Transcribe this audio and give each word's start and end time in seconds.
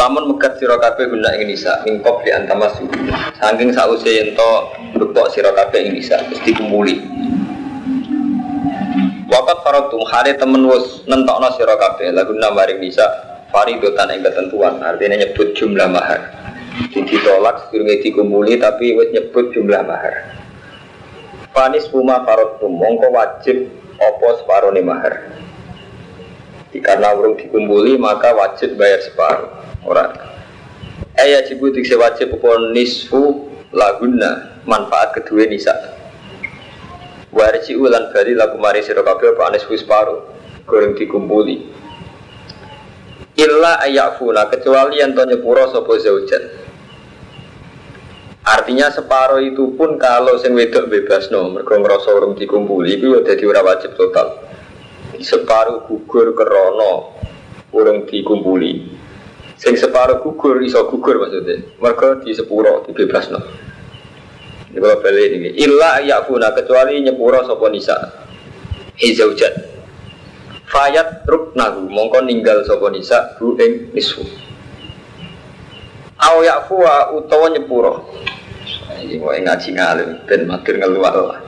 lamun 0.00 0.32
megat 0.32 0.56
sira 0.56 0.80
kabeh 0.80 1.12
guna 1.12 1.36
ing 1.36 1.52
nisa 1.52 1.84
mingkop 1.84 2.24
di 2.24 2.32
antamasu 2.32 2.88
saking 3.36 3.68
sause 3.76 4.08
yen 4.08 4.32
to 4.32 4.48
sira 5.28 5.52
kabeh 5.52 5.84
ing 5.84 5.92
nisa 5.92 6.16
wis 6.32 6.40
dikumpuli. 6.40 7.04
Wakat 9.28 9.58
faratum 9.60 10.00
hari 10.08 10.40
temen 10.40 10.64
wis 10.72 11.04
nentokno 11.04 11.52
sira 11.52 11.76
kabeh 11.76 12.16
laguna 12.16 12.48
maring 12.48 12.80
nisa 12.80 13.04
faridotan 13.52 14.08
ing 14.16 14.24
ketentuan 14.24 14.80
artinya 14.80 15.20
nyebut 15.20 15.52
jumlah 15.52 15.92
mahar. 15.92 16.32
Ditolak 16.96 17.68
sedurunge 17.68 18.00
dikumpuli 18.00 18.56
tapi 18.56 18.96
wis 18.96 19.12
nyebut 19.12 19.52
jumlah 19.52 19.84
mahar. 19.84 20.32
Panis 21.52 21.84
rumah 21.92 22.24
farotum 22.24 22.72
mongko 22.72 23.12
wajib 23.12 23.68
opo 24.00 24.28
separone 24.40 24.80
mahar? 24.80 25.28
Karena 26.72 27.12
urung 27.12 27.36
dikumpuli 27.36 28.00
maka 28.00 28.32
wajib 28.32 28.80
bayar 28.80 29.04
separuh 29.04 29.69
Orang. 29.80 30.12
Ayat 31.16 31.48
jibu 31.48 31.72
dikse 31.72 31.96
wajib 31.96 32.36
apa 32.36 32.72
nisfu 32.76 33.48
laguna 33.72 34.60
manfaat 34.68 35.16
kedua 35.16 35.48
nisa. 35.48 35.72
Warisi 37.32 37.72
ulan 37.78 38.12
bari 38.12 38.36
lagu 38.36 38.60
mari 38.60 38.84
sira 38.84 39.00
kabeh 39.00 39.32
apa 39.32 39.56
nisfu 39.56 39.72
separuh 39.72 40.20
goreng 40.68 40.92
dikumpuli. 40.92 41.72
Illa 43.40 43.80
ayafuna 43.80 44.52
kecuali 44.52 45.00
yang 45.00 45.16
to 45.16 45.24
nyepuro 45.24 45.72
sapa 45.72 45.92
zaujat. 45.96 46.42
Artinya 48.44 48.92
separuh 48.92 49.40
itu 49.40 49.76
pun 49.76 49.96
kalau 49.96 50.36
sing 50.40 50.52
wedok 50.52 50.88
bebas 50.92 51.28
no, 51.32 51.48
mergo 51.48 51.76
ngrasa 51.76 52.12
urung 52.12 52.36
dikumpuli 52.36 53.00
itu 53.00 53.16
ya 53.16 53.20
dadi 53.24 53.44
ora 53.48 53.64
wajib 53.64 53.96
total. 53.96 54.44
Separuh 55.20 55.88
gugur 55.88 56.36
kerono 56.36 57.16
urung 57.72 58.04
dikumpuli 58.04 58.99
sing 59.60 59.76
separuh 59.76 60.24
gugur 60.24 60.64
iso 60.64 60.88
gugur 60.88 61.20
maksudnya. 61.20 61.60
Mereka 61.76 62.24
di 62.24 62.32
sepuro 62.32 62.80
di 62.88 62.96
bebas 62.96 63.28
no 63.28 63.44
ini 64.70 64.78
kalau 64.80 65.02
balik 65.02 65.28
ini. 65.36 65.50
Illa 65.60 66.00
yakuna 66.00 66.54
kecuali 66.56 67.02
nyepuro 67.02 67.44
sopo 67.44 67.68
nisa. 67.68 67.92
Hizaujat 68.96 69.52
fayat 70.70 71.26
truk 71.26 71.52
nagu 71.58 71.90
mongko 71.90 72.22
ninggal 72.24 72.62
sopo 72.64 72.86
nisa 72.88 73.36
hu 73.42 73.58
ing 73.58 73.90
nisu 73.90 74.22
au 76.22 76.40
yakfuwa 76.40 77.12
utawa 77.18 77.52
nyepuro. 77.52 78.08
Ini 79.00 79.20
mau 79.20 79.32
ngaji 79.32 79.68
ngalim 79.76 80.10
dan 80.28 80.40
matur 80.48 80.76
ngeluar 80.76 81.14
lah. 81.16 81.40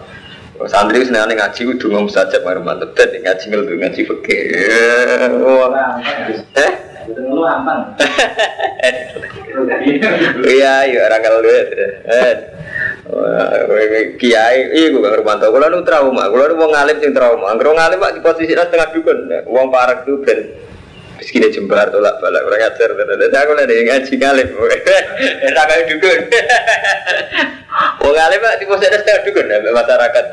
Santri 0.68 1.04
seneng 1.04 1.32
ngaji 1.32 1.74
udah 1.74 1.88
ngomong 1.90 2.12
saja 2.12 2.40
baru 2.42 2.60
mantep. 2.64 2.92
Dan 2.92 3.22
ngaji 3.22 3.44
ngeluar 3.48 3.76
ngaji 3.86 4.00
fakir 4.04 4.40
eh 6.58 6.91
Iya, 10.42 10.74
iya 10.88 11.00
orang 11.12 11.20
kalau 11.20 11.44
lihat. 11.44 11.68
Kiai, 14.16 14.58
iya 14.72 14.88
gue 14.88 15.04
gak 15.04 15.20
Romanto. 15.20 15.52
Kalau 15.52 15.68
lu 15.68 15.84
trauma, 15.84 16.24
kalau 16.32 16.48
lu 16.48 16.56
mau 16.56 16.72
ngalim 16.72 16.96
sing 17.02 17.12
trauma. 17.12 17.52
Kalau 17.52 17.76
ngalim 17.76 18.00
pak 18.00 18.16
di 18.16 18.24
posisi 18.24 18.56
tengah 18.56 18.88
dukun, 18.96 19.28
uang 19.44 19.68
parah 19.68 20.00
tuh 20.08 20.24
ben. 20.24 20.56
Meski 21.20 21.44
jembar 21.52 21.92
tolak 21.92 22.16
balak 22.18 22.48
orang 22.48 22.72
ajar. 22.72 22.96
Tapi 22.96 23.36
aku 23.36 23.52
ada 23.54 23.68
yang 23.68 23.86
ngaji 23.92 24.12
ngalim. 24.16 24.48
Tak 25.52 25.64
kayak 25.68 25.84
dukun. 25.92 26.20
Uang 28.08 28.14
ngalim 28.16 28.40
pak 28.40 28.56
di 28.56 28.64
posisi 28.64 28.88
tengah 28.88 29.20
dukun 29.28 29.52
masyarakat. 29.52 30.24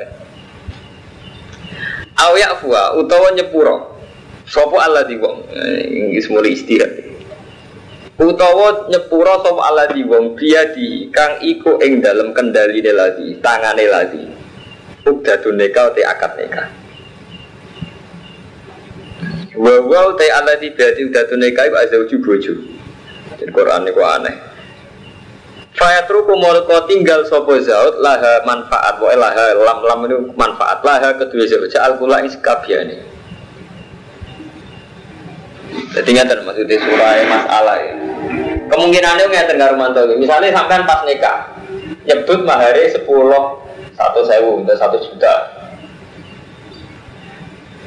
Awiyak 2.20 2.60
fuwa 2.64 3.00
utawa 3.00 3.32
nyepuro 3.36 3.99
Sopo 4.50 4.82
Allah 4.82 5.06
di 5.06 5.14
wong, 5.14 5.46
ini 5.86 6.18
semua 6.18 6.42
istirahat. 6.42 7.06
Utawa 8.18 8.90
nyepuro 8.90 9.46
sopo 9.46 9.62
Allah 9.62 9.86
di 9.94 10.02
wong 10.02 10.34
dia 10.34 10.74
di 10.74 11.06
kang 11.14 11.38
iku 11.38 11.78
ing 11.86 12.02
dalam 12.02 12.34
kendali 12.34 12.82
lagi, 12.82 13.38
tangane 13.46 13.86
lagi. 13.86 14.26
Ukdadun 15.06 15.54
neka 15.54 15.94
te 15.94 16.02
akad 16.02 16.34
neka. 16.42 16.66
Wawaw 19.54 20.18
te 20.18 20.26
Allah 20.34 20.58
di 20.58 20.74
berarti 20.74 21.06
ukdadun 21.06 21.40
neka 21.46 21.70
iku 21.70 21.76
azawju 21.86 22.18
bojo. 22.18 22.54
Jadi 23.38 23.52
Quran 23.54 23.86
ini 23.86 24.02
aneh. 24.02 24.36
Fayatruku 25.78 26.34
molko 26.36 26.90
tinggal 26.90 27.24
sopo 27.30 27.54
zaud 27.62 28.02
laha 28.02 28.44
manfaat, 28.44 28.98
wa 28.98 29.14
laha 29.14 29.56
lam 29.56 29.80
lam 29.86 30.00
ini 30.10 30.16
manfaat 30.34 30.82
laha 30.82 31.16
kedua 31.22 31.46
zaud. 31.46 31.70
Al 31.78 32.02
kula 32.02 32.26
ini 32.26 32.34
sekabiane. 32.34 33.09
Jadi 35.96 36.10
nggak 36.16 36.46
maksudnya 36.46 36.78
surah 36.80 37.12
masalah 37.26 37.78
ya. 37.82 37.94
Kemungkinannya 38.70 39.26
nggak 39.32 39.74
mantu. 39.80 40.06
Misalnya 40.16 40.54
sampai 40.54 40.86
pas 40.86 41.02
nikah, 41.08 41.38
nyebut 42.06 42.46
mahari 42.46 42.92
sepuluh 42.94 43.60
satu 44.00 44.24
sewu 44.24 44.64
atau 44.64 44.76
satu 44.80 44.98
juta. 45.04 45.36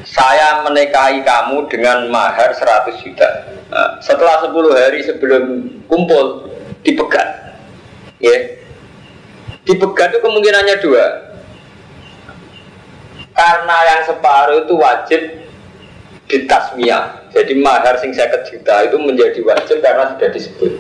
Saya 0.03 0.61
menikahi 0.61 1.25
kamu 1.25 1.73
dengan 1.73 2.11
mahar 2.13 2.53
100 2.53 3.01
juta. 3.01 3.49
Nah, 3.73 3.97
setelah 4.05 4.45
10 4.45 4.53
hari 4.77 5.01
sebelum 5.01 5.73
kumpul 5.89 6.53
dipegat, 6.85 7.57
ya, 8.21 8.61
dipegat 9.65 10.13
itu 10.13 10.21
kemungkinannya 10.21 10.77
dua. 10.85 11.07
Karena 13.33 13.77
yang 13.89 14.01
separuh 14.05 14.69
itu 14.69 14.75
wajib 14.77 15.23
ditasmiyah. 16.33 17.29
Jadi 17.37 17.53
mahar 17.61 18.01
sing 18.01 18.17
50 18.17 18.49
juta 18.49 18.75
itu 18.89 18.97
menjadi 18.97 19.41
wajib 19.45 19.85
karena 19.85 20.17
sudah 20.17 20.29
disebut. 20.33 20.73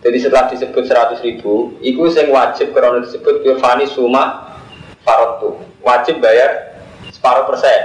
Jadi 0.00 0.16
setelah 0.18 0.50
disebut 0.50 0.82
100 0.82 1.22
ribu, 1.22 1.76
itu 1.78 2.02
sing 2.10 2.26
wajib 2.34 2.74
karena 2.74 3.04
disebut 3.06 3.46
Yufani 3.46 3.86
Suma 3.86 4.58
Farotu. 5.06 5.62
Wajib 5.86 6.18
bayar 6.18 6.74
separuh 7.14 7.46
persen. 7.46 7.80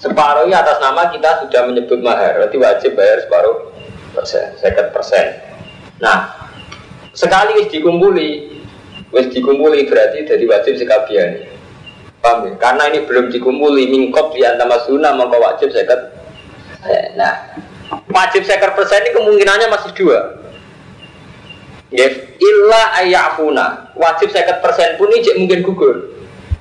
Separuh 0.00 0.48
ini 0.48 0.56
atas 0.56 0.80
nama 0.80 1.12
kita 1.12 1.44
sudah 1.44 1.68
menyebut 1.68 2.00
mahar, 2.00 2.40
berarti 2.40 2.56
wajib 2.56 2.96
bayar 2.96 3.20
separuh 3.20 3.68
persen, 4.16 4.56
50 4.56 4.96
persen. 4.96 5.26
Nah, 6.00 6.32
sekali 7.12 7.68
dikumpuli, 7.68 8.30
wis 9.12 9.28
dikumpuli 9.28 9.84
berarti 9.84 10.24
jadi 10.24 10.44
wajib 10.48 10.80
sekabian. 10.80 11.59
Paham 12.20 12.48
ya? 12.48 12.52
Karena 12.60 12.92
ini 12.92 13.08
belum 13.08 13.32
dikumpuli, 13.32 13.88
mingkop 13.88 14.36
di 14.36 14.44
antara 14.44 14.76
sunnah 14.84 15.16
maka 15.16 15.40
wajib 15.40 15.72
sekat 15.72 16.20
Nah, 17.16 17.52
wajib 18.08 18.48
seker 18.48 18.72
persen 18.72 19.04
ini 19.04 19.12
kemungkinannya 19.12 19.68
masih 19.68 19.92
dua. 19.92 20.40
Yes, 21.92 22.16
illa 22.40 22.82
ayafuna. 23.02 23.92
Wajib 23.98 24.32
seker 24.32 24.64
persen 24.64 24.96
pun 24.96 25.12
ini 25.12 25.44
mungkin 25.44 25.60
gugur. 25.60 25.96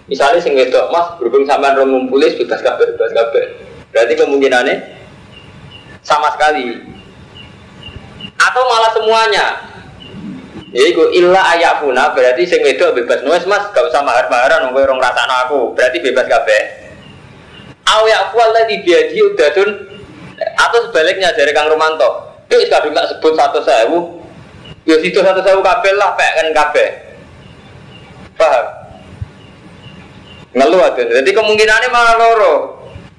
Misalnya 0.09 0.41
sing 0.41 0.57
wedok 0.57 0.89
mas 0.89 1.21
berhubung 1.21 1.45
sama 1.45 1.69
orang 1.69 1.93
ngumpulis 1.93 2.33
bebas 2.41 2.65
kabel, 2.65 2.97
bebas 2.97 3.13
kabel. 3.13 3.45
Berarti 3.93 4.13
kemungkinannya 4.17 4.75
sama 6.01 6.33
sekali. 6.33 6.81
Atau 8.41 8.63
malah 8.65 8.91
semuanya. 8.91 9.68
Yaitu 10.69 11.01
illa 11.17 11.41
ayafuna 11.57 12.13
berarti 12.13 12.45
sing 12.45 12.61
wedok 12.61 12.93
bebas 12.93 13.25
nulis 13.25 13.41
mas 13.49 13.65
gak 13.73 13.89
usah 13.89 14.05
mahar-maharan 14.05 14.69
nunggu 14.69 14.85
orang 14.85 15.01
rasa 15.01 15.25
aku 15.45 15.73
berarti 15.73 15.97
bebas 15.97 16.29
kabel. 16.29 16.63
Aw 17.89 18.05
ya 18.05 18.29
lagi 18.29 18.85
dia 18.85 19.09
dia 19.09 19.23
udah 19.25 19.49
tuh 19.49 19.65
atau 20.39 20.79
sebaliknya 20.87 21.33
dari 21.33 21.51
Kang 21.51 21.67
Romanto, 21.67 22.39
itu 22.47 22.63
kadung 22.71 22.95
tak 22.95 23.11
sebut 23.11 23.33
satu 23.35 23.59
sewu, 23.59 23.99
ya 24.87 24.95
situ 25.03 25.19
satu 25.19 25.43
sewu 25.43 25.59
kabel 25.59 25.95
lah, 25.99 26.15
pek 26.15 26.31
kan 26.37 26.47
kabel. 26.55 26.89
Paham? 28.39 28.65
Ngeluh. 30.55 30.95
Jadi 30.95 31.29
kemungkinannya 31.35 31.89
malah 31.91 32.15
loro. 32.15 32.55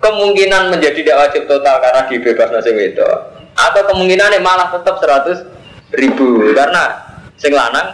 Kemungkinan 0.00 0.72
menjadi 0.72 0.96
tidak 0.96 1.28
wajib 1.28 1.42
total 1.44 1.76
karena 1.76 2.08
dibebas 2.08 2.48
nasi 2.48 2.72
itu. 2.72 3.04
Atau 3.52 3.84
kemungkinannya 3.84 4.40
malah 4.40 4.72
tetap 4.72 4.96
100 4.96 5.44
ribu 5.92 6.56
karena 6.56 7.09
sing 7.40 7.56
lanang 7.56 7.88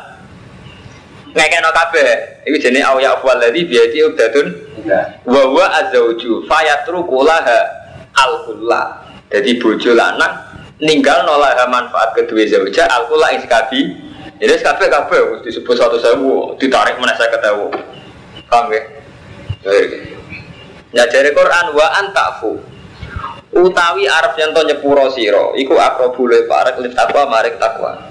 ngekeno 1.32 1.70
kabeh. 1.70 2.42
Iku 2.46 2.56
jenenge 2.58 2.82
awya 2.82 3.16
afwal 3.16 3.38
ladzi 3.38 3.62
biati 3.64 3.98
ubdatun 4.02 4.46
wa 5.26 5.42
huwa 5.46 5.66
azauju 5.86 6.44
fayatruku 6.50 7.16
laha 7.22 7.58
al-kullah. 8.18 9.06
Jadi 9.30 9.58
bojo 9.62 9.94
lanang 9.94 10.34
ninggal 10.82 11.24
nolak 11.24 11.56
manfaat 11.70 12.12
kedua 12.12 12.44
zauja 12.44 12.84
alkula 12.90 13.32
ing 13.32 13.40
sekabi 13.46 14.06
Ini 14.36 14.52
kafe 14.60 14.92
kafe 14.92 15.16
disebut 15.48 15.80
satu 15.80 15.96
sewu, 15.96 16.52
ditarik 16.60 17.00
mana 17.00 17.16
saya 17.16 17.32
ketahu. 17.32 17.72
Paham 18.52 18.68
ya? 18.68 18.82
Ya 20.92 21.04
dari 21.08 21.32
Quran 21.32 21.72
wa 21.72 21.86
antafu 22.04 22.60
utawi 23.56 24.04
arep 24.04 24.36
yen 24.36 24.52
to 24.52 24.60
nyepuro 24.68 25.08
sira 25.08 25.56
iku 25.56 25.80
akrabule 25.80 26.44
parek 26.44 26.76
li 26.84 26.92
takwa 26.92 27.24
marik 27.32 27.56
takwa. 27.56 28.05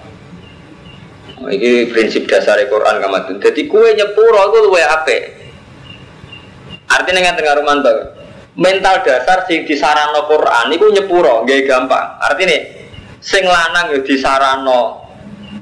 Ini 1.36 1.92
prinsip 1.92 2.32
dasar 2.32 2.56
Quran 2.64 3.04
kamatun. 3.04 3.44
Jadi 3.44 3.68
kue 3.68 3.92
nyepuro 3.92 4.56
itu 4.56 4.58
luwe 4.72 4.80
apik. 4.80 5.22
Artinya 6.88 7.20
nggak 7.28 7.36
tengah 7.36 7.56
rumanto. 7.60 7.92
Mental 8.56 9.04
dasar 9.04 9.44
sing 9.44 9.68
disarano 9.68 10.32
Quran 10.32 10.72
itu 10.72 10.88
nyepuro, 10.96 11.44
gak 11.44 11.68
gampang. 11.68 12.08
Artinya 12.24 12.56
sing 13.20 13.44
lanang 13.44 13.92
yo 13.92 14.00
disarano 14.00 15.04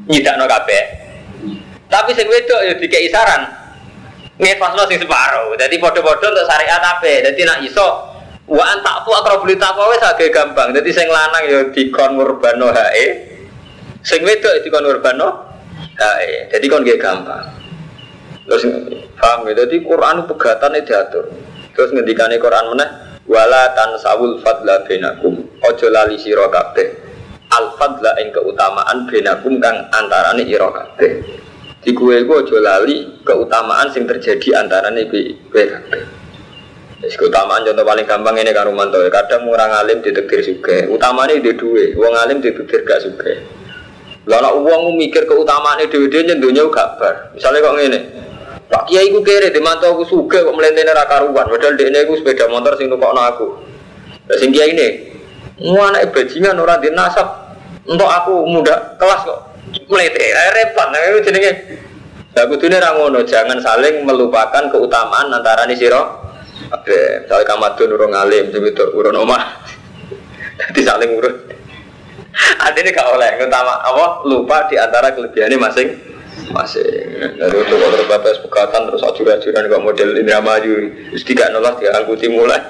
nyidakno 0.05 0.45
kabeh. 0.45 0.83
Tapi 1.89 2.11
sing 2.13 2.29
wedok 2.29 2.61
yo 2.69 2.73
dikei 2.77 3.09
saran 3.09 3.49
ngefasno 4.37 4.85
sing. 4.85 5.01
Jadi 5.57 5.75
padha-padha 5.81 6.27
untuk 6.29 6.45
syariat 6.45 6.85
ape. 6.85 7.25
Jadi 7.25 7.41
nak 7.49 7.65
iso 7.65 8.13
wa 8.45 8.63
antakfu 8.77 9.09
akrabul 9.09 9.57
taqwa 9.57 9.89
wis 9.89 10.05
agak 10.05 10.29
gampang. 10.29 10.69
Jadi 10.69 10.89
sing 10.93 11.09
lanang 11.09 11.49
yo 11.49 11.59
dikon 11.73 12.21
ngurbano 12.21 12.69
hae. 12.69 13.05
Sing 14.05 14.21
wedok 14.21 14.61
dikon 14.61 14.85
ngurbano 14.85 15.52
hae. 15.97 16.49
Jadi 16.49 16.65
kon 16.69 16.85
gak 16.85 16.99
gampang. 17.01 17.45
Terus 18.49 18.63
paham 19.17 19.47
ya? 19.47 19.65
Jadi 19.65 19.81
Quran 19.81 20.27
pegatan 20.27 20.75
diatur. 20.83 21.25
Terus 21.73 21.89
ngendikane 21.95 22.37
Quran 22.37 22.75
mana? 22.75 22.85
Wala 23.23 23.71
tansawul 23.71 24.43
fadla 24.43 24.83
benakum. 24.83 25.39
Ojo 25.63 25.87
lali 25.87 26.19
sira 26.19 26.51
kabeh 26.51 26.87
al 27.55 27.71
fadla 27.79 28.19
ing 28.19 28.35
keutamaan 28.35 29.07
benakum 29.07 29.61
kang 29.63 29.87
antarane 29.95 30.43
ira 30.43 30.67
kabeh. 30.69 31.23
Di 31.83 31.91
kue 31.91 32.23
gue 32.23 32.37
aja 32.39 32.57
lali 32.63 33.23
keutamaan 33.23 33.91
sing 33.91 34.03
terjadi 34.07 34.59
antarane 34.59 35.07
kue 35.07 35.39
kabeh. 35.51 36.03
Keutamaan 37.03 37.67
contoh 37.67 37.83
paling 37.83 38.07
gampang 38.07 38.39
ini 38.39 38.55
kan 38.55 38.63
Rumanto 38.63 39.03
ya. 39.03 39.11
Kadang 39.11 39.43
orang 39.51 39.75
alim 39.75 39.99
ditektir 39.99 40.39
juga. 40.39 40.87
Utamanya 40.87 41.35
di 41.35 41.51
dua, 41.51 41.91
uang 41.99 42.15
alim 42.15 42.39
ditektir 42.39 42.87
gak 42.87 43.03
juga. 43.03 43.43
Lalu 44.23 44.49
uang 44.63 44.81
mikir 44.95 45.27
keutamaan 45.27 45.83
dia 45.83 46.21
nyentuhnya 46.23 46.63
gak 46.71 46.87
bar. 46.95 47.15
Misalnya 47.35 47.59
kok 47.59 47.75
ngene, 47.75 47.99
Pak 48.71 48.83
Kiai 48.87 49.11
ku 49.11 49.19
kere 49.19 49.51
di 49.51 49.59
mantau 49.59 49.99
aku 49.99 50.07
suka 50.07 50.47
kok 50.47 50.55
melentene 50.55 50.95
ra 50.95 51.03
karuan. 51.03 51.45
Padahal 51.51 51.75
dekne 51.75 52.07
ku 52.07 52.15
sepeda 52.15 52.47
motor 52.47 52.79
sing 52.79 52.87
nukokno 52.87 53.21
aku. 53.21 53.47
Lah 54.31 54.37
sing 54.39 54.55
kiai 54.55 54.71
ini, 54.71 54.87
mu 55.59 55.83
anak 55.83 56.15
bajingan 56.15 56.55
ora 56.55 56.79
di 56.79 56.87
nasab 56.95 57.59
untuk 57.83 58.07
aku 58.07 58.47
muda 58.47 58.95
kelas 58.95 59.27
kok 59.27 59.39
melete 59.91 60.23
repot 60.31 60.87
nah 60.87 60.99
itu 61.11 61.19
jenenge 61.27 61.51
Nah, 62.33 62.49
kudune 62.49 62.81
ra 62.81 62.97
ngono, 62.97 63.21
jangan 63.21 63.61
saling 63.61 64.09
melupakan 64.09 64.65
keutamaan 64.73 65.29
antara 65.29 65.69
nih 65.69 65.77
siro. 65.77 66.33
Oke, 66.73 67.21
misalnya 67.21 67.45
kamadun 67.45 67.93
urung 67.93 68.09
alim, 68.17 68.49
itu 68.49 68.83
urun 68.97 69.21
omah. 69.21 69.61
Jadi 70.57 70.81
saling 70.81 71.13
urut. 71.13 71.52
Artinya 72.33 72.89
gak 72.91 73.09
oleh, 73.13 73.29
utama 73.45 73.77
apa 73.81 74.25
lupa 74.25 74.65
di 74.65 74.75
antara 74.81 75.13
kelebihannya 75.13 75.57
masing 75.61 75.89
masing. 76.49 77.37
Dari 77.37 77.55
untuk 77.55 77.77
kalau 77.77 78.05
bapak 78.09 78.41
pegatan 78.49 78.89
terus 78.89 79.05
ajuran-ajuran 79.05 79.69
kok 79.69 79.83
model 79.85 80.09
ini 80.17 80.33
maju, 80.33 80.73
terus 81.13 81.23
tidak 81.25 81.53
nolak 81.53 81.77
diangkuti 81.77 82.27
mulai. 82.29 82.61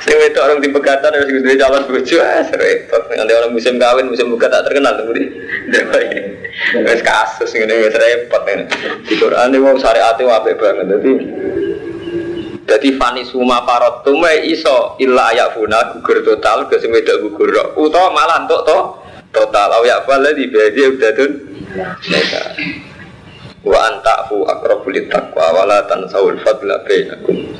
Sing 0.00 0.16
itu 0.16 0.40
orang 0.40 0.64
di 0.64 0.72
pegatan 0.72 1.12
harus 1.12 1.28
gede 1.28 1.60
calon 1.60 1.84
bojo, 1.84 2.16
ah 2.24 2.40
repot. 2.56 3.02
Nanti 3.12 3.32
orang 3.36 3.52
musim 3.52 3.76
kawin, 3.76 4.08
musim 4.08 4.32
buka 4.32 4.48
tak 4.48 4.64
terkenal 4.64 4.96
tuh 4.96 5.12
di. 5.12 5.28
Wes 6.80 7.04
kasus 7.04 7.52
ngene 7.52 7.84
wes 7.84 7.92
repot 7.92 8.42
ini. 8.48 8.64
Di 9.04 9.14
Quran 9.20 9.52
ini 9.52 9.76
syariat 9.76 10.16
itu 10.16 10.28
apik 10.32 10.56
banget. 10.56 10.88
Jadi 10.88 11.12
jadi 12.62 12.94
fani 12.94 13.26
suma 13.26 13.66
parot 13.66 14.06
tume 14.06 14.46
iso 14.46 14.94
illa 15.02 15.34
ayak 15.34 15.58
funa 15.58 15.98
gugur 15.98 16.22
total 16.22 16.70
ke 16.70 16.78
sing 16.78 16.94
wedok 16.94 17.26
gugur. 17.26 17.50
Utawa 17.74 18.14
malah 18.14 18.46
entuk 18.46 18.62
to 18.62 18.78
total 19.34 19.82
ayak 19.82 20.06
fala 20.06 20.30
di 20.30 20.46
badi 20.46 20.82
udadun. 20.86 21.32
Wa 23.62 23.78
antafu 23.90 24.46
aqrabul 24.46 24.94
taqwa 25.10 25.46
wala 25.54 25.86
tansawul 25.90 26.38
fadla 26.42 26.82
bainakum. 26.86 27.50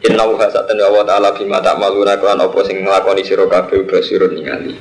Inna 0.00 0.24
wa 0.24 0.32
hasatan 0.40 0.80
wa 0.80 1.04
ta'ala 1.04 1.36
bima 1.36 1.60
ta'maluna 1.60 2.16
kelan 2.16 2.40
apa 2.40 2.58
sing 2.64 2.80
nglakoni 2.80 3.20
sira 3.20 3.44
kabeh 3.44 3.84
basirun 3.84 4.32
ningali. 4.32 4.72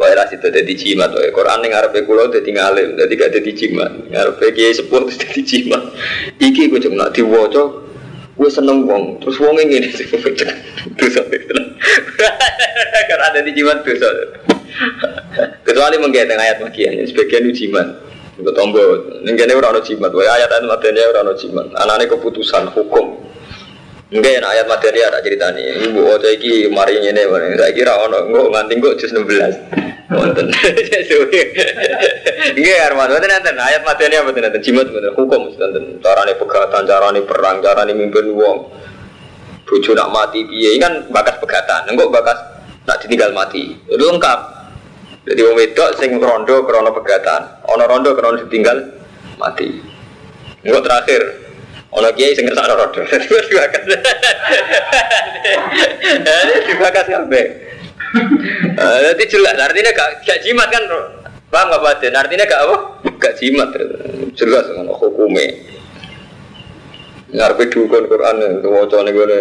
Wae 0.00 0.16
ra 0.16 0.26
situ 0.26 0.48
dadi 0.48 0.74
jimat 0.74 1.12
wae 1.12 1.30
Quran 1.30 1.60
ning 1.62 1.76
arepe 1.76 2.02
kula 2.08 2.26
dadi 2.32 2.56
ngalim, 2.56 2.96
dadi 2.96 3.14
gak 3.14 3.30
dadi 3.36 3.52
jimat. 3.52 3.92
Arepe 4.10 4.50
kiai 4.56 4.74
sepuh 4.74 5.06
dadi 5.12 5.40
jimat. 5.46 5.94
Iki 6.42 6.72
ku 6.72 6.76
cuma 6.82 7.12
diwaca 7.14 7.89
gue 8.40 8.48
seneng 8.48 8.88
wong, 8.88 9.20
terus 9.20 9.36
wong 9.36 9.60
ngene 9.60 9.92
sih 9.92 10.08
dosa 10.08 11.20
karena 13.08 13.24
ada 13.28 13.40
di 13.44 13.52
jimat 13.52 13.84
dosa. 13.84 14.08
Kecuali 15.60 16.00
mengkait 16.00 16.32
ayat 16.32 16.64
magian, 16.64 17.04
sebagian 17.04 17.44
itu 17.52 17.68
jimat. 17.68 18.00
Gue 18.40 18.56
tombol, 18.56 19.20
ini 19.28 19.36
orang 19.52 19.84
jimat, 19.84 20.08
ayat-ayat 20.08 20.64
magiannya 20.64 21.12
orang 21.12 21.36
jimat. 21.36 21.68
Anaknya 21.76 22.16
keputusan 22.16 22.72
hukum, 22.72 23.20
Enggak 24.10 24.42
ayat 24.42 24.66
materi 24.66 25.06
ada 25.06 25.22
cerita 25.22 25.54
nih. 25.54 25.86
Ibu 25.86 26.02
ojo 26.02 26.28
iki 26.34 26.66
mari 26.66 26.98
ngene 26.98 27.30
bareng. 27.30 27.54
Saya 27.54 27.70
kira 27.70 27.94
ono 27.94 28.26
engko 28.26 28.50
nganti 28.50 28.72
engko 28.74 28.98
jus 28.98 29.14
16. 29.14 29.99
Wonten. 30.18 30.50
Enggak 32.50 32.78
Arman, 32.90 33.14
wonten 33.14 33.30
nanten 33.30 33.54
ayat 33.54 33.86
materi 33.86 34.18
apa 34.18 34.34
nanten 34.34 34.58
jimat 34.58 34.90
bener 34.90 35.14
hukum 35.14 35.54
nanten 35.54 36.02
carane 36.02 36.34
pegatan, 36.34 36.82
carane 36.82 37.20
perang, 37.22 37.62
carane 37.62 37.94
mimpin 37.94 38.34
wong. 38.34 38.74
Bojo 39.62 39.94
nak 39.94 40.10
mati 40.10 40.42
piye 40.42 40.82
kan 40.82 41.06
bakas 41.14 41.38
pegatan. 41.38 41.94
Engko 41.94 42.10
bakas 42.10 42.42
nak 42.90 42.98
ditinggal 43.06 43.30
mati. 43.30 43.78
Itu 43.86 44.02
lengkap. 44.02 44.40
Jadi 45.30 45.40
wong 45.46 45.54
wedok 45.54 45.94
sing 45.94 46.18
rondo 46.18 46.66
krana 46.66 46.90
pegatan, 46.90 47.62
ono 47.70 47.86
rondo 47.86 48.10
krana 48.18 48.42
ditinggal 48.42 48.82
mati. 49.38 49.78
Engko 50.66 50.82
terakhir 50.82 51.22
Ono 51.90 52.06
kiai 52.14 52.38
sing 52.38 52.46
ngersakno 52.46 52.78
rodo. 52.78 53.02
Dibakas. 53.50 53.82
Dibakas 56.70 57.06
kabeh. 57.10 57.69
Jadi 58.80 59.24
jelas 59.30 59.54
artinya 59.54 59.90
gak 59.94 60.26
gak 60.26 60.40
jimat 60.42 60.68
kan 60.70 60.82
Paham 61.50 61.66
gak 61.70 61.82
batin? 61.82 62.14
Artinya 62.14 62.46
gak 62.46 62.62
apa? 62.66 62.76
Gak 63.18 63.34
jimat 63.38 63.70
Jelas 64.34 64.66
kan 64.70 64.86
hukumnya 64.86 65.70
Ngarepe 67.30 67.70
dukun 67.70 68.10
Quran 68.10 68.58
wacane 68.66 69.10
gone 69.14 69.40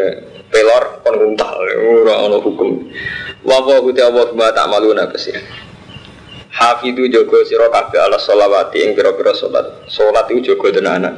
pelor 0.54 1.02
kon 1.02 1.16
nguntal 1.18 1.58
ora 1.58 2.16
ana 2.22 2.38
hukum. 2.38 2.86
Wa 3.42 3.66
wa 3.66 3.82
guti 3.82 3.98
Allah 3.98 4.30
bima 4.30 4.54
ta'maluna 4.54 5.10
besi. 5.10 5.34
Hafidu 6.54 7.10
jaga 7.10 7.42
sira 7.50 7.66
kabeh 7.74 7.98
ala 7.98 8.22
sholawati 8.22 8.86
ing 8.86 8.94
pira-pira 8.94 9.34
salat. 9.34 9.90
Salat 9.90 10.30
iku 10.30 10.54
jaga 10.54 10.70
tenanan. 10.78 11.18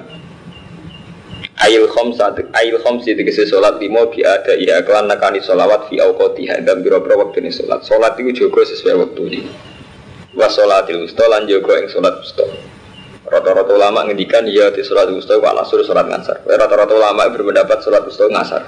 Ail 1.62 1.86
khomsa 1.86 2.34
ail 2.58 2.76
khomsi 2.82 3.14
tegese 3.14 3.46
salat 3.46 3.78
limo 3.78 4.10
bi 4.10 4.26
ada 4.26 4.58
iya 4.58 4.82
kelan 4.82 5.06
nakani 5.06 5.46
solawat 5.46 5.94
fi 5.94 6.02
auqatiha 6.02 6.66
dan 6.66 6.82
biro-biro 6.82 7.22
waktu 7.22 7.46
ini 7.46 7.54
salat. 7.54 7.86
Salat 7.86 8.18
itu 8.18 8.50
juga 8.50 8.66
sesuai 8.66 8.96
waktu 8.98 9.22
ini. 9.30 9.42
Wa 10.34 10.50
salatil 10.50 11.06
wusta 11.06 11.22
lan 11.30 11.46
juga 11.46 11.78
ing 11.78 11.86
salat 11.94 12.18
wusta. 12.18 12.50
Rata-rata 13.30 13.78
ulama 13.78 14.10
ngendikan 14.10 14.42
iya 14.50 14.74
di 14.74 14.82
salat 14.82 15.14
wusta 15.14 15.38
wa 15.38 15.54
asur 15.62 15.86
salat 15.86 16.10
ngasar. 16.10 16.42
Rata-rata 16.50 16.98
ulama 16.98 17.30
berpendapat 17.30 17.86
salat 17.86 18.10
wusta 18.10 18.26
ngasar. 18.26 18.66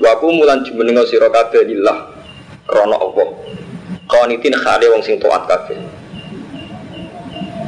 Wa 0.00 0.16
mulan 0.24 0.64
jumenengo 0.64 1.04
sira 1.04 1.28
kabeh 1.28 1.60
lillah 1.68 2.08
krana 2.64 2.96
apa. 2.96 3.24
Qanitin 4.08 4.56
khale 4.56 4.88
wong 4.96 5.04
sing 5.04 5.20
taat 5.20 5.44
kabeh. 5.44 5.76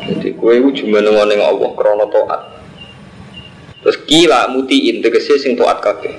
Jadi 0.08 0.32
kue 0.40 0.64
jumenengo 0.72 1.28
ning 1.28 1.44
Allah 1.44 1.70
krana 1.76 2.08
taat. 2.08 2.61
Terus 3.82 3.98
kila 4.06 4.50
mutiin 4.54 5.02
tegese 5.02 5.36
sing 5.42 5.58
taat 5.58 5.82
kabeh. 5.82 6.14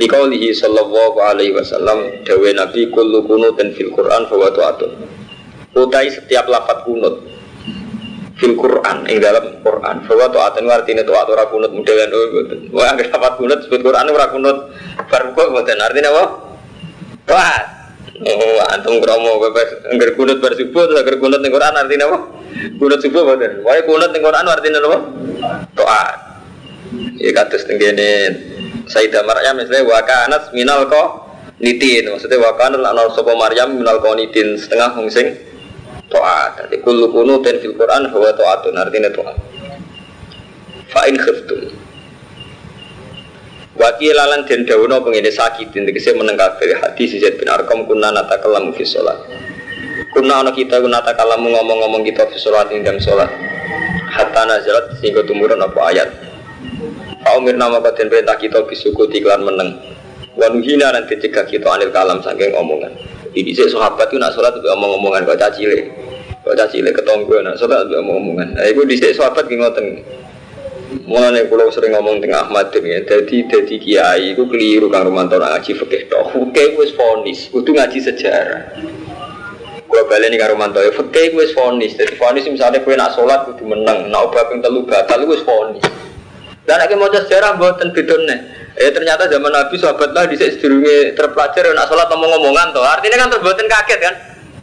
Likaulihi 0.00 0.56
sallallahu 0.56 1.20
alaihi 1.20 1.52
wasallam 1.52 2.24
dawe 2.24 2.48
Nabi 2.56 2.88
kullu 2.88 3.20
kunutin 3.28 3.76
fil 3.76 3.92
Quran 3.92 4.24
fa 4.24 4.48
taatun. 4.48 4.90
Utai 5.76 6.08
setiap 6.08 6.48
lafat 6.48 6.88
kunut 6.88 7.20
fil 8.40 8.56
Quran 8.56 9.04
ing 9.12 9.20
dalam 9.20 9.60
Quran 9.60 9.96
fa 10.08 10.14
taatun 10.32 10.64
artine 10.72 11.04
taat 11.04 11.28
ora 11.28 11.44
kunut 11.52 11.68
oh 11.76 11.76
mboten. 11.76 12.72
Wah 12.72 12.88
anggere 12.88 13.12
lafat 13.12 13.36
kunut 13.36 13.60
sebut 13.68 13.84
Quran 13.84 14.08
ora 14.08 14.32
kunut 14.32 14.72
bar 15.12 15.22
kok 15.36 15.48
mboten 15.52 15.76
artine 15.84 16.08
apa? 16.08 16.24
Taat. 17.28 17.64
Oh, 18.20 18.60
antum 18.68 19.00
kromo 19.00 19.40
bebas 19.40 19.80
angger 19.88 20.12
kunut 20.12 20.44
bar 20.44 20.52
subuh 20.52 20.84
terus 20.88 21.04
angger 21.04 21.16
kunut 21.20 21.40
ning 21.44 21.52
Quran 21.52 21.72
artinya 21.76 22.08
apa? 22.08 22.18
Kunut 22.80 23.00
subuh 23.04 23.28
mboten. 23.28 23.60
Wae 23.64 23.84
kunut 23.84 24.12
ning 24.16 24.24
Quran 24.24 24.44
artinya 24.48 24.80
apa? 24.80 24.98
Taat. 25.76 25.99
Ya 27.20 27.36
kados 27.36 27.68
tenggene 27.68 28.32
Sayyidah 28.88 29.22
Maryam 29.22 29.60
misalnya 29.60 29.84
wa 29.84 30.00
kanat 30.02 30.56
minal 30.56 30.88
ko 30.88 31.28
nitin 31.60 32.08
maksudnya 32.08 32.40
wa 32.40 32.56
kanat 32.56 32.80
ana 32.80 33.06
sapa 33.12 33.36
Maryam 33.36 33.76
minal 33.76 34.00
ko 34.00 34.16
nitin 34.16 34.56
setengah 34.56 34.96
wong 34.96 35.12
sing 35.12 35.50
To'at. 36.10 36.66
Jadi 36.66 36.82
kullu 36.82 37.06
kunutin 37.14 37.62
fil 37.62 37.78
Quran 37.78 38.10
bahwa 38.10 38.34
to'atun 38.34 38.74
artinya 38.74 39.14
to'at. 39.14 39.38
Fa'in 40.90 41.14
khiftum. 41.14 41.70
Waki 43.78 44.10
lalan 44.10 44.42
den 44.44 44.66
dawono 44.66 45.00
pengene 45.06 45.30
sakit 45.30 45.70
tegese 45.70 46.12
meneng 46.18 46.34
kabeh 46.34 46.76
hadis 46.82 47.14
Zaid 47.16 47.38
bin 47.38 47.46
Arqam 47.46 47.86
kunna 47.86 48.10
natakallamu 48.10 48.74
fi 48.74 48.82
sholat. 48.82 49.22
Kunna 50.10 50.42
ana 50.42 50.50
kita 50.50 50.82
kunna 50.82 50.98
natakallamu 50.98 51.46
ngomong-ngomong 51.46 52.02
kita 52.02 52.26
fi 52.26 52.36
sholat 52.36 52.68
ing 52.74 52.82
dalam. 52.82 53.30
Hatta 54.10 54.42
nazalat 54.50 54.98
sehingga 54.98 55.22
tumurun 55.22 55.62
apa 55.62 55.80
ayat. 55.94 56.10
Fa 57.30 57.38
umir 57.38 57.54
nama 57.54 57.78
kaden 57.78 58.10
perintah 58.10 58.34
kita 58.34 58.66
bisuku 58.66 59.06
tiklan 59.06 59.46
meneng. 59.46 59.78
Wa 60.34 60.50
nuhina 60.50 60.90
nanti 60.90 61.14
cegah 61.14 61.46
kita 61.46 61.70
anil 61.70 61.94
kalam 61.94 62.18
saking 62.26 62.50
omongan. 62.58 62.90
Jadi 63.30 63.46
dhisik 63.46 63.70
sahabat 63.70 64.10
itu 64.10 64.18
nak 64.18 64.34
sholat 64.34 64.58
omong-omongan 64.58 65.22
kok 65.22 65.38
cacile. 65.38 65.94
Kok 66.42 66.58
cacile 66.58 66.90
ketonggo 66.90 67.38
nak 67.38 67.54
sholat 67.54 67.86
omong-omongan. 67.86 68.58
Nah 68.58 68.66
iku 68.66 68.82
dhisik 68.82 69.14
sahabat 69.14 69.46
ki 69.46 69.62
ngoten. 69.62 69.86
Mulane 71.06 71.46
kula 71.46 71.70
sering 71.70 71.94
ngomong 71.94 72.18
tengah 72.18 72.50
Ahmad 72.50 72.74
ya, 72.74 72.98
jadi 73.06 73.36
jadi 73.46 73.76
kiai 73.78 74.34
iku 74.34 74.50
keliru 74.50 74.90
Kang 74.90 75.06
Romanto 75.06 75.38
ngaji 75.38 75.70
fikih 75.70 76.10
tok. 76.10 76.34
Fikih 76.34 76.82
wis 76.82 76.90
fonis, 76.98 77.46
kudu 77.46 77.78
ngaji 77.78 78.10
sejarah. 78.10 78.74
Kula 79.86 80.02
baleni 80.10 80.34
karo 80.34 80.58
Romanto 80.58 80.82
ya 80.82 80.90
fikih 80.90 81.38
wis 81.38 81.54
fonis. 81.54 81.94
Dadi 81.94 82.18
fonis 82.18 82.42
misalnya 82.50 82.82
kowe 82.82 82.90
nak 82.98 83.14
salat 83.14 83.46
kudu 83.46 83.70
meneng, 83.70 84.10
nak 84.10 84.34
obah 84.34 84.50
ping 84.50 84.58
telu 84.58 84.82
batal 84.82 85.22
wis 85.30 85.46
fonis. 85.46 86.09
Dan 86.68 86.76
nek 86.76 86.92
maca 86.96 87.18
sejarah 87.24 87.56
mboten 87.56 87.90
bedone. 87.96 88.36
Eh 88.76 88.90
ternyata 88.94 89.26
zaman 89.26 89.50
Nabi 89.50 89.76
sahabat 89.80 90.14
lah 90.14 90.24
dhisik 90.30 90.56
sedurunge 90.56 91.16
terpelajar 91.18 91.68
nak 91.74 91.88
salat 91.88 92.06
ngomong-ngomongan 92.12 92.70
to. 92.70 92.80
Artinya 92.80 93.16
kan 93.26 93.28
terboten 93.32 93.66
kaget 93.66 93.98
kan. 94.00 94.14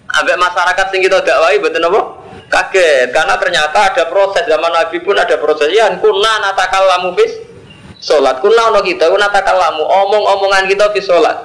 Ambek 0.08 0.40
masyarakat 0.40 0.86
sing 0.90 1.04
kita 1.04 1.20
dakwahi 1.22 1.60
mboten 1.60 1.84
apa? 1.84 2.02
kaget. 2.48 3.12
Karena 3.12 3.36
ternyata 3.36 3.78
ada 3.92 4.04
proses. 4.08 4.48
Zaman 4.48 4.72
Nabi 4.72 4.98
pun 5.04 5.20
ada 5.20 5.36
proses. 5.36 5.68
Ya 5.74 5.92
kuna 6.00 6.32
natakal 6.40 6.86
lamu 6.86 7.12
bis 7.18 7.30
sholat 7.98 8.40
kuna 8.46 8.72
ono 8.72 8.86
kita 8.86 9.10
kuna 9.10 9.28
natakal 9.28 9.58
lamu 9.58 9.84
omong-omongan 9.84 10.70
kita 10.70 10.94
bis 10.96 11.04
sholat 11.04 11.36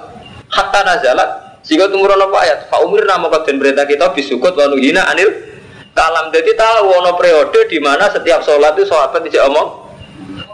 hatta 0.53 0.81
nazalat. 0.87 1.61
Jika 1.63 1.91
tumurun 1.91 2.19
apa 2.19 2.37
ayat? 2.43 2.59
Fa 2.71 2.83
umir 2.83 3.07
nama 3.07 3.31
kaden 3.31 3.59
berita 3.59 3.87
kita 3.87 4.11
bisukut 4.15 4.55
wanu 4.55 4.79
hina 4.79 5.07
anil 5.11 5.31
kalam. 5.95 6.31
Jadi 6.31 6.55
tahu 6.55 6.91
ono 6.95 7.19
periode 7.19 7.67
di 7.67 7.83
mana 7.83 8.07
setiap 8.07 8.47
sholat 8.47 8.79
itu 8.79 8.87
sholat 8.87 9.11
tidak 9.19 9.51
omong 9.51 9.82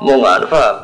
omongan 0.00 0.46
paham 0.46 0.76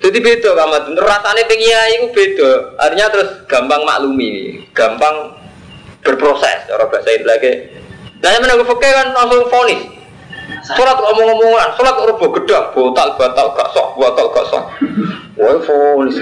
jadi 0.00 0.18
beda 0.20 0.50
kamat 0.56 0.82
rasanya 0.96 1.42
pengiai 1.44 1.92
itu 1.98 2.06
beda 2.14 2.50
artinya 2.80 3.06
terus 3.12 3.30
gampang 3.50 3.82
maklumi 3.84 4.64
gampang 4.72 5.36
berproses 6.00 6.68
orang 6.72 6.88
bahasa 6.88 7.10
itu 7.12 7.26
lagi 7.28 7.52
Nah, 8.20 8.36
yang 8.36 8.42
menanggung 8.44 8.68
fakir 8.68 8.92
kan 8.92 9.08
langsung 9.16 9.48
fonis. 9.48 9.80
Sholat 10.76 10.98
ngomong-ngomongan, 11.00 11.72
sholat 11.72 11.96
rubuh 12.04 12.28
gedang, 12.36 12.68
botal, 12.76 13.16
batal, 13.16 13.56
gak 13.56 13.72
sok, 13.72 13.96
batal, 13.96 14.28
gak 14.28 14.44
sok. 14.52 14.64
Wah, 15.40 15.56
fonis. 15.64 16.20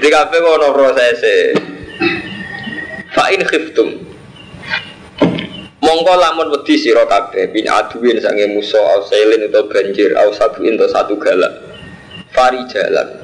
Di 0.00 0.08
kafe 0.12 0.36
kok 0.40 0.56
ono 0.60 0.68
proses 0.76 1.20
Fa'in 3.16 3.40
khiftum. 3.48 4.07
Mongko 5.98 6.14
lamun 6.14 6.54
wedi 6.54 6.78
sira 6.78 7.02
kabeh 7.10 7.50
bin 7.50 7.66
aduin 7.66 8.22
sange 8.22 8.46
musa 8.54 8.78
au 8.78 9.02
sailin 9.02 9.50
utawa 9.50 9.66
banjir 9.66 10.14
au 10.14 10.30
satu 10.30 10.62
into 10.62 10.86
satu 10.86 11.18
galak. 11.18 11.50
Fari 12.30 12.62
jalan. 12.70 13.18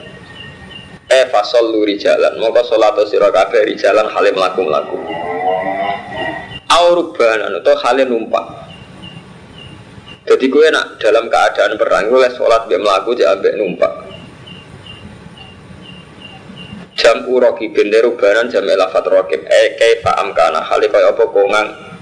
E 1.07 1.23
fasol 1.31 1.71
luri 1.71 1.95
jalan. 1.95 2.35
Mongko 2.35 2.66
sholat 2.66 2.99
sira 3.07 3.31
kabeh 3.31 3.78
jalan 3.78 4.11
hale 4.11 4.35
mlaku 4.35 4.66
mlaku 4.66 4.99
aurubanan 6.66 7.62
atau 7.62 7.78
hale 7.78 8.11
numpak. 8.11 8.43
Jadi 10.26 10.50
gue 10.50 10.66
nak 10.75 10.99
dalam 10.99 11.31
keadaan 11.31 11.78
perang 11.78 12.11
gue 12.11 12.26
sholat 12.35 12.66
biar 12.66 12.83
melaku 12.83 13.14
jadi 13.14 13.38
ambek 13.38 13.54
numpak. 13.54 13.93
Jam 16.99 17.23
uroki 17.31 17.71
benderu 17.71 18.19
banan 18.19 18.50
jam 18.50 18.66
elafat 18.66 19.07
rokib. 19.07 19.47
Eh 19.47 19.78
kaifa 19.78 20.19
amkana? 20.26 20.59
Hale 20.59 20.90
kaya 20.90 21.14
apa 21.14 21.23
kongang 21.31 21.94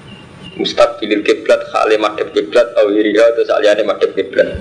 mustaqbilil 0.56 1.24
kiblat 1.24 1.60
hale 1.72 1.96
madhep 1.96 2.32
kiblat 2.32 2.72
au 2.76 2.92
iriha 2.92 3.36
terus 3.36 3.50
aliane 3.52 3.82
madhep 3.86 4.12
kiblat 4.12 4.60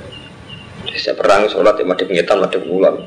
saya 0.91 1.15
perang 1.15 1.47
sholat 1.47 1.79
ya 1.79 1.85
madhep 1.87 2.07
ngetan 2.11 2.39
madhep 2.39 2.63
ulang 2.67 2.99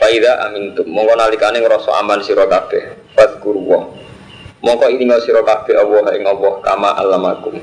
Faida 0.00 0.48
amin 0.48 0.72
tu 0.72 0.80
mongko 0.88 1.12
nalikane 1.12 1.60
ngrasa 1.60 1.92
aman 2.00 2.24
sira 2.24 2.48
kabeh. 2.48 3.12
Fadkurwa. 3.12 3.84
Mongko 4.64 4.88
ilinga 4.88 5.20
sira 5.20 5.44
kabeh 5.44 5.76
Allah 5.76 6.16
ing 6.16 6.24
Allah 6.24 6.52
kama 6.64 6.96
alamakum. 6.96 7.60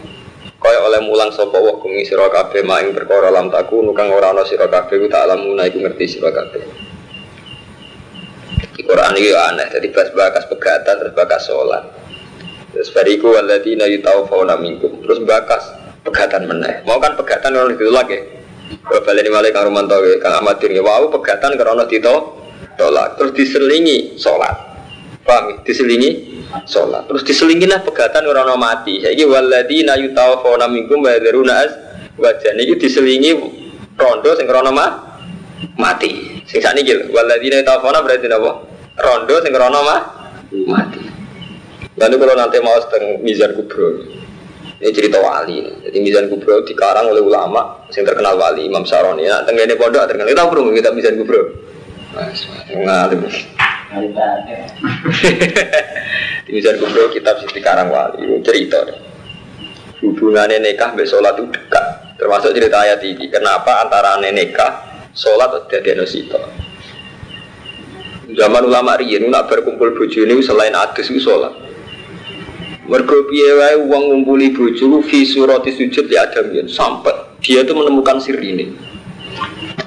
Kaya 0.57 0.79
oleh 0.85 1.01
mulang 1.01 1.33
sapa 1.33 1.57
wa 1.57 1.81
kumi 1.81 2.05
sira 2.05 2.29
kabeh 2.29 2.61
maing 2.61 2.93
perkara 2.93 3.33
lam 3.33 3.49
taku 3.49 3.81
nukang 3.81 4.13
ora 4.13 4.37
ana 4.37 4.45
sira 4.45 4.69
kabeh 4.69 5.01
ku 5.01 5.05
tak 5.09 5.25
alamuna 5.25 5.65
iku 5.65 5.81
ngerti 5.81 6.05
sira 6.05 6.29
kabeh. 6.29 6.61
Quran 8.87 9.19
ini 9.19 9.35
aneh, 9.35 9.67
jadi 9.67 9.91
bahas 9.91 10.15
bakas 10.15 10.47
pegatan 10.47 10.95
terus 10.95 11.11
bakas 11.11 11.43
sholat. 11.43 11.83
Terus 12.73 12.89
bariku 12.91 13.35
waladina 13.35 13.85
yutawfawna 13.87 14.59
minkum. 14.59 15.03
Terus 15.03 15.23
bakas 15.23 15.63
pegatan 16.07 16.47
meneh. 16.47 16.83
Mau 16.87 16.99
kan 17.03 17.19
pegatan 17.19 17.55
orang 17.55 17.75
itu 17.75 17.91
lagi. 17.91 18.19
Bapak 18.67 19.15
ini 19.15 19.31
malah 19.31 19.51
kang 19.55 19.67
Romanto, 19.67 19.95
kang 20.19 20.43
Ahmad 20.43 20.59
ini, 20.59 20.83
wow 20.83 21.07
pegatan 21.07 21.55
karena 21.55 21.87
tito 21.87 22.35
tolak, 22.75 23.15
terus 23.15 23.31
diselingi 23.31 24.19
sholat, 24.19 24.55
paham? 25.23 25.55
Ya? 25.55 25.55
Diselingi 25.63 26.09
sholat, 26.67 27.07
terus 27.07 27.23
diselingi 27.23 27.63
lah 27.63 27.79
pegatan 27.83 28.27
karena 28.27 28.59
mati. 28.59 28.99
Ini 28.99 29.23
waladina 29.23 29.95
yutawafona 29.95 30.67
minkum 30.67 30.99
wadaruna 30.99 31.63
as 31.63 31.71
wajah 32.19 32.59
ini 32.59 32.75
diselingi 32.75 33.31
rondo 33.95 34.35
sing 34.35 34.47
karena 34.47 34.71
ma 34.71 34.85
mati. 35.79 36.43
Sing 36.43 36.59
saat 36.59 36.75
ini 36.75 37.11
waladina 37.11 37.63
yutawafona 37.63 38.03
berarti 38.03 38.27
apa? 38.27 38.51
Rondo 38.99 39.35
sing 39.43 39.51
karena 39.55 39.79
ma 39.79 39.95
mati. 40.67 41.01
Lalu 41.97 42.15
kalau 42.21 42.35
nanti 42.37 42.57
mau 42.61 42.77
setengah 42.77 43.19
mizar 43.25 43.57
kubro, 43.57 44.05
ini 44.77 44.93
cerita 44.93 45.17
wali. 45.17 45.65
Jadi 45.89 45.97
Mizan 46.05 46.29
Kubro 46.29 46.61
dikarang 46.61 47.09
oleh 47.09 47.25
ulama 47.25 47.81
yang 47.89 48.05
terkenal 48.05 48.37
wali 48.37 48.69
Imam 48.69 48.85
Saroni. 48.85 49.25
Nah, 49.25 49.41
tenggene 49.41 49.73
pondok 49.73 50.05
terkenal. 50.05 50.29
Kita 50.29 50.45
perlu 50.45 50.69
kita 50.69 50.93
Mizan 50.93 51.17
Kubro. 51.17 51.41
Ngalim. 52.77 53.25
Di 56.45 56.49
Mizan 56.53 56.77
Kubro 56.77 57.09
kitab 57.09 57.41
Wali 57.41 58.21
cerita. 58.45 58.85
Hubungannya 59.97 60.61
nikah 60.61 60.93
besok 60.93 61.25
sholat 61.25 61.41
itu 61.41 61.49
dekat. 61.49 61.85
Termasuk 62.21 62.53
cerita 62.53 62.77
ayat 62.77 63.01
ini. 63.01 63.33
Kenapa 63.33 63.81
antara 63.81 64.21
nikah 64.21 65.01
sholat 65.17 65.57
ada 65.57 65.77
denosito. 65.81 66.37
Zaman 68.29 68.61
ulama 68.61 68.93
riyen 69.01 69.25
nak 69.33 69.49
berkumpul 69.49 69.97
bojo 69.97 70.21
ini 70.21 70.37
selain 70.45 70.77
adus 70.77 71.09
itu 71.09 71.17
sholat. 71.17 71.66
Mergo 72.87 73.27
piye 73.27 73.51
wae 73.51 73.75
wong 73.83 74.03
ngumpuli 74.09 74.55
bojo 74.55 75.03
fi 75.03 75.27
surati 75.27 75.75
sujud 75.75 76.07
ya 76.07 76.23
ada 76.23 76.39
sampai 76.71 77.37
dia 77.43 77.61
itu 77.61 77.75
menemukan 77.75 78.17
sir 78.23 78.39
ini. 78.39 78.71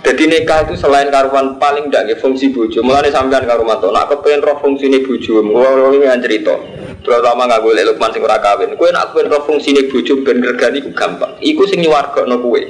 Jadi 0.00 0.26
nikah 0.26 0.68
itu 0.68 0.76
selain 0.80 1.08
karuan 1.08 1.56
paling 1.56 1.88
tidak 1.88 2.20
fungsi 2.20 2.52
bojo. 2.52 2.80
Mulane 2.84 3.08
sampean 3.08 3.44
karo 3.48 3.64
mantu 3.64 3.88
nak 3.88 4.08
kepengen 4.12 4.44
roh 4.44 4.56
fungsine 4.60 5.00
bojo, 5.00 5.42
ngono 5.42 5.92
iki 5.96 6.08
cerita. 6.24 6.54
Terutama 7.00 7.48
nggak 7.48 7.62
boleh 7.64 7.82
lukman 7.88 8.12
sing 8.12 8.22
ora 8.22 8.36
kawin. 8.38 8.76
Kowe 8.76 8.88
nak 8.92 9.12
kepengen 9.12 9.32
roh 9.32 9.42
fungsine 9.48 9.80
bojo 9.88 10.12
ben 10.22 10.44
regani 10.44 10.84
iku 10.84 10.90
gampang. 10.92 11.36
Iku 11.40 11.62
sing 11.66 11.80
nyuwargakno 11.80 12.36
kowe. 12.36 12.60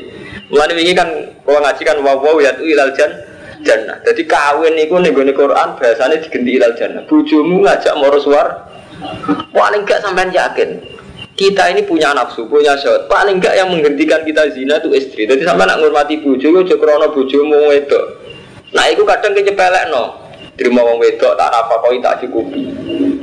Mulane 0.50 0.72
wingi 0.74 0.94
kan 0.94 1.08
kalau 1.42 1.60
ngaji 1.62 1.82
kan 1.86 1.96
wa 2.02 2.12
wa 2.18 2.30
ya 2.42 2.52
ilal 2.60 2.90
jan 2.94 3.10
jannah. 3.62 3.98
Jadi 4.02 4.22
kawin 4.26 4.74
niku 4.78 4.98
ning 4.98 5.14
Quran 5.14 5.68
bahasane 5.78 6.22
digenti 6.22 6.56
ilal 6.58 6.74
jannah. 6.74 7.02
Bojomu 7.06 7.62
ngajak 7.62 7.94
moro 7.98 8.18
suar 8.18 8.46
Paling 9.50 9.82
enggak 9.84 10.00
sampai 10.04 10.28
yakin 10.32 11.00
kita 11.40 11.72
ini 11.72 11.88
punya 11.88 12.12
nafsu, 12.12 12.44
punya 12.44 12.76
syahwat. 12.76 13.08
Paling 13.08 13.40
enggak 13.40 13.56
yang 13.56 13.72
menghentikan 13.72 14.20
kita 14.28 14.52
zina 14.52 14.76
itu 14.76 14.92
istri. 14.92 15.24
Jadi 15.24 15.40
sampai 15.40 15.64
nak 15.64 15.80
ngurmati 15.80 16.20
bojo, 16.20 16.52
yo 16.52 16.76
krono 16.76 17.08
bojomu 17.16 17.72
wedok. 17.72 18.04
Nah, 18.76 18.84
itu 18.92 19.02
kadang 19.08 19.32
kecepelek 19.32 19.88
no. 19.88 20.20
Terima 20.60 20.84
wong 20.84 21.00
wedok 21.00 21.40
tak 21.40 21.48
apa 21.48 21.74
kau 21.80 21.96
tak 22.04 22.20
cukupi. 22.20 22.68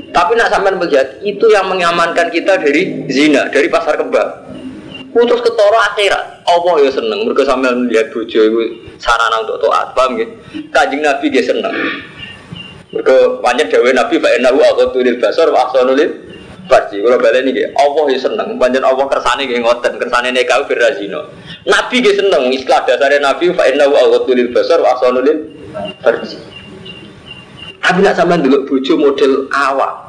Tapi 0.09 0.33
nak 0.33 0.49
sampai 0.49 0.73
melihat 0.73 1.21
itu 1.21 1.45
yang 1.53 1.69
mengamankan 1.69 2.33
kita 2.33 2.57
dari 2.57 3.05
zina, 3.05 3.45
dari 3.53 3.69
pasar 3.69 4.01
kembang. 4.01 4.49
Putus 5.13 5.45
ketoro 5.45 5.77
akhirat. 5.93 6.41
Allah 6.49 6.75
ya 6.81 6.89
seneng. 6.89 7.29
Mereka 7.29 7.45
sampai 7.45 7.69
melihat 7.77 8.09
bojo 8.09 8.39
itu 8.41 8.61
sarana 8.97 9.45
untuk 9.45 9.61
taat, 9.61 9.93
paham? 9.93 10.17
Kajing 10.73 11.05
Nabi 11.05 11.25
dia 11.29 11.45
seneng. 11.45 11.73
Mereka 12.87 13.43
banyak 13.43 13.67
dawe 13.67 13.89
Nabi 13.91 14.15
fa 14.23 14.29
innahu 14.39 14.59
aqatul 14.63 15.07
basar 15.19 15.47
wa 15.51 15.67
ahsanul 15.67 15.99
farji. 16.67 17.03
Kalau 17.03 17.19
balik 17.19 17.43
ini, 17.47 17.63
Allah 17.75 18.05
ya 18.11 18.19
seneng. 18.19 18.55
Banyak 18.55 18.83
Allah 18.83 19.05
kersane 19.11 19.43
kayak 19.47 19.63
ngoten, 19.63 19.93
kersane 19.99 20.31
nekau 20.31 20.63
berazino. 20.67 21.31
Nabi 21.67 21.99
ya 21.99 22.11
seneng. 22.15 22.47
Istilah 22.51 22.87
dasarnya 22.87 23.19
Nabi 23.19 23.51
fa 23.51 23.67
innahu 23.67 23.91
aqatul 23.91 24.39
basar 24.55 24.79
wa 24.79 24.95
ahsanul 24.95 25.27
farji. 25.99 26.39
Tapi 27.83 28.03
nak 28.03 28.19
sampean 28.19 28.43
dulu 28.43 28.67
bojo 28.67 28.93
model 28.99 29.47
awak. 29.51 30.07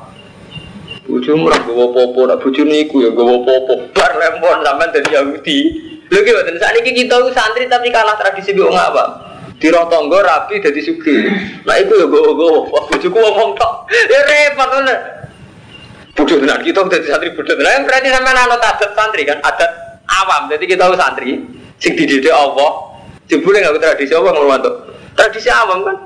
Bojomu 1.08 1.48
ora 1.48 1.56
gowo 1.64 1.88
popo, 1.94 2.28
nak 2.28 2.44
bojone 2.44 2.84
iku 2.84 3.00
ya 3.00 3.10
gowo 3.14 3.46
popo. 3.46 3.86
Bar 3.94 4.18
lempon 4.18 4.60
sampean 4.66 4.92
dadi 4.92 5.10
Yahudi. 5.14 5.58
Lho 6.08 6.18
ki 6.24 6.30
mboten 6.32 6.56
sakniki 6.58 6.90
kita 7.04 7.16
santri 7.36 7.68
tapi 7.68 7.92
kalah 7.92 8.16
tradisi 8.16 8.56
mbok 8.56 8.72
ngapa? 8.72 9.27
Diro 9.58 9.82
tonggo 9.90 10.22
rapi 10.22 10.62
dadi 10.62 10.78
sugih. 10.78 11.26
Lah 11.66 11.76
iku 11.82 11.98
ya 11.98 12.06
gowo-gowo. 12.06 12.70
Bojoku 12.90 13.18
ngomong 13.18 13.58
tok. 13.58 13.90
Ya 13.90 14.20
repot 14.22 14.68
ngono. 14.70 14.94
Bodoh 16.14 16.38
tenan 16.38 16.62
kita 16.62 16.80
dadi 16.86 17.06
santri 17.10 17.34
bodoh 17.34 17.54
tenan. 17.58 17.82
Berarti 17.82 18.08
sampean 18.10 18.38
anut 18.38 18.62
adat 18.62 18.90
santri 18.94 19.22
kan, 19.26 19.38
adat 19.42 19.70
awam. 20.06 20.46
Jadi 20.46 20.64
kita 20.70 20.86
santri 20.94 21.42
sing 21.82 21.92
dididik 21.98 22.30
Allah. 22.30 22.86
Jebule 23.26 23.60
nggak 23.60 23.82
tradisi 23.82 24.14
apa 24.14 24.30
ngomong 24.32 24.62
Tradisi 25.18 25.50
awam 25.50 25.82
kan. 25.84 25.96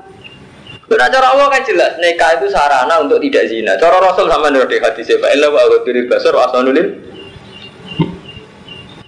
Nah, 0.93 1.09
cara 1.09 1.33
Allah 1.33 1.47
kan 1.49 1.63
jelas, 1.65 1.97
nikah 1.97 2.37
itu 2.37 2.53
sarana 2.53 3.01
untuk 3.01 3.17
tidak 3.23 3.49
zina. 3.49 3.73
Cara 3.81 3.97
Rasul 3.97 4.29
sama 4.29 4.53
nurut 4.53 4.69
hadis 4.69 5.09
ya, 5.09 5.17
Pak 5.17 5.31
Ella 5.31 5.49
wa 5.49 5.65
diri 5.81 6.05
basar 6.05 6.35
asanulin. 6.37 7.12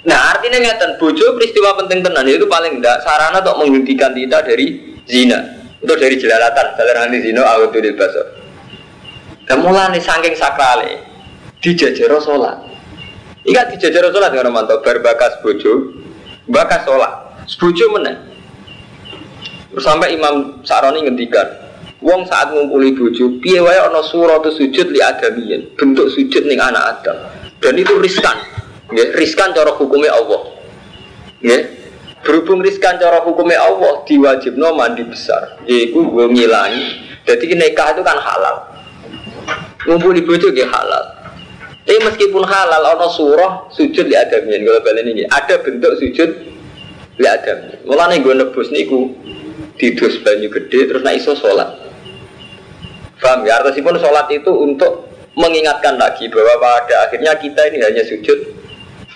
Nah, 0.05 0.37
artinya 0.37 0.61
ngeten, 0.61 1.01
bojo 1.01 1.33
peristiwa 1.33 1.73
penting 1.81 2.05
tenan 2.05 2.29
itu 2.29 2.45
paling 2.45 2.77
tidak 2.77 3.01
sarana 3.01 3.41
untuk 3.41 3.57
menghentikan 3.57 4.13
kita 4.13 4.45
dari 4.45 4.97
zina. 5.09 5.41
Untuk 5.81 5.97
dari 5.97 6.17
jelalatan, 6.21 6.77
jalan 6.77 6.95
nanti 7.09 7.25
zina 7.25 7.41
wa 7.41 7.65
diri 7.73 7.93
basar. 7.97 8.25
Dan 9.49 9.65
mulai 9.65 9.97
saking 9.97 10.37
sakrale, 10.37 11.01
dijajaro 11.61 12.21
sholat. 12.21 12.57
Ika 13.45 13.73
dijajaro 13.73 14.13
sholat 14.13 14.29
dengan 14.33 14.53
mantap, 14.53 14.85
berbakas 14.85 15.41
bojo, 15.41 15.97
bakas 16.49 16.85
sholat. 16.85 17.13
Bojo 17.57 17.85
mana? 17.93 18.13
Sampai 19.77 20.17
Imam 20.17 20.65
Saroni 20.65 21.05
ngendikan, 21.05 21.45
Wong 22.05 22.21
saat 22.29 22.53
ngumpuli 22.53 22.93
bojo, 22.93 23.41
piye 23.41 23.57
wae 23.57 23.77
ana 23.81 24.05
surat 24.05 24.45
sujud 24.45 24.93
li 24.93 25.01
adamiyin, 25.01 25.73
bentuk 25.73 26.13
sujud 26.13 26.45
ning 26.45 26.61
anak 26.61 27.01
Adam. 27.01 27.17
Dan 27.57 27.73
itu 27.81 27.97
riskan. 27.97 28.37
Nggih, 28.91 29.07
riskan 29.17 29.53
cara 29.55 29.73
hukumnya 29.73 30.13
Allah. 30.13 30.41
Nggih. 31.41 31.63
Berhubung 32.25 32.65
riskan 32.65 32.97
cara 32.97 33.21
hukumnya 33.21 33.61
Allah 33.61 34.01
diwajibno 34.05 34.73
mandi 34.73 35.05
besar. 35.05 35.61
Yaiku 35.69 36.09
gue 36.09 36.25
ngilangi. 36.29 37.05
Jadi 37.25 37.53
nikah 37.53 37.93
itu 37.93 38.01
kan 38.01 38.17
halal. 38.17 38.55
Ngumpuli 39.85 40.25
bojo 40.25 40.49
nggih 40.49 40.69
halal. 40.69 41.05
Tapi 41.85 42.01
meskipun 42.01 42.41
halal 42.41 42.81
ana 42.81 43.05
surah 43.13 43.69
sujud 43.69 44.09
li 44.09 44.17
adamiyin 44.17 44.65
kalau 44.65 44.81
balen 44.81 45.05
ini 45.05 45.21
ada 45.29 45.61
bentuk 45.61 45.93
sujud 46.01 46.29
li 47.21 47.27
adamiyin. 47.29 47.85
Mulane 47.85 48.25
gue 48.25 48.33
nebus 48.33 48.73
niku 48.73 49.13
didus 49.77 50.17
banyu 50.25 50.49
gede 50.49 50.89
terus 50.89 51.03
naik 51.03 51.21
iso 51.21 51.35
sholat 51.35 51.67
Paham 53.21 53.41
ya? 53.47 53.57
Artinya 53.57 53.97
sholat 53.97 54.27
itu 54.31 54.51
untuk 54.53 55.09
mengingatkan 55.35 55.97
lagi 55.99 56.29
bahwa 56.31 56.61
pada 56.61 57.09
akhirnya 57.09 57.33
kita 57.37 57.73
ini 57.73 57.81
hanya 57.83 58.03
sujud 58.05 58.37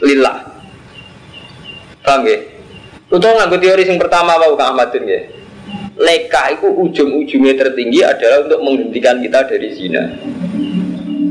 lillah. 0.03 0.37
Paham 2.03 2.25
ya? 2.25 2.37
Nggak 3.09 3.59
teori 3.59 3.83
yang 3.89 3.99
pertama 3.99 4.37
apa 4.37 4.53
Kang 4.53 4.77
Ahmadin 4.77 5.03
ya? 5.05 5.21
Leka 5.99 6.55
itu 6.55 6.67
ujung-ujungnya 6.71 7.53
tertinggi 7.59 7.99
adalah 8.05 8.47
untuk 8.47 8.59
menghentikan 8.63 9.19
kita 9.19 9.39
dari 9.49 9.67
zina. 9.75 10.03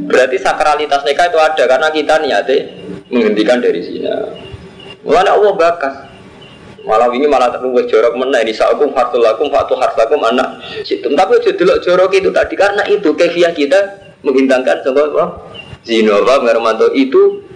Berarti 0.08 0.36
sakralitas 0.36 1.04
neka 1.08 1.32
itu 1.32 1.38
ada 1.40 1.64
karena 1.64 1.88
kita 1.88 2.14
niatnya 2.20 2.58
menghentikan 3.08 3.64
dari 3.64 3.80
zina. 3.80 4.28
Mulanya 5.04 5.40
Allah 5.40 5.52
bakas. 5.56 5.94
Malah 6.84 7.12
ini 7.12 7.28
malah 7.28 7.52
terus 7.52 7.84
jorok 7.92 8.16
mana 8.16 8.40
ini 8.40 8.56
sakum 8.56 8.96
hartul 8.96 9.20
lakum 9.20 9.52
fatu 9.52 9.76
hartakum 9.76 10.24
anak 10.24 10.60
situ. 10.84 11.04
Tapi 11.04 11.32
aja 11.36 11.52
jorok 11.84 12.12
itu 12.16 12.32
tadi 12.32 12.56
karena 12.56 12.80
itu 12.88 13.12
kefiah 13.12 13.52
kita 13.52 13.76
menghintangkan 14.24 14.84
contoh 14.84 15.04
apa? 15.16 15.24
Zino 15.84 16.16
apa 16.16 16.88
itu 16.96 17.47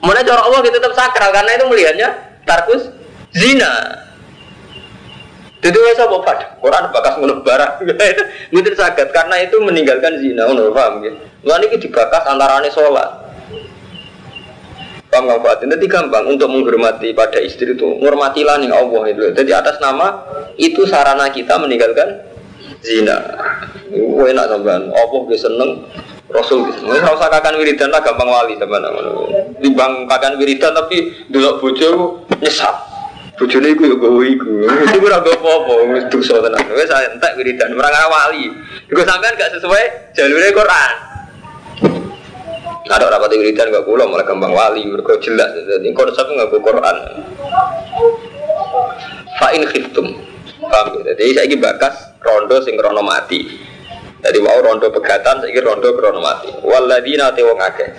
mana 0.00 0.20
jorok 0.24 0.44
Allah 0.48 0.60
kita 0.64 0.76
tetap 0.80 0.94
sakral 0.96 1.30
karena 1.32 1.50
itu 1.56 1.64
melihatnya 1.68 2.08
tarkus 2.48 2.88
zina. 3.36 3.72
Jadi 5.60 5.76
wes 5.76 6.00
apa 6.00 6.16
pak? 6.24 6.36
Quran 6.64 6.88
bakas 6.88 7.14
ngono 7.20 7.44
barang. 7.44 7.84
Mungkin 8.52 8.72
sakit 8.72 9.12
karena 9.12 9.36
itu 9.44 9.60
meninggalkan 9.60 10.16
zina. 10.16 10.48
Ngono 10.48 10.72
paham 10.72 11.04
ya? 11.04 11.12
Lalu 11.44 11.68
ini 11.68 11.76
dibakas 11.84 12.24
antarane 12.24 12.72
sholat. 12.72 13.30
Paham 15.10 15.26
nggak 15.26 15.42
Pak? 15.42 15.66
Nanti 15.66 15.90
gampang 15.90 16.24
untuk 16.30 16.46
menghormati 16.46 17.10
pada 17.10 17.42
istri 17.42 17.74
itu. 17.74 17.98
Menghormatilah 17.98 18.62
nih 18.62 18.70
Allah 18.70 19.02
itu. 19.10 19.22
Jadi 19.34 19.50
atas 19.50 19.82
nama 19.82 20.22
itu 20.54 20.86
sarana 20.86 21.26
kita 21.34 21.58
meninggalkan 21.58 22.22
zina. 22.78 23.18
Gue 23.90 24.30
enak 24.30 24.46
sampean. 24.46 24.86
Allah 24.94 25.20
gue 25.26 25.38
seneng. 25.38 25.70
Rasul 26.30 26.62
gue 26.66 26.74
seneng. 26.78 26.94
Nggak 26.94 27.14
usah 27.18 27.28
kakan 27.28 27.54
wiridan 27.58 27.90
lah 27.90 28.00
gampang 28.02 28.30
wali 28.30 28.54
sampean. 28.54 28.86
Timbang 29.58 29.92
kakan 30.06 30.38
wiridan 30.38 30.72
tapi 30.72 31.26
dulu 31.26 31.58
bojo 31.58 31.90
nyesat. 32.38 32.76
Bojone 33.34 33.72
iku 33.72 33.82
ya 33.88 33.96
gawe 33.96 34.24
iku. 34.28 34.52
Itu 34.84 34.98
ora 35.00 35.18
gawe 35.24 35.32
apa-apa, 35.32 35.74
wis 35.96 36.04
dosa 36.12 36.44
tenan. 36.44 36.60
Wis 36.76 36.92
entek 36.92 37.32
wiridan, 37.40 37.72
ora 37.72 38.04
wali. 38.06 38.52
Iku 38.86 39.00
sampean 39.00 39.32
gak 39.34 39.56
sesuai 39.56 40.12
jalure 40.12 40.48
Quran. 40.52 40.92
Ada 42.90 43.06
rapat 43.06 43.32
wiridan 43.38 43.70
gak 43.70 43.86
pulau 43.86 44.10
malah 44.10 44.26
gampang 44.26 44.50
wali 44.50 44.82
mereka 44.82 45.14
jelas 45.22 45.54
jadi 45.54 45.88
konsep 45.94 46.26
nggak 46.26 46.52
Quran. 46.58 46.96
Fa'in 49.40 49.62
khiftum. 49.72 50.10
Paham 50.60 51.00
ya? 51.00 51.14
Jadi 51.16 51.32
saya 51.32 51.46
ini 51.48 51.56
bakas 51.56 52.18
rondo 52.20 52.60
sing 52.60 52.76
rono 52.76 53.00
mati. 53.00 53.69
Jadi 54.30 54.46
mau 54.46 54.62
rondo 54.62 54.94
pegatan 54.94 55.42
saya 55.42 55.58
rondo 55.58 55.90
rono 55.90 56.22
mati. 56.22 56.54
Waladina 56.62 57.34
te 57.34 57.42
wong 57.42 57.58
akeh. 57.58 57.90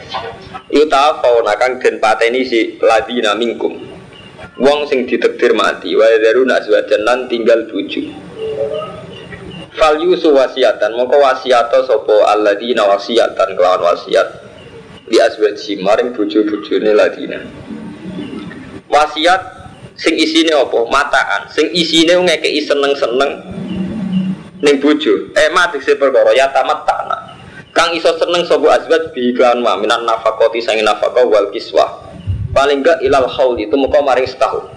Yuta 0.72 1.20
nakang 1.44 1.76
den 1.84 2.00
pateni 2.00 2.48
si 2.48 2.80
ladina 2.80 3.36
mingkum. 3.36 3.76
Wong 4.56 4.88
sing 4.88 5.04
ditektir 5.12 5.52
mati. 5.52 5.92
Wa 5.92 6.08
daru 6.24 6.48
naswajan 6.48 7.04
lan 7.04 7.28
tinggal 7.28 7.68
tujuh. 7.68 8.16
Fal 9.76 10.00
yusu 10.00 10.32
wasiatan 10.32 10.96
moko 10.96 11.20
wasiato 11.20 11.84
sopo 11.84 12.24
alladina 12.24 12.88
wasiatan 12.88 13.52
kelawan 13.60 13.92
wasiat 13.92 14.32
di 15.12 15.20
aswaji 15.20 15.84
maring 15.84 16.16
bojo-bojone 16.16 16.96
ladina 16.96 17.44
wasiat 18.88 19.42
sing 20.00 20.16
isine 20.16 20.56
apa 20.56 20.80
mataan 20.88 21.52
sing 21.52 21.68
isine 21.76 22.16
ngekeki 22.16 22.64
seneng-seneng 22.64 23.32
ning 24.62 24.78
bojo. 24.80 25.34
Eh 25.36 25.50
mati 25.52 25.82
se 25.82 25.98
perkara. 25.98 26.32
Ya 26.34 26.50
tamat 26.54 26.86
takna 26.86 27.18
kang 27.72 27.96
iso 27.96 28.12
seneng 28.20 28.44
sapa 28.44 28.78
azwaj 28.78 29.16
bi 29.16 29.32
kan 29.34 29.60
wa 29.64 29.80
minan 29.80 30.04
nafaqati 30.04 30.60
sang 30.62 30.80
nafaqah 30.82 31.26
wal 31.28 31.50
kiswah. 31.50 32.10
Paling 32.52 32.84
gak 32.84 33.00
ilal 33.00 33.32
haul 33.32 33.56
itu 33.56 33.80
muka 33.80 34.04
maring 34.04 34.28
setahun. 34.28 34.68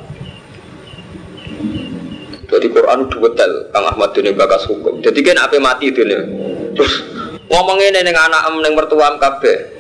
Jadi 2.46 2.70
Quran 2.70 3.10
detail 3.10 3.66
Kang 3.74 3.82
Ahmad 3.82 4.14
ini 4.14 4.30
bakas 4.30 4.70
hukum. 4.70 5.02
Jadi 5.02 5.26
kan 5.26 5.42
apa 5.42 5.58
mati 5.58 5.90
itu 5.90 6.06
nih 6.06 6.22
terus 6.74 7.02
ngomongin 7.50 7.94
neng 7.98 8.14
anak 8.14 8.50
em 8.50 8.62
neng 8.62 8.74
mertuam 8.78 9.18
kabeh 9.18 9.73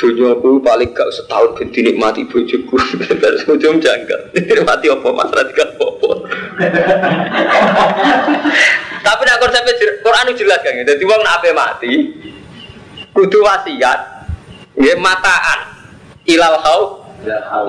dunia 0.00 0.32
aku 0.32 0.64
paling 0.64 0.96
gak 0.96 1.12
setahun 1.12 1.60
ben 1.60 1.68
dinikmati 1.68 2.24
bojoku. 2.24 2.80
Terus 3.20 3.44
ujung 3.44 3.76
janggal. 3.76 4.32
Mati 4.68 4.88
apa 4.88 5.08
mas? 5.12 5.28
Radikal 5.28 5.76
apa 5.76 6.10
tapi 9.00 9.22
nak 9.24 9.40
konsep 9.40 9.64
Quran 10.04 10.30
itu 10.32 10.44
jelas 10.44 10.60
kan 10.60 10.76
jadi 10.76 11.02
uang 11.02 11.22
nak 11.24 11.40
mati 11.56 11.92
kudu 13.16 13.40
wasiat 13.42 14.00
ya 14.76 14.94
mataan. 15.00 15.60
Ilal 16.28 16.60
hau 16.60 16.80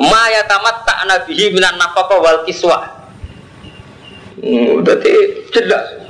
ma 0.03 0.27
ya 0.29 0.43
tamat 0.45 0.83
tak 0.83 1.07
nabihi 1.07 1.55
minan 1.55 1.79
nafkah 1.79 2.19
wal 2.19 2.43
kiswah. 2.43 2.99
Hmm, 4.41 4.83
berarti 4.83 5.13
jelas 5.53 6.00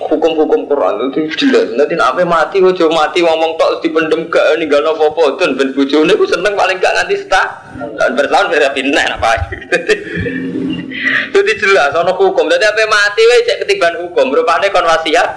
hukum-hukum 0.00 0.64
Quran 0.64 1.12
itu 1.12 1.28
jelas. 1.36 1.76
Nanti 1.76 1.94
apa 2.00 2.24
mati, 2.24 2.64
ojo 2.64 2.88
mati 2.88 3.20
ngomong 3.20 3.60
tok 3.60 3.84
dipendem 3.84 4.24
nih 4.30 4.64
gak 4.64 4.80
nopo 4.80 5.36
dan 5.36 5.58
ben 5.60 5.76
bujone 5.76 6.16
aku 6.16 6.24
seneng 6.24 6.56
paling 6.56 6.80
gak 6.80 6.94
nganti 6.96 7.20
sta 7.20 7.42
dan 7.76 8.16
bertahun 8.16 8.48
beda 8.48 8.72
pindah 8.72 9.04
apa. 9.20 9.52
Jadi 11.30 11.52
jelas, 11.60 11.92
ono 11.92 12.16
hukum. 12.16 12.48
Jadi 12.48 12.64
apa 12.64 12.82
mati, 12.88 13.22
wae 13.28 13.44
cek 13.44 13.58
ketiban 13.66 13.94
hukum. 14.00 14.32
Rupanya 14.32 14.72
kon 14.72 14.88
wasiat. 14.88 15.28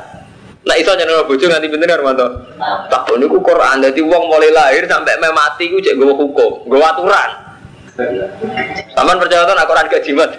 Nah 0.63 0.76
iso 0.80 0.95
nyeneng 0.95 1.28
bojo 1.28 1.43
nganti 1.43 1.67
pinten 1.67 1.91
Armanto. 1.91 2.28
Tak 2.88 3.12
niku 3.19 3.43
Quran. 3.43 3.84
Dadi 3.84 3.99
wong 3.99 4.32
mulai 4.32 4.52
lahir 4.52 4.88
sampai 4.88 5.19
mati 5.19 5.67
ku 5.67 5.84
cek 5.84 5.99
gue 5.99 6.08
hukum, 6.08 6.63
gue 6.71 6.80
aturan. 6.80 7.43
Taman 8.97 9.21
percaya 9.21 9.45
tuh 9.45 9.54
Quran 9.54 9.86
gak 9.91 10.02
jimat. 10.02 10.30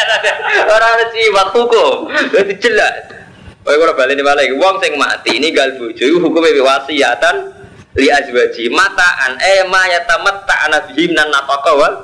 Orang 0.78 1.10
jimat 1.10 1.48
hukum. 1.50 2.06
Jadi 2.30 2.54
jelas. 2.62 3.23
Kalau 3.64 3.96
balik 3.96 4.20
ini 4.20 4.22
balik, 4.22 4.52
wong 4.60 4.76
sing 4.84 4.92
mati 5.00 5.40
ini 5.40 5.48
gal 5.48 5.72
bojo 5.80 6.04
hukumnya 6.20 6.60
wasiatan 6.60 7.48
li 7.96 8.12
azwaji. 8.12 8.68
Mataan 8.68 9.40
eh 9.40 9.64
ma 9.64 9.88
yatamatta 9.88 10.68
anabihim 10.68 11.16
nan 11.16 11.32
nafaka 11.32 11.72
wal 11.72 11.94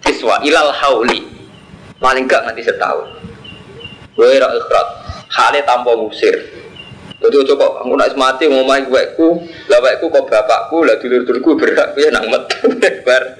kiswa 0.00 0.40
ilal 0.40 0.72
hauli. 0.72 1.28
Paling 2.00 2.24
gak 2.24 2.48
nanti 2.48 2.64
setahun. 2.64 3.12
Gue 4.16 4.40
ra 4.40 4.48
ikhrat 4.56 4.88
hale 5.36 5.60
tanpa 5.68 5.92
ngusir. 6.00 6.64
Jadi 7.22 7.36
ojo 7.38 7.54
kok 7.54 7.72
aku 7.86 7.94
nak 7.94 8.18
mati 8.18 8.50
ngomong 8.50 8.90
wekku, 8.90 9.46
lah 9.70 9.78
wekku 9.78 10.10
kok 10.10 10.26
bapakku, 10.26 10.82
lah 10.82 10.98
dulur-dulurku 10.98 11.54
berhak 11.54 11.94
ya 11.94 12.10
nang 12.10 12.26
metu. 12.26 12.66
Bar. 13.06 13.38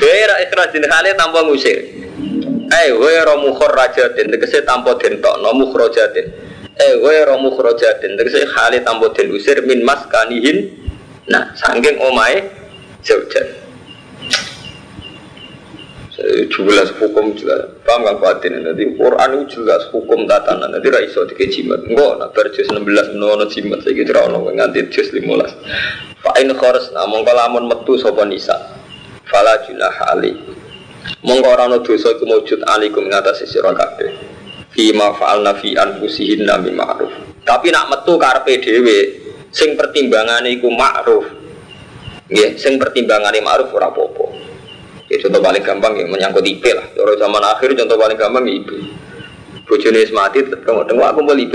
Wae 0.00 0.22
ra 0.26 0.36
ikhlas 0.42 0.72
hale 0.74 1.10
tanpa 1.14 1.44
ngusir. 1.44 1.78
Eh, 2.72 2.88
wae 2.96 3.20
ra 3.20 3.36
mukharrajatin 3.38 4.32
tegese 4.32 4.64
tanpa 4.64 4.96
tokno 4.96 5.50
mukhrajatin. 5.54 6.53
Eh, 6.74 6.94
wae 6.98 7.22
ra 7.22 7.38
mukhrajatin 7.38 8.18
tegese 8.18 8.46
hale 8.50 8.82
tanpa 8.82 9.14
den 9.14 9.30
usir 9.30 9.62
min 9.62 9.86
maskanihin. 9.86 10.74
Nah, 11.30 11.54
saking 11.54 12.02
omahe 12.02 12.50
zaujat 13.00 13.64
jelas 16.50 16.90
hukum 16.96 17.36
jelas. 17.36 17.68
Paham 17.84 18.06
kan 18.06 18.16
batin 18.22 18.62
nanti 18.64 18.96
Quran 18.96 19.44
itu 19.44 19.60
jelas 19.60 19.86
hukum 19.92 20.24
tatanan. 20.24 20.72
Nanti 20.72 20.88
raiso 20.88 21.26
tiga 21.28 21.46
jimat. 21.46 21.84
Enggak 21.84 22.12
nak 22.22 22.30
berjus 22.32 22.70
16 22.70 23.14
menawa 23.14 23.44
jimat. 23.50 23.82
Saya 23.84 23.92
kira 23.94 24.24
ono 24.30 24.48
nganti 24.48 24.88
jus 24.88 25.10
15 25.12 26.24
fa 26.24 26.32
in 26.40 26.48
kharas 26.56 26.88
namung 26.96 27.26
kalamun 27.26 27.68
metu 27.68 28.00
sapa 28.00 28.24
nisa. 28.24 28.56
Fala 29.28 29.60
junah 29.66 29.96
ali 30.14 30.32
mongko 31.24 31.48
ora 31.48 31.64
ono 31.68 31.78
dosa 31.80 32.12
iku 32.12 32.24
mujud 32.24 32.60
alikum 32.64 33.08
ing 33.08 33.12
atas 33.12 33.44
sira 33.44 33.72
kabeh 33.72 34.33
fi 34.74 34.90
ma 34.90 35.14
fa'alna 35.14 35.54
fi 35.54 35.72
nami 36.42 36.70
ma'ruf 36.74 37.12
tapi 37.46 37.70
nak 37.70 37.94
metu 37.94 38.18
karepe 38.18 38.58
dhewe 38.58 38.98
sing 39.54 39.78
pertimbangane 39.78 40.50
iku 40.58 40.66
ma'ruf 40.66 41.24
nggih 42.26 42.58
sing 42.58 42.74
pertimbangane 42.76 43.38
ma'ruf 43.38 43.70
ora 43.70 43.88
apa-apa 43.94 44.26
Ya, 45.04 45.20
contoh 45.20 45.36
paling 45.44 45.60
gampang 45.60 45.94
yang 46.00 46.08
menyangkut 46.08 46.40
IP 46.42 46.64
lah. 46.72 46.88
Orang 46.96 47.20
zaman 47.20 47.44
akhir 47.44 47.76
contoh 47.76 47.94
paling 48.00 48.16
gampang 48.16 48.44
ya 48.48 48.56
IP. 48.56 48.70
Bojone 49.68 50.00
wis 50.00 50.12
mati 50.12 50.40
kamu 50.42 50.82
tengok 50.88 51.06
aku 51.12 51.20
mau 51.20 51.36
IP. 51.36 51.54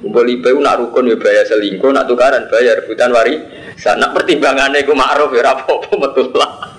Kumpul 0.00 0.26
IP 0.30 0.44
ku 0.54 0.60
nak 0.62 0.78
rukun 0.78 1.10
ya 1.10 1.18
bayar 1.18 1.44
selingkuh, 1.50 1.90
nak 1.90 2.06
tukaran 2.06 2.46
bayar 2.46 2.78
rebutan 2.80 3.10
wari. 3.10 3.42
Sana 3.74 4.14
pertimbangannya 4.14 4.86
ku 4.86 4.94
ma'ruf 4.94 5.34
ya 5.34 5.50
apa-apa 5.50 5.92
betul 5.98 6.30
lah. 6.38 6.78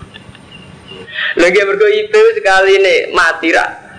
Lagi 1.38 1.60
IP 1.60 2.14
sekali 2.40 2.80
nih 2.80 3.12
mati 3.12 3.52
rak 3.52 3.91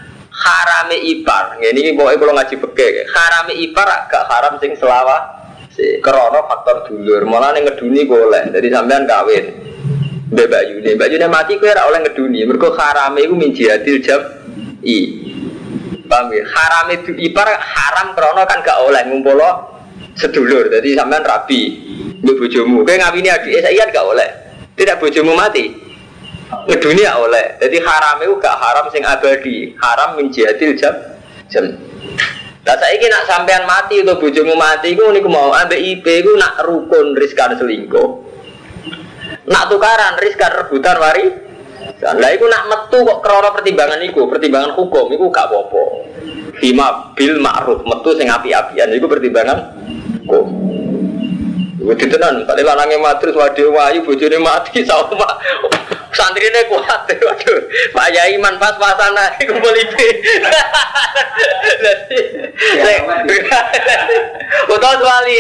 harame 0.43 0.99
ipar. 0.99 1.63
Ini 1.63 1.95
pokoknya 1.95 2.19
kalau 2.19 2.35
ngaji 2.35 2.55
peke, 2.59 2.89
harame 3.07 3.55
ipar 3.55 3.89
gak 4.11 4.25
haram 4.27 4.59
sing 4.59 4.75
selawa. 4.75 5.41
Si 5.73 6.05
krono 6.05 6.45
faktor 6.45 6.85
dulur, 6.85 7.25
malah 7.25 7.57
nih 7.57 7.65
ngeduni 7.65 8.05
boleh. 8.05 8.53
Jadi 8.53 8.69
sampean 8.69 9.09
kawin. 9.09 9.45
Mbak 10.33 10.49
Bayu 10.49 10.77
nih, 10.81 10.97
Mbak 10.97 11.29
mati 11.29 11.57
kue 11.57 11.69
ora 11.69 11.89
oleh 11.89 12.05
ngeduni. 12.05 12.45
Mereka 12.45 12.77
harame 12.77 13.25
itu 13.25 13.35
min 13.37 13.57
jihadil 13.57 14.01
jam 14.05 14.21
i. 14.85 14.97
Paham 16.05 16.29
ya? 16.29 16.45
Haram 16.45 16.93
itu 16.93 17.17
ipar 17.17 17.49
haram 17.57 18.13
krono 18.13 18.45
kan 18.45 18.61
gak 18.61 18.85
oleh 18.85 19.01
ngumpul 19.09 19.41
sedulur. 20.13 20.69
Jadi 20.69 20.93
sampean 20.93 21.25
rabi. 21.25 21.61
Mbak 22.21 22.35
bojomu, 22.37 22.85
kue 22.85 23.01
ngawini 23.01 23.29
adik 23.33 23.65
saya 23.65 23.73
iya 23.73 23.85
gak 23.89 24.05
oleh. 24.05 24.29
Tidak 24.77 25.01
bojomu 25.01 25.33
mati. 25.33 25.92
Ngeduni 26.53 27.03
ya 27.03 27.19
oleh. 27.19 27.57
Jadi 27.59 27.77
haram 27.81 28.17
itu 28.23 28.35
gak 28.39 28.57
haram 28.61 28.87
sing 28.93 29.03
abadi. 29.03 29.73
Haram 29.81 30.21
min 30.21 30.29
jihadil 30.29 30.77
jam 30.77 30.95
jam. 31.49 31.65
Lah 32.63 32.79
saiki 32.79 33.11
nak 33.11 33.27
sampean 33.27 33.67
mati 33.67 34.07
atau 34.07 34.23
bojomu 34.23 34.55
mati 34.55 34.95
iku 34.95 35.11
niku 35.11 35.27
mau 35.27 35.51
ambek 35.51 35.83
IP 35.83 36.07
iku 36.23 36.39
nak 36.39 36.63
rukun 36.63 37.19
riskan 37.19 37.59
selingkuh. 37.59 38.23
Nak 39.51 39.65
tukaran, 39.67 40.15
riskan 40.23 40.51
rebutan 40.55 40.97
wari. 41.03 41.27
Lah 42.03 42.31
iku 42.31 42.47
nak 42.47 42.71
metu 42.71 43.03
kok 43.03 43.19
krana 43.19 43.51
pertimbangan 43.51 43.99
iku, 44.07 44.31
pertimbangan 44.31 44.79
hukum 44.79 45.11
iku 45.11 45.27
gak 45.35 45.51
apa-apa. 45.51 45.83
Bima 46.63 47.11
bil 47.19 47.43
ma'ruf, 47.43 47.83
metu 47.83 48.15
sing 48.15 48.31
api-apian 48.31 48.95
iku 48.95 49.11
pertimbangan 49.11 49.59
hukum. 50.23 50.47
Iku 51.83 51.93
ditenan, 51.99 52.47
kali 52.47 52.63
lanange 52.63 52.95
matrus 53.03 53.35
wadhe 53.35 53.67
wayu 53.67 54.07
bojone 54.07 54.39
mati 54.39 54.85
sama 54.87 55.27
santrine 56.13 56.61
kuat 56.69 57.09
waduh 57.27 57.61
Pak 57.93 58.09
Yai 58.13 58.37
man 58.39 58.57
pas-pasan 58.61 59.17
ae 59.17 59.43
kumpul 59.49 59.77
ibe 59.77 60.07
Utawa 64.69 64.95
suwali 65.01 65.37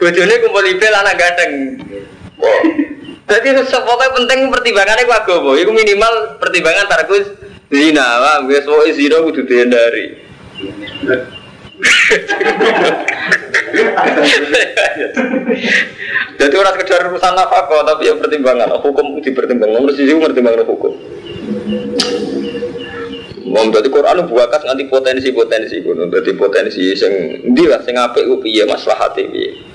bojone 0.00 0.34
kumpul 0.42 0.66
ibe 0.66 0.86
lanang 0.90 1.16
ganteng 1.20 1.52
jadi 3.24 3.56
pokoknya 3.56 4.12
penting 4.12 4.40
pertimbangannya 4.52 5.08
ku 5.08 5.14
agama. 5.16 5.56
Itu 5.56 5.72
minimal 5.72 6.36
pertimbangan 6.36 6.86
tarkus 6.92 7.32
zina. 7.72 8.20
Wah, 8.20 8.36
gue 8.44 8.60
semua 8.60 8.84
zina 8.92 9.16
kudu 9.24 9.48
dihindari. 9.48 10.20
Jadi 16.34 16.54
orang 16.54 16.74
sekedar 16.76 17.08
urusan 17.10 17.32
nafkah, 17.34 17.82
tapi 17.84 18.08
yang 18.10 18.18
pertimbangan 18.20 18.70
hukum 18.78 19.18
dipertimbangkan. 19.20 19.80
Nomor 19.80 19.92
sisi 19.96 20.12
pertimbangan 20.14 20.66
hukum. 20.68 20.92
Mau 23.44 23.70
dari 23.70 23.86
Quran 23.86 24.26
buakas 24.26 24.66
nganti 24.66 24.90
potensi 24.90 25.28
potensi 25.30 25.78
gunung. 25.78 26.10
Jadi 26.10 26.34
potensi 26.34 26.90
sing 26.98 27.44
dia 27.54 27.78
sing 27.86 27.94
apik 27.94 28.26
piye 28.42 28.66
maslahate 28.66 29.30
piye. 29.30 29.73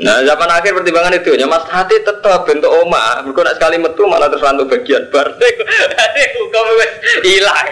Nah 0.00 0.24
zaman 0.24 0.48
akhir 0.48 0.72
pertimbangan 0.72 1.12
itu 1.12 1.36
ya 1.36 1.44
mas 1.44 1.60
hati 1.68 2.00
tetap 2.00 2.48
bentuk 2.48 2.72
oma. 2.72 3.20
Mereka 3.20 3.40
nak 3.44 3.56
sekali 3.60 3.76
metu 3.76 4.08
malah 4.08 4.32
terus 4.32 4.40
rantu 4.40 4.64
bagian 4.64 5.04
bar. 5.12 5.28
Hati 6.00 6.22
hukum 6.40 6.66
hilang 7.24 7.68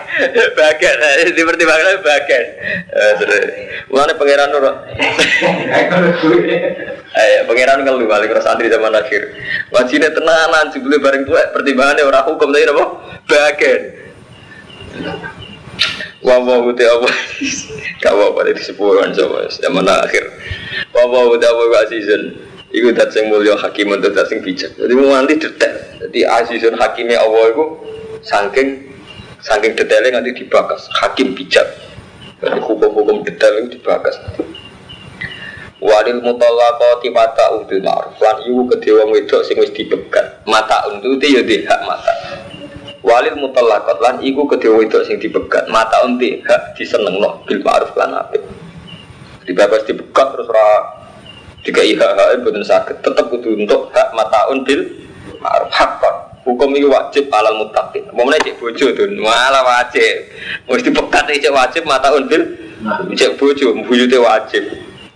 bagian. 0.53 0.97
Di 1.33 1.43
pertimbangan 1.43 2.05
bagian. 2.05 2.45
Mana 3.89 4.13
pangeran 4.17 4.49
nur? 4.53 4.65
Eh 7.19 7.43
pangeran 7.49 7.83
kalau 7.83 8.05
balik 8.05 8.31
ke 8.31 8.41
santri 8.45 8.69
zaman 8.69 8.95
akhir. 8.95 9.33
Wajibnya 9.73 10.13
tenanan 10.13 10.71
sebelum 10.71 11.01
bareng 11.01 11.25
tua 11.25 11.51
pertimbangannya 11.51 12.05
orang 12.05 12.29
hukum 12.29 12.53
tadi 12.53 12.69
apa? 12.69 12.85
Bagian. 13.27 13.83
Wah 16.29 16.61
udah 16.61 16.89
apa? 17.01 17.09
Kau 18.05 18.21
apa 18.21 18.41
dari 18.45 18.61
sepuluhan 18.61 19.17
sama 19.17 19.49
zaman 19.49 19.89
akhir. 19.89 20.29
Wawa 20.93 21.33
utawa 21.33 21.65
wa 21.73 21.81
azizun? 21.89 22.37
Iku 22.69 22.93
dat 22.93 23.17
sing 23.17 23.33
mulya 23.33 23.57
hakim 23.57 23.89
untuk 23.89 24.13
dat 24.13 24.29
sing 24.29 24.45
bijak. 24.45 24.77
Jadi 24.77 24.93
mau 24.93 25.17
nanti 25.17 25.41
detail. 25.41 25.81
Jadi 26.05 26.21
azizun 26.29 26.77
hakimnya 26.77 27.17
Allah 27.17 27.49
itu 27.49 27.65
Saking 28.21 28.69
Saking 29.41 29.73
detailnya 29.73 30.21
nanti 30.21 30.37
dibakas. 30.37 30.85
Hakim 31.01 31.33
bijak. 31.33 31.65
Jadi 32.45 32.61
hukum-hukum 32.61 33.25
detail 33.25 33.65
itu 33.65 33.81
dibakas. 33.81 34.21
Walil 35.81 36.21
mutallaqati 36.21 37.09
mata 37.09 37.57
bil 37.65 37.81
ma'ruf. 37.81 38.21
Lan 38.21 38.37
iku 38.45 38.69
kedhe 38.69 38.91
wong 39.01 39.17
wedok 39.17 39.49
sing 39.49 39.57
wis 39.57 39.73
dibegat. 39.73 40.45
Mata 40.45 40.93
untuk 40.93 41.17
ya 41.25 41.41
di 41.41 41.65
hak 41.65 41.81
mata 41.89 42.13
Walil 43.19 43.35
mutallaqat 43.35 43.99
lan 43.99 44.23
iku 44.23 44.47
kedhe 44.47 44.71
wedok 44.71 45.03
sing 45.03 45.19
dibegat 45.19 45.67
mata 45.67 46.07
unti 46.07 46.39
hak 46.39 46.79
disenengno 46.79 47.43
bil 47.43 47.59
ma'ruf 47.67 47.91
lan 47.99 48.15
apik. 48.15 48.39
Dibebas 49.43 49.83
dibuka 49.91 50.31
terus 50.31 50.47
ra 50.47 50.87
jika 51.67 51.83
iha 51.83 52.15
hak 52.15 52.47
betul 52.47 52.63
sakit 52.63 53.03
tetap 53.03 53.27
kudu 53.27 53.59
untuk 53.59 53.91
hak 53.91 54.15
mataun 54.15 54.63
bil 54.63 54.87
ma'ruf. 55.43 55.67
Hakon 55.67 56.15
hukum 56.47 56.71
ini 56.79 56.87
wajib 56.87 57.27
alal 57.35 57.59
mutakin 57.59 58.07
mau 58.15 58.23
cek 58.31 58.55
bojo 58.55 58.87
tuh 58.95 59.11
malah 59.19 59.67
wajib. 59.67 60.31
Mesti 60.71 60.87
dipekat 60.87 61.27
cek 61.43 61.51
wajib 61.51 61.83
mataun 61.91 62.23
bil 62.31 62.47
cek 63.19 63.35
bojo 63.35 63.83
buyute 63.83 64.15
wajib. 64.15 64.63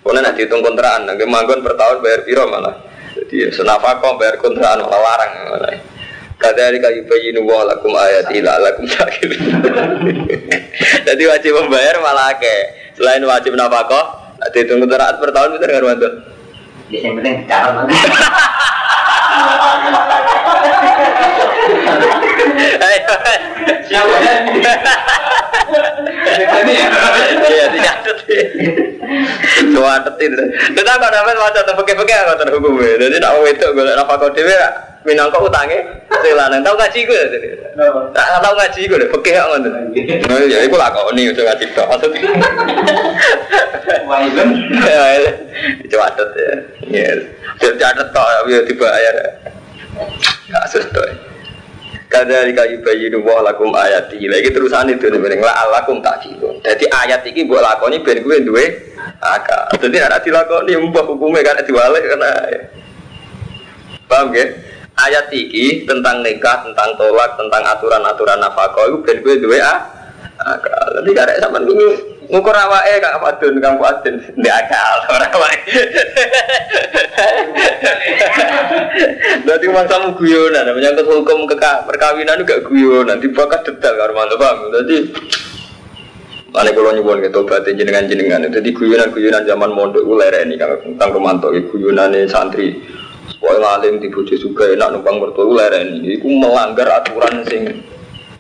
Karena 0.03 0.27
nanti 0.27 0.43
hitung 0.43 0.67
kontrakan, 0.67 1.07
nanti 1.07 1.23
manggon 1.23 1.63
per 1.63 1.79
tahun 1.79 2.03
bayar 2.03 2.27
piro 2.27 2.51
malah. 2.51 2.75
Jadi 3.15 3.55
senafako 3.55 4.19
bayar 4.19 4.43
kontrakan 4.43 4.91
malah 4.91 4.99
larang 4.99 5.33
malah. 5.55 5.92
Kadari 6.43 6.83
kayu 6.83 7.07
bayi 7.07 7.31
nuwa 7.31 7.71
lakum 7.71 7.95
ayat 7.95 8.27
ila 8.35 8.59
lakum 8.59 8.85
sakit. 8.91 9.31
Jadi 11.07 11.23
wajib 11.31 11.53
membayar 11.63 12.03
malah 12.03 12.35
ke. 12.35 12.83
Selain 12.99 13.23
wajib 13.23 13.55
nafkah, 13.55 14.23
Dihitung 14.51 14.83
teraat 14.91 15.23
per 15.23 15.31
tahun 15.31 15.55
bisa 15.55 15.71
nggak 15.71 15.87
mantu? 15.87 16.09
Yang 16.91 17.15
penting? 17.23 17.37
Siapa 17.47 17.73
Iya, 27.43 27.67
dicatat. 27.71 28.17
Tentang 30.75 30.97
kau 30.99 31.11
dapat 31.13 31.35
macam 31.37 31.63
tu 31.63 31.73
pakai-pakai 31.77 32.17
aku 32.25 32.35
terhukum. 32.43 32.73
Jadi 32.83 33.17
nak 33.23 33.41
itu 33.47 33.67
gue 33.73 33.85
nak 33.85 34.09
kau 34.11 34.29
dewi 34.33 34.55
minangka 35.03 35.39
utangnya 35.43 35.83
sing 36.23 36.35
lanang 36.39 36.63
tau 36.63 36.79
ngaji 36.79 37.01
gue 37.03 37.21
tak 38.15 38.27
tau 38.39 38.55
ngaji 38.55 38.81
gue 38.87 39.01
deh 39.03 39.11
pekeh 39.11 39.35
kok 39.35 39.49
ngoten. 39.51 39.73
Oh 40.31 40.41
ya 40.47 40.59
iku 40.63 40.77
lakoni 40.79 41.33
udah 41.35 41.45
ngaji 41.51 41.65
tok. 41.75 41.89
Maksud 44.09 44.49
Wailen 44.79 45.35
catet 45.91 46.31
ya. 46.39 46.55
Ya 46.87 47.71
catet 47.79 48.09
tok 48.15 48.29
ya 48.47 48.61
dibayar. 48.63 49.17
Kasus 50.53 50.87
tok. 50.95 51.09
Kadari 52.13 52.53
kayu 52.53 52.77
bayi 52.85 53.09
wa 53.09 53.41
lakum 53.41 53.73
ayat 53.73 54.13
lagi 54.13 54.53
terusan 54.53 54.93
itu 54.93 55.09
nih 55.09 55.41
lah 55.41 55.65
lakum 55.73 56.05
tak 56.05 56.21
gitu. 56.29 56.61
Jadi 56.61 56.85
ayat 56.93 57.25
ini 57.25 57.49
buat 57.49 57.65
lakoni 57.65 58.05
ben 58.05 58.21
gue 58.21 58.37
duwe 58.45 58.65
akal. 59.19 59.73
Jadi 59.81 59.97
anak 59.99 60.21
dilakoni 60.21 60.77
mbah 60.77 61.09
hukumnya 61.09 61.41
kan 61.41 61.65
diwalik 61.65 62.05
karena 62.05 62.31
paham 64.13 64.29
ya? 64.37 64.45
Ayat 64.93 65.33
iki 65.33 65.89
tentang 65.89 66.21
nikah, 66.21 66.63
tentang 66.63 66.93
tolak, 67.01 67.35
tentang 67.41 67.63
aturan-aturan 67.65 68.39
nafkah 68.39 68.69
itu 68.89 68.99
ben 69.01 69.19
gue 69.25 69.41
duwe 69.41 69.59
ah. 69.59 69.81
Jadi 70.99 71.11
karek 71.15 71.39
sampean 71.39 71.71
ini 71.71 71.87
ngukur 72.27 72.57
awake 72.57 72.99
Kang 72.99 73.23
Fadun, 73.23 73.55
Kang 73.63 73.77
Fadun. 73.79 74.15
Ndak 74.37 74.57
akal 74.67 74.99
ora 75.11 75.27
awake. 75.31 75.63
Berarti 79.47 79.67
mangsamu 79.71 80.09
guyonan, 80.19 80.67
menyangkut 80.75 81.07
hukum 81.07 81.47
keka, 81.47 81.87
perkawinan 81.87 82.43
itu 82.43 82.49
gak 82.49 82.65
guyonan, 82.67 83.23
dibakat 83.23 83.63
detail 83.67 83.95
karo 83.97 84.13
mantu 84.15 84.37
paham. 84.39 84.71
Jadi 84.71 84.97
Mana 86.53 86.69
kalau 86.77 86.93
nyuwun 86.93 87.25
gitu 87.25 87.49
berarti 87.49 87.73
jenengan 87.73 88.05
jenengan 88.05 88.45
itu 88.45 88.61
di 88.61 88.77
guyonan 88.77 89.09
guyonan 89.09 89.49
zaman 89.49 89.73
mondok 89.73 90.05
gue 90.05 90.21
lereni 90.21 90.61
kang 90.61 91.09
romanto 91.09 91.49
guyonan 91.49 92.13
santri 92.29 92.77
Wah 93.43 93.55
ngalim 93.59 93.99
di 93.99 94.07
bojo 94.07 94.35
juga 94.39 94.71
enak 94.71 94.95
numpang 94.95 95.19
mertua 95.19 95.51
gue 95.51 95.57
lereni. 95.59 96.15
Iku 96.15 96.31
melanggar 96.31 97.03
aturan 97.03 97.43
sing 97.51 97.83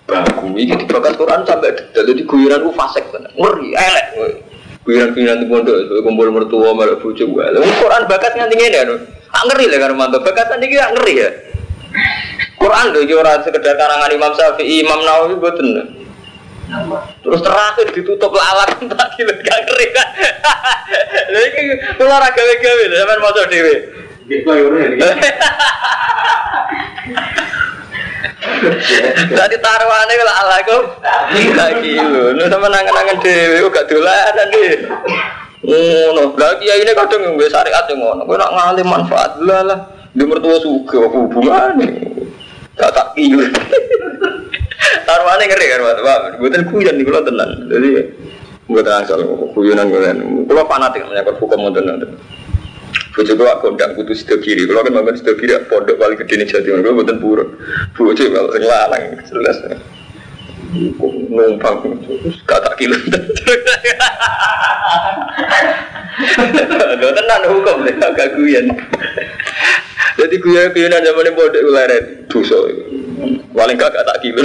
baku. 0.06 0.54
Ini 0.54 0.78
dibakar 0.78 1.18
Quran 1.18 1.42
sampai 1.42 1.74
detail 1.74 2.06
jadi 2.06 2.22
guyonan 2.22 2.62
gue 2.62 2.74
fasek 2.78 3.04
ngeri 3.10 3.74
elek 3.74 4.06
guyonan 4.82 5.42
di 5.42 5.46
mondok 5.46 5.78
itu 5.78 5.94
kumpul 6.02 6.30
mertua 6.30 6.74
malah 6.74 6.98
bojo 6.98 7.22
gue 7.22 7.44
Quran 7.82 8.02
bakat 8.10 8.34
nganti 8.34 8.54
ngene 8.58 8.78
ya 8.78 8.84
tak 9.32 9.42
ngeri 9.48 9.64
lah 9.72 9.78
karo 9.80 9.94
mantu. 9.96 10.18
Bakat 10.20 10.46
ini 10.60 10.66
gak 10.70 10.92
ngeri 10.94 11.14
ya. 11.16 11.30
Quran 12.60 12.84
lho 12.94 13.00
iki 13.02 13.14
ora 13.16 13.42
sekedar 13.42 13.74
karangan 13.74 14.10
Imam 14.12 14.32
Syafi'i 14.38 14.86
Imam 14.86 15.02
Nawawi 15.02 15.34
boten 15.40 15.98
Terus 17.20 17.40
terakhir 17.44 17.86
ditutup 17.92 18.32
lalat 18.32 18.80
tak 18.92 19.08
kilo 19.18 19.32
gak 19.44 19.60
kering. 19.66 19.92
Lha 21.32 21.40
iki 21.52 21.62
kula 22.00 22.12
ora 22.16 22.28
gawe-gawe 22.32 22.82
lho 22.88 22.96
sampean 22.96 23.20
maca 23.20 23.42
dhewe. 23.50 23.74
Gitu 24.28 24.50
ya 24.50 24.62
udah. 24.66 25.14
Tadi 29.32 29.56
taruhane 29.58 30.12
kula 30.14 30.34
ala 30.38 30.56
kok 30.62 30.82
tak 31.58 31.70
kilo. 31.82 32.30
Nu 32.38 32.46
sama 32.46 32.70
nangan-nangan 32.70 33.18
kok 33.18 33.72
gak 33.74 33.86
dolanan 33.90 34.48
iki. 34.54 34.86
Ngono, 35.62 36.34
lha 36.34 36.48
kiai 36.58 36.82
ini 36.82 36.90
kadang 36.90 37.22
nggo 37.38 37.46
syariat 37.46 37.86
yang 37.86 38.02
ngono. 38.02 38.22
Kowe 38.26 38.34
nak 38.34 38.50
ngalim 38.50 38.86
manfaat 38.86 39.38
lah 39.42 39.62
lah. 39.62 39.78
Di 40.10 40.26
mertua 40.26 40.58
suka 40.58 41.06
apa 41.06 41.16
hubungane? 41.22 41.88
Gak 42.74 42.92
tak 42.92 43.14
kilo. 43.14 43.46
Taruhannya 45.06 45.44
ngeri 45.46 45.66
kan, 45.70 45.80
Pak. 45.86 46.42
Bukan 46.42 46.62
kuyon 46.68 46.94
nih, 46.98 47.04
kalau 47.06 47.22
tenang. 47.22 47.50
Jadi, 47.70 47.90
gue 48.66 48.82
tenang 48.82 49.06
soal 49.06 49.22
kuyonan 49.54 49.86
gue 49.86 50.02
kan. 50.02 50.18
Kalau 50.50 50.62
fanatik 50.66 51.06
menyangkut 51.06 51.38
hukum 51.38 51.58
mau 51.62 51.70
tenang. 51.70 52.02
Bujuk 53.12 53.36
gue 53.36 53.48
aku 53.48 53.76
undang 53.76 53.92
kudu 53.92 54.16
sido 54.16 54.40
kiri. 54.40 54.64
Kalau 54.64 54.84
kan 54.84 54.92
makan 54.92 55.16
sido 55.16 55.36
kiri, 55.36 55.52
pondok 55.68 56.00
paling 56.00 56.16
gede 56.16 56.34
nih 56.40 56.48
jadi. 56.48 56.68
Gue 56.80 56.96
bukan 56.96 57.20
pura. 57.20 57.44
Bujuk 57.92 58.32
kalau 58.32 58.48
sing 58.52 58.64
lalang 58.64 59.20
jelas. 59.28 59.58
Numpang 60.72 61.84
kata 62.48 62.70
kilo. 62.80 62.96
Lo 66.96 67.08
tenang 67.12 67.44
hukum 67.52 67.84
deh, 67.84 67.96
agak 68.00 68.32
kuyon. 68.36 68.72
Jadi 70.16 70.36
kuyon-kuyonan 70.40 71.04
zaman 71.04 71.28
ini 71.28 71.36
pondok 71.36 71.62
ularen 71.68 72.04
dosa. 72.32 72.56
Paling 73.52 73.76
gak 73.76 73.92
tak 73.92 74.20
kilo. 74.24 74.40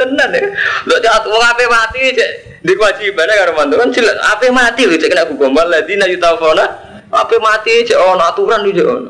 Tenan 0.00 0.30
ya. 0.36 0.44
Lo 0.84 0.96
cak 1.00 1.24
wong 1.24 1.40
ape 1.40 1.64
mati 1.64 2.12
cek 2.12 2.49
di 2.60 2.72
kewajibannya 2.76 3.34
karo 3.40 3.52
mantu 3.56 3.74
kan 3.80 3.88
jelas 3.88 4.20
ape 4.20 4.52
mati 4.52 4.84
lho 4.84 5.00
cek 5.00 5.08
kena 5.08 5.24
hukum 5.32 5.56
waladina 5.56 6.04
yutafona 6.04 6.64
ape 7.08 7.36
mati 7.40 7.88
cek 7.88 7.96
ono 7.96 8.20
aturan 8.20 8.60
di 8.68 8.76
cek 8.76 8.86
ono. 8.86 9.08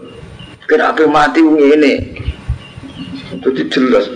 Kena 0.70 0.94
ape 0.94 1.04
mati 1.10 1.42
ngene. 1.42 1.92
Jadi 3.42 3.62
jelas. 3.66 4.06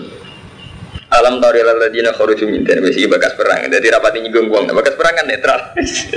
Alam 1.14 1.38
tari 1.38 1.62
ladina 1.62 2.11
kharuju 2.11 2.47
min 2.51 2.66
dan 2.66 2.83
besi 2.83 3.07
bakas 3.07 3.38
perang. 3.38 3.70
Jadi 3.70 3.87
rapati 3.87 4.18
nyinggung 4.18 4.51
wong. 4.51 4.66
Bakas 4.70 4.99
perang 4.99 5.14
kan 5.14 5.27
netral. 5.31 5.61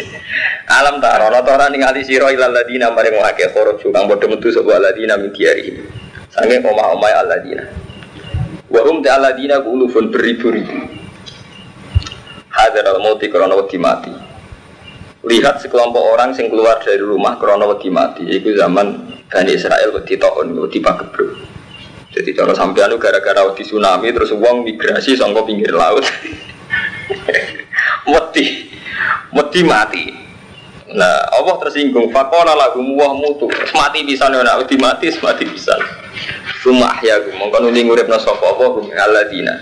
Alam 0.82 0.98
taro 0.98 1.30
ana 1.30 1.46
ora 1.46 1.70
ningali 1.70 2.02
sira 2.02 2.34
ilal 2.34 2.50
ladina 2.50 2.90
mari 2.90 3.14
ngake 3.14 3.54
kharuju 3.54 3.94
kang 3.94 4.10
padha 4.10 4.26
metu 4.26 4.50
sapa 4.50 4.82
ladina 4.82 5.18
min 5.22 5.30
diari. 5.30 5.86
Sange 6.34 6.66
omah-omah 6.66 7.14
aladina. 7.14 7.64
Wa 8.74 8.82
hum 8.90 9.06
ta 9.06 9.22
aladina 9.22 9.62
ulufun 9.62 10.10
beribu-ribu. 10.10 11.07
Hadar 12.58 12.98
al-mauti 12.98 13.30
karena 13.30 13.54
wedi 13.54 13.78
mati. 13.78 14.10
Lihat 15.22 15.62
sekelompok 15.62 16.18
orang 16.18 16.34
yang 16.34 16.50
keluar 16.50 16.82
dari 16.82 16.98
rumah 16.98 17.38
karena 17.38 17.70
wedi 17.70 17.94
mati. 17.94 18.26
Itu 18.26 18.58
zaman 18.58 19.14
Bani 19.30 19.52
Israel 19.54 19.94
wedi 19.94 20.18
taun, 20.18 20.58
wedi 20.58 20.82
pagebluk. 20.82 21.38
Jadi 22.18 22.34
cara 22.34 22.58
sampean 22.58 22.98
gara-gara 22.98 23.46
wedi 23.46 23.62
tsunami 23.62 24.10
terus 24.10 24.34
uang 24.34 24.66
migrasi 24.66 25.14
sangka 25.14 25.46
pinggir 25.46 25.70
laut. 25.70 26.02
wedi, 28.12 28.74
wedi 29.36 29.62
mati. 29.62 30.04
Nah, 30.98 31.30
Allah 31.36 31.56
tersinggung. 31.62 32.10
Fakola 32.10 32.56
lagu 32.56 32.80
muah 32.80 33.12
mutu. 33.12 33.52
Mati 33.76 34.08
bisa 34.08 34.32
nih, 34.32 34.42
nak 34.42 34.66
wedi 34.66 34.80
mati, 34.80 35.12
mati 35.20 35.44
bisa. 35.46 35.76
Rumah 36.64 37.00
ya, 37.06 37.22
mongkon 37.38 37.70
uli 37.70 37.86
ngurip 37.86 38.10
nasapa 38.10 38.44
Allah 38.44 38.70
hum 38.80 38.88
aladina. 38.90 39.54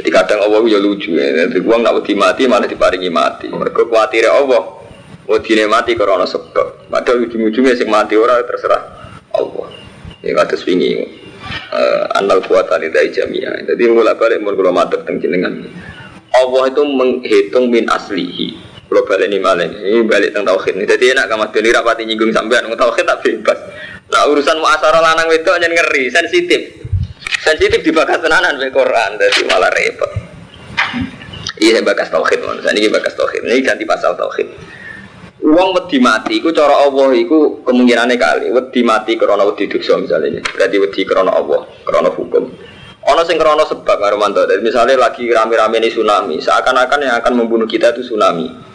Jadi 0.00 0.16
kadang 0.16 0.40
Allah 0.40 0.64
ya 0.64 0.80
lucu 0.80 1.12
ya. 1.12 1.44
Jadi 1.44 1.60
uang 1.60 1.84
nak 1.84 2.00
wedi 2.00 2.16
mati 2.16 2.48
malah 2.48 2.64
diparingi 2.64 3.12
mati. 3.12 3.52
Mereka 3.52 3.84
khawatir 3.84 4.32
Allah. 4.32 4.80
Wedi 5.28 5.60
mati 5.68 5.92
karena 5.92 6.24
sebab. 6.24 6.88
Padahal 6.88 7.28
ujung-ujungnya 7.28 7.76
sing 7.76 7.92
mati 7.92 8.16
orang 8.16 8.40
terserah 8.48 8.80
Allah. 9.36 9.68
Ya 10.24 10.32
kata 10.32 10.56
swingi. 10.56 11.20
Uh, 11.68 12.08
anal 12.16 12.40
kuatan 12.40 12.80
dari 12.88 13.12
jamiah. 13.12 13.52
Jadi 13.68 13.92
mulai 13.92 14.16
balik 14.16 14.40
mun 14.40 14.56
kula 14.56 14.72
matur 14.72 15.04
jenengan. 15.04 15.68
Allah 16.32 16.62
itu 16.72 16.80
menghitung 16.80 17.68
min 17.68 17.84
aslihi. 17.84 18.56
Kalau 18.88 19.04
balik 19.04 19.28
ini 19.28 19.36
malah 19.36 19.68
ini 19.68 20.00
balik 20.08 20.32
tentang 20.32 20.56
tauhid 20.56 20.80
ini. 20.80 20.88
Jadi 20.88 21.12
enak 21.12 21.28
kamu 21.28 21.52
beli 21.52 21.68
rapati 21.76 22.08
nyinggung 22.08 22.32
sampean 22.32 22.64
ngomong 22.64 22.80
tauhid 22.80 23.04
tak 23.04 23.20
bebas. 23.20 23.58
Nah 24.08 24.24
urusan 24.32 24.56
muasara 24.64 25.04
lanang 25.04 25.28
itu 25.28 25.46
hanya 25.52 25.68
ngeri, 25.68 26.08
sensitif. 26.08 26.79
Sensitif 27.38 27.80
dibahas 27.86 28.18
tenanan 28.18 28.58
be 28.58 28.68
Quran, 28.74 29.16
jadi 29.16 29.40
malah 29.46 29.70
repot. 29.70 30.10
Iya 31.60 31.84
bakas 31.84 32.08
tauhid, 32.08 32.40
mon. 32.42 32.58
Ini 32.58 32.88
bakas 32.88 33.14
tauhid. 33.14 33.44
Ini 33.44 33.60
ganti 33.60 33.84
pasal 33.84 34.16
tauhid. 34.16 34.48
Uang 35.40 35.72
wedi 35.76 36.00
mati, 36.00 36.36
iku 36.40 36.52
cara 36.52 36.84
Allah, 36.84 37.12
iku 37.16 37.64
kemungkinannya 37.64 38.16
kali. 38.16 38.46
Wedi 38.52 38.80
mati 38.84 39.16
karena 39.16 39.44
wedi 39.44 39.68
dosa 39.68 39.96
misalnya. 40.00 40.40
Berarti 40.44 40.76
wedi 40.80 41.00
karena 41.04 41.32
Allah, 41.32 41.64
karena 41.84 42.10
hukum. 42.12 42.44
Ono 43.00 43.22
sing 43.24 43.40
karena 43.40 43.64
sebab 43.64 43.98
Romanto. 44.12 44.44
Jadi 44.44 44.60
misalnya 44.60 45.00
lagi 45.00 45.24
rame-rame 45.28 45.80
ini 45.80 45.88
tsunami, 45.88 46.36
seakan-akan 46.40 47.00
yang 47.08 47.16
akan 47.20 47.32
membunuh 47.36 47.68
kita 47.68 47.92
itu 47.96 48.04
tsunami 48.08 48.70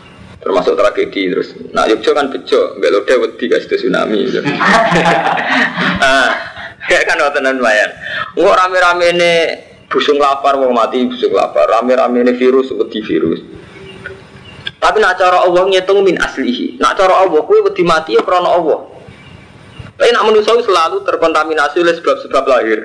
termasuk 0.46 0.78
tragedi 0.78 1.34
terus. 1.34 1.58
Nah, 1.74 1.89
Yogyo 1.89 2.13
kan 2.13 2.30
bejo, 2.30 2.78
mbak 2.78 2.89
Lode 2.94 3.13
wedi 3.18 3.46
kasih 3.50 3.65
tsunami. 3.65 4.30
Gitu. 4.30 4.46
nah, 4.46 6.30
kayak 6.89 7.04
kan 7.10 7.19
tenan 7.34 7.58
lumayan. 7.58 7.91
Nggak 8.38 8.56
rame-rame 8.56 9.06
ini 9.15 9.34
busung 9.89 10.17
lapar 10.17 10.58
mau 10.58 10.71
mati 10.74 11.06
busung 11.06 11.34
lapar, 11.34 11.69
rame-rame 11.69 12.26
ini 12.26 12.34
virus 12.38 12.74
wedi 12.74 13.00
virus. 13.02 13.41
Tapi 14.76 15.02
nak 15.02 15.17
cara 15.17 15.41
Allah 15.41 15.65
ngitung 15.65 16.06
min 16.06 16.19
aslihi. 16.21 16.78
Nak 16.78 16.93
cara 16.93 17.26
Allah 17.26 17.41
kue 17.41 17.58
wedi 17.65 17.82
mati 17.82 18.13
ya 18.13 18.21
karena 18.21 18.54
Allah. 18.54 18.86
Tapi 19.95 20.12
nak 20.12 20.28
manusia 20.28 20.54
selalu 20.62 21.02
terkontaminasi 21.08 21.82
oleh 21.82 21.95
sebab-sebab 21.98 22.43
lahir. 22.45 22.80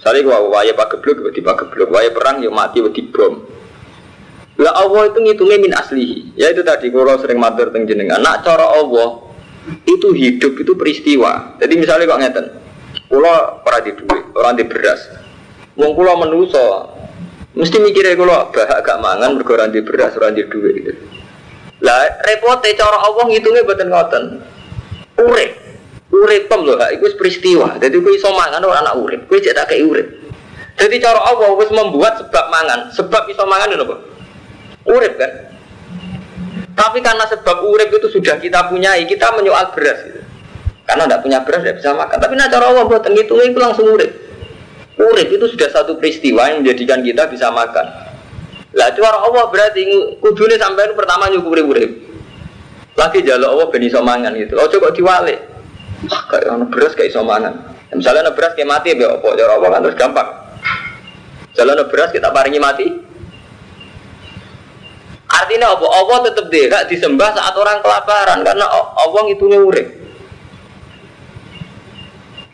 Misalnya 0.00 0.20
gua 0.24 0.38
waya 0.48 0.72
pagebluk 0.72 1.28
wedi 1.28 1.44
pagebluk, 1.44 1.92
waya 1.92 2.08
perang 2.08 2.40
yuk 2.40 2.56
mati 2.56 2.80
wedi 2.80 3.04
bom. 3.04 3.36
Lah 4.60 4.76
Allah 4.80 5.12
itu 5.12 5.18
ngitungnya 5.20 5.56
min 5.60 5.72
aslihi. 5.76 6.40
Ya 6.40 6.48
itu 6.52 6.64
tadi 6.64 6.88
kalau 6.88 7.20
sering 7.20 7.36
matur 7.36 7.68
teng 7.68 7.84
jenengan. 7.84 8.20
Nak 8.20 8.40
cara 8.40 8.80
Allah 8.80 9.20
itu 9.84 10.08
hidup 10.16 10.56
itu 10.56 10.72
peristiwa. 10.72 11.56
Jadi 11.60 11.74
misalnya 11.76 12.08
kok 12.08 12.20
ngeten. 12.20 12.46
Kula 13.10 13.66
ora 13.66 13.78
di 13.82 13.90
duit, 13.90 14.24
orang 14.38 14.54
di 14.54 14.64
beras. 14.64 15.10
Wong 15.74 15.98
kula 15.98 16.14
menuso 16.14 16.94
mesti 17.50 17.82
mikirnya 17.82 18.14
kula 18.14 18.54
bahak 18.54 18.86
gak 18.86 19.02
mangan 19.02 19.34
mergo 19.34 19.58
ora 19.58 19.66
di 19.66 19.82
beras, 19.82 20.14
ora 20.14 20.30
di 20.30 20.46
duit 20.46 20.74
gitu. 20.78 21.02
Lah 21.82 22.06
repote 22.22 22.70
cara 22.78 23.02
Allah 23.02 23.26
ngitungnya 23.26 23.66
boten 23.66 23.90
ngoten. 23.90 24.24
Urip. 25.26 25.52
Urip 26.10 26.50
pem 26.50 26.60
lho, 26.66 26.74
iku 26.74 27.06
peristiwa. 27.18 27.78
Jadi 27.82 27.98
kowe 27.98 28.14
iso 28.14 28.30
mangan 28.30 28.62
ora 28.62 28.82
anak 28.82 28.94
urip, 28.98 29.20
kowe 29.26 29.38
cek 29.38 29.54
tak 29.58 29.74
urip. 29.82 30.06
Jadi 30.78 30.96
cara 31.02 31.20
Allah 31.26 31.50
wis 31.58 31.70
membuat 31.74 32.18
sebab 32.22 32.44
mangan, 32.48 32.94
sebab 32.94 33.26
iso 33.26 33.42
mangan 33.44 33.74
lho, 33.74 33.84
Pak 33.84 34.00
urip 34.88 35.14
kan 35.20 35.32
tapi 36.74 37.04
karena 37.04 37.28
sebab 37.28 37.68
urip 37.68 37.92
itu 37.92 38.08
sudah 38.08 38.40
kita 38.40 38.72
punyai 38.72 39.04
kita 39.04 39.36
menyoal 39.36 39.68
beras 39.76 40.00
gitu. 40.00 40.19
Karena 40.90 41.06
tidak 41.06 41.20
punya 41.22 41.38
beras 41.46 41.62
tidak 41.62 41.76
bisa 41.78 41.90
makan 41.94 42.16
tapi 42.18 42.34
cara 42.34 42.64
Allah 42.66 42.84
buat 42.90 43.02
ngitungnya 43.06 43.46
itu 43.54 43.60
langsung 43.62 43.86
urip 43.94 44.10
urip 44.98 45.28
itu 45.30 45.46
sudah 45.46 45.68
satu 45.70 45.94
peristiwa 46.02 46.50
yang 46.50 46.66
menjadikan 46.66 46.98
kita 47.06 47.30
bisa 47.30 47.54
makan 47.54 48.10
Lah 48.70 48.94
cara 48.94 49.18
Allah 49.26 49.50
berarti 49.50 49.82
kudune 50.22 50.54
sampean 50.54 50.94
pertama 50.94 51.26
nyukuri 51.26 51.62
urip. 51.62 51.90
Lagi 52.94 53.26
jaluk 53.26 53.48
Allah 53.50 53.66
ben 53.66 53.82
iso 53.82 53.98
mangan 53.98 54.30
gitu. 54.38 54.54
Ojo 54.54 54.76
kok 54.78 54.94
diwalik. 54.94 55.38
Kayak 56.06 56.54
ono 56.54 56.64
beras 56.70 56.94
kayak 56.94 57.10
iso 57.10 57.26
mangan. 57.26 57.50
Ya, 57.90 57.94
misalnya 57.98 58.30
ono 58.30 58.32
beras 58.38 58.54
kayak 58.54 58.70
mati 58.70 58.94
ya 58.94 59.10
apa 59.10 59.26
cara 59.34 59.52
Allah 59.58 59.68
kan 59.74 59.80
terus 59.82 59.98
gampang. 59.98 60.28
Jalan 61.58 61.82
beras 61.90 62.10
kita 62.14 62.30
paringi 62.30 62.60
mati. 62.62 62.86
Artinya 65.30 65.74
apa? 65.74 65.86
Allah 65.86 66.18
tetap 66.26 66.46
tidak 66.50 66.82
disembah 66.90 67.30
saat 67.34 67.54
orang 67.54 67.78
kelaparan 67.82 68.38
karena 68.46 68.66
Allah 68.70 69.20
ngitungnya 69.26 69.58
urip. 69.62 69.88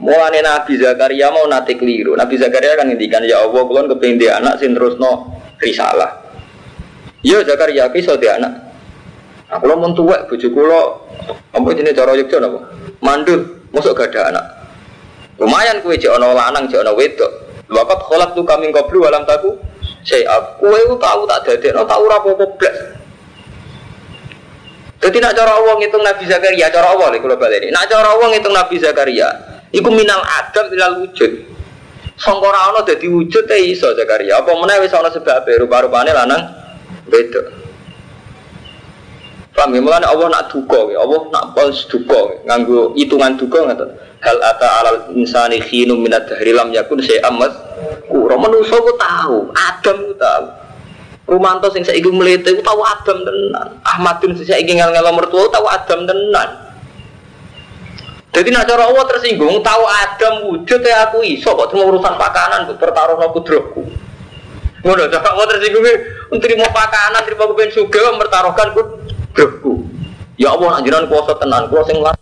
Mulane 0.06 0.38
Nabi 0.38 0.78
Zakaria 0.78 1.34
mau 1.34 1.50
nate 1.50 1.74
keliru. 1.74 2.14
Nabi 2.14 2.38
Zakaria 2.38 2.78
kan 2.78 2.86
ngendikan 2.86 3.26
ya 3.26 3.42
Allah 3.42 3.66
kulon 3.66 3.90
kepengin 3.90 4.22
dia 4.22 4.38
anak 4.38 4.62
sing 4.62 4.70
terusno 4.70 5.34
risalah. 5.58 6.22
Ya 7.26 7.42
Zakaria 7.42 7.90
ki 7.90 8.06
iso 8.06 8.14
anak. 8.14 8.54
Nah, 9.46 9.58
kalau 9.62 9.78
mau 9.78 9.90
tuwek 9.94 10.30
bojo 10.30 10.48
kula 10.50 10.82
apa 11.54 11.68
jenenge 11.74 11.94
cara 11.94 12.18
yekjo 12.18 12.38
napa? 12.42 12.66
Mandul, 12.98 13.66
mosok 13.70 13.94
gak 13.94 14.10
ada 14.14 14.20
anak. 14.34 14.46
Lumayan 15.38 15.78
kowe 15.82 15.94
jek 15.94 16.10
ana 16.10 16.34
lanang, 16.34 16.66
jek 16.66 16.82
ana 16.82 16.90
wedok. 16.94 17.30
Wakat 17.70 17.98
kholak 18.10 18.30
tu 18.34 18.42
kami 18.42 18.74
qablu 18.74 19.06
alam 19.06 19.22
taku. 19.22 19.54
Saya 20.02 20.38
kowe 20.58 20.98
tahu 20.98 21.20
tak 21.30 21.46
dadekno 21.46 21.82
tak 21.86 21.98
ora 21.98 22.18
apa-apa 22.18 22.46
blas. 22.58 22.76
Jadi 24.96 25.18
nak 25.22 25.38
cara 25.38 25.54
Allah 25.54 25.74
ngitung 25.78 26.02
Nabi 26.02 26.24
Zakaria, 26.26 26.66
cara 26.72 26.88
Allah 26.90 27.14
kalau 27.14 27.36
balik 27.38 27.62
ini. 27.62 27.70
Nak 27.70 27.86
cara 27.86 28.16
Allah 28.16 28.26
ngitung 28.32 28.54
Nabi 28.54 28.76
Zakaria, 28.82 29.28
Iku 29.76 29.88
minal 29.92 30.24
adam 30.24 30.72
ilal 30.72 31.04
wujud. 31.04 31.52
Sangkara 32.16 32.72
ana 32.72 32.80
dadi 32.80 33.12
wujud 33.12 33.44
teh 33.44 33.60
iso 33.76 33.92
Zakaria. 33.92 34.40
Apa 34.40 34.56
meneh 34.56 34.80
wis 34.80 34.96
ana 34.96 35.12
sebab 35.12 35.44
rupa-rupane 35.44 36.16
lanang 36.16 36.48
beda. 37.12 37.44
Paham 39.56 39.72
ya? 39.72 39.80
Mulane 39.80 40.04
Allah 40.04 40.28
nak 40.28 40.52
duka, 40.52 40.84
Allah 40.96 41.20
nak 41.32 41.56
pos 41.56 41.88
duka, 41.88 42.44
nganggo 42.44 42.92
hitungan 42.92 43.40
duka 43.40 43.64
ngoten. 43.64 43.88
Hal 44.20 44.36
ata 44.40 44.68
alal 44.84 44.96
insani 45.16 45.64
khinu 45.64 45.96
minat 45.96 46.28
dahri 46.28 46.52
lam 46.52 46.72
yakun 46.76 47.00
syai'am 47.00 47.40
mas. 47.40 47.52
Kura 48.08 48.36
manusa 48.36 48.76
ku 48.76 48.92
tahu, 49.00 49.48
Adam 49.56 49.96
ku 50.12 50.14
tahu. 50.16 50.44
Rumanto 51.26 51.72
sing 51.72 51.84
saiki 51.88 52.04
mlete 52.12 52.52
ku 52.52 52.60
tahu 52.60 52.84
Adam 52.84 53.24
tenan. 53.24 53.68
Ahmadun 53.80 54.36
sing 54.36 54.44
saiki 54.44 54.76
ngel-ngelo 54.76 55.16
mertua 55.16 55.48
tahu 55.48 55.64
Adam 55.68 56.04
tenan. 56.04 56.65
Jadi 58.36 58.52
nak 58.52 58.68
cara 58.68 58.84
Allah 58.84 59.04
tersinggung, 59.08 59.64
tahu 59.64 59.82
Adam 59.88 60.34
wujud 60.52 60.80
ya 60.84 61.08
aku 61.08 61.24
iso 61.24 61.56
kok 61.56 61.72
cuma 61.72 61.88
urusan 61.88 62.20
pakanan 62.20 62.68
buat 62.68 62.76
pertaruh 62.76 63.16
aku 63.16 63.40
drogku. 63.40 63.88
Ngono, 64.84 65.08
cara 65.08 65.32
Allah 65.32 65.56
tersinggung, 65.56 65.88
terima 66.44 66.68
pakanan, 66.68 67.24
terima 67.24 67.48
kepen 67.48 67.72
suga, 67.72 68.12
mempertaruhkan 68.12 68.76
ku 68.76 68.82
drogku. 69.32 69.88
Ya 70.36 70.52
Allah, 70.52 70.76
anjuran 70.76 71.08
kuasa 71.08 71.32
tenan, 71.40 71.72
kuasa 71.72 71.96
yang 71.96 72.12
lain. 72.12 72.20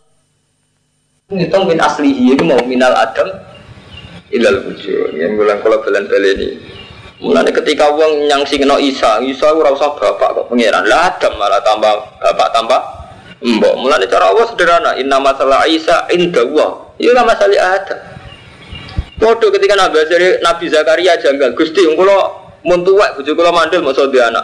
Ngitung 1.35 1.67
min 1.67 1.83
aslihi 1.83 2.39
itu 2.39 2.47
mau 2.47 2.63
minal 2.63 2.95
Adam 2.95 3.35
ilal 4.31 4.71
wujud. 4.71 5.19
Yang 5.19 5.35
bilang 5.35 5.59
kalau 5.67 5.83
belen 5.83 6.07
ini. 6.07 6.49
Mulanya 7.19 7.51
ketika 7.51 7.91
uang 7.91 8.31
yang 8.31 8.47
singno 8.47 8.79
Isa, 8.79 9.19
Isa 9.19 9.51
ora 9.51 9.75
usah 9.75 9.99
bapak 9.99 10.31
kok 10.31 10.47
pangeran. 10.47 10.87
Lah 10.87 11.11
Adam 11.11 11.35
malah 11.43 11.59
tambah 11.65 11.91
bapak 12.23 12.49
tambah 12.55 12.81
Mbok, 13.45 13.75
mulane 13.77 14.09
cara 14.09 14.33
Allah 14.33 14.49
sederhana, 14.49 14.91
inna 14.97 15.21
masalah 15.21 15.69
Isa 15.69 16.09
inda 16.09 16.41
Allah. 16.49 16.97
Iya 16.97 17.13
lah 17.13 17.29
masalah 17.29 17.77
ada. 17.77 17.97
Waduh 19.21 19.53
ketika 19.53 19.77
Nabi 19.77 20.01
dari 20.09 20.41
Nabi 20.41 20.65
Zakaria 20.73 21.21
janggal, 21.21 21.53
Gusti 21.53 21.85
kula 21.93 22.33
mun 22.65 22.81
tuwek 22.83 23.21
bojo 23.21 23.31
kula 23.37 23.53
mandel 23.53 23.85
mosok 23.85 24.09
di 24.11 24.19
anak. 24.19 24.43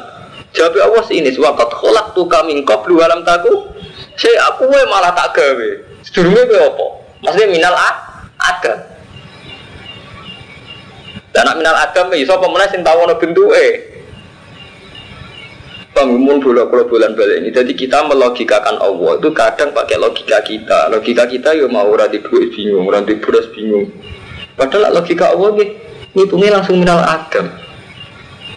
Jawab 0.53 0.77
Allah 0.83 1.05
ini, 1.15 1.33
waqat 1.33 1.71
kholak 1.81 2.13
tu 2.13 2.29
kami 2.29 2.61
qablu 2.67 3.01
alam 3.01 3.25
taku. 3.25 3.73
Saya 4.21 4.53
aku 4.53 4.69
malah 4.69 5.17
tak 5.17 5.33
gawe. 5.33 5.71
Sedurunge 6.05 6.45
kowe 6.45 6.61
apa? 6.61 6.87
Maksudnya 7.25 7.47
minal 7.49 7.73
a 7.73 7.91
ada. 8.37 8.73
Dan 11.31 11.47
minal 11.57 11.77
adam 11.79 12.13
iso 12.19 12.37
apa 12.37 12.47
meneh 12.51 12.69
sing 12.69 12.85
tau 12.85 13.01
ana 13.01 13.17
bentuke. 13.17 13.90
Bangun 15.91 16.39
bola 16.39 16.71
bola 16.71 16.87
bulan 16.87 17.19
balik 17.19 17.43
ini. 17.43 17.51
Jadi 17.51 17.75
kita 17.75 18.07
melogikakan 18.07 18.79
Allah 18.79 19.19
itu 19.19 19.29
kadang 19.35 19.75
pakai 19.75 19.99
logika 19.99 20.39
kita. 20.47 20.87
Logika 20.87 21.27
kita 21.27 21.51
ya 21.51 21.67
mau 21.67 21.91
orang 21.91 22.15
duit 22.15 22.55
bingung, 22.55 22.87
orang 22.87 23.03
beras 23.07 23.51
bingung. 23.51 23.91
Padahal 24.55 24.95
logika 24.95 25.35
Allah 25.35 25.59
nih, 25.59 25.69
ngitungnya 26.15 26.63
langsung 26.63 26.79
minal 26.79 27.03
adam. 27.03 27.51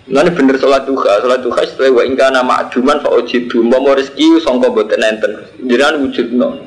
Nanti 0.04 0.36
bener 0.36 0.60
sholat 0.60 0.84
duha, 0.86 1.24
sholat 1.24 1.42
duha 1.42 1.64
setelah 1.64 1.96
wa 1.96 2.04
ingka 2.04 2.28
nama 2.28 2.54
aduman 2.68 3.00
fa 3.00 3.08
ojidu, 3.08 3.64
mau 3.64 3.82
rezeki 3.88 4.36
songko 4.44 4.76
boten 4.76 5.00
enten, 5.00 5.48
jiran 5.64 6.04
wujud 6.04 6.28
no. 6.36 6.60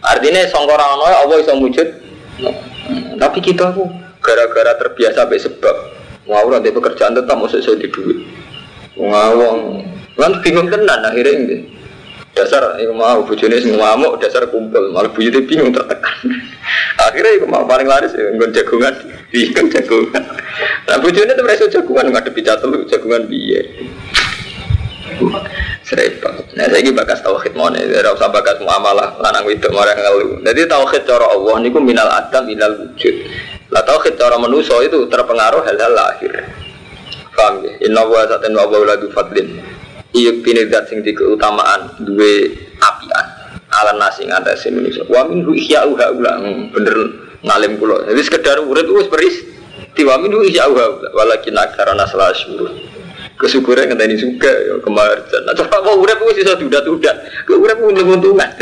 Artinya 0.00 0.40
songko 0.48 0.72
rano 0.72 1.04
Allah 1.04 1.36
bisa 1.36 1.52
wujud. 1.52 1.88
No. 2.40 2.50
Tapi 3.20 3.38
kita 3.44 3.76
tuh 3.76 3.86
gara-gara 4.24 4.72
terbiasa 4.80 5.28
sampai 5.28 5.36
sebab, 5.36 5.76
mau 6.24 6.40
orang 6.48 6.64
pekerjaan 6.64 7.12
tetap 7.12 7.36
masuk 7.36 7.60
saya 7.60 7.76
di 7.76 7.92
duit 7.92 8.24
ngawang 8.98 9.86
kan 10.18 10.32
bingung 10.42 10.66
tenan 10.66 11.00
akhirnya 11.06 11.32
ini 11.38 11.56
dasar 12.34 12.78
itu 12.78 12.94
mau 12.94 13.22
bujune 13.26 13.58
sing 13.58 13.74
ngamuk 13.74 14.22
dasar 14.22 14.46
kumpul 14.46 14.94
malah 14.94 15.10
bujune 15.10 15.42
bingung 15.46 15.74
tertekan 15.74 16.16
akhirnya 17.06 17.32
itu 17.42 17.46
mau 17.50 17.66
paling 17.66 17.86
laris 17.86 18.14
ya 18.14 18.30
ngon 18.34 18.50
jagungan 18.54 18.94
bingung 19.32 19.66
jagungan 19.70 20.22
nah 20.86 20.96
bujune 21.02 21.30
tuh 21.34 21.44
merasa 21.46 21.66
jagungan 21.66 22.14
ngadepi 22.14 22.42
lu 22.66 22.78
jagungan 22.86 23.22
biye 23.26 23.62
Serempet. 25.82 26.54
Nah, 26.54 26.68
saya 26.68 26.84
ini 26.84 26.92
bakas 26.92 27.24
tauhid 27.24 27.56
mana? 27.56 27.80
Tidak 27.80 28.12
usah 28.12 28.28
bakas 28.28 28.60
muamalah 28.60 29.18
lanang 29.18 29.48
itu 29.48 29.66
orang 29.72 29.96
ngeluh. 29.96 30.38
Jadi 30.44 30.68
tauhid 30.68 31.02
cara 31.08 31.26
Allah 31.32 31.58
ini 31.64 31.72
minal 31.80 32.06
adam 32.06 32.44
minal 32.44 32.76
wujud. 32.76 33.14
Lah 33.72 33.82
tauhid 33.88 34.20
cara 34.20 34.36
manusia 34.36 34.76
itu 34.84 35.08
terpengaruh 35.08 35.64
hal-hal 35.64 35.92
lahir. 35.96 36.44
Paham 37.38 37.62
ya? 37.62 37.70
Inna 37.86 38.02
wa 38.02 38.26
saten 38.26 38.50
wa 38.50 38.66
fadlin. 39.14 39.62
Iya 40.10 40.42
bini 40.42 40.66
dat 40.66 40.90
sing 40.90 41.06
di 41.06 41.14
keutamaan 41.14 41.94
dua 42.02 42.50
apian. 42.82 43.26
Ala 43.70 43.94
nasi 43.94 44.26
ngatas 44.26 44.66
Indonesia. 44.66 45.06
Wa 45.06 45.22
min 45.30 45.46
hu 45.46 45.54
ihya 45.54 45.86
uha 45.86 46.10
ula. 46.10 46.34
Hmm, 46.42 46.74
bener 46.74 46.96
ngalim 47.46 47.78
kulo. 47.78 48.02
Jadi 48.10 48.20
sekedar 48.26 48.58
urip 48.58 48.90
wis 48.90 49.06
beris. 49.06 49.36
Tiwa 49.94 50.18
min 50.18 50.34
hu 50.34 50.42
ihya 50.42 50.66
uha 50.66 51.14
Walakin 51.14 51.54
akarana 51.54 52.10
salah 52.10 52.34
syuruh. 52.34 52.74
Kesyukuran 53.38 53.94
ngenteni 53.94 54.18
juga 54.18 54.50
ya 54.50 54.82
kemarin. 54.82 55.22
Nah 55.46 55.54
coba 55.54 55.76
mau 55.86 56.02
urip 56.02 56.18
wis 56.26 56.42
iso 56.42 56.58
dudat-dudat. 56.58 57.46
Ku 57.46 57.62
urip 57.62 57.78
untung-untungan. 57.78 58.50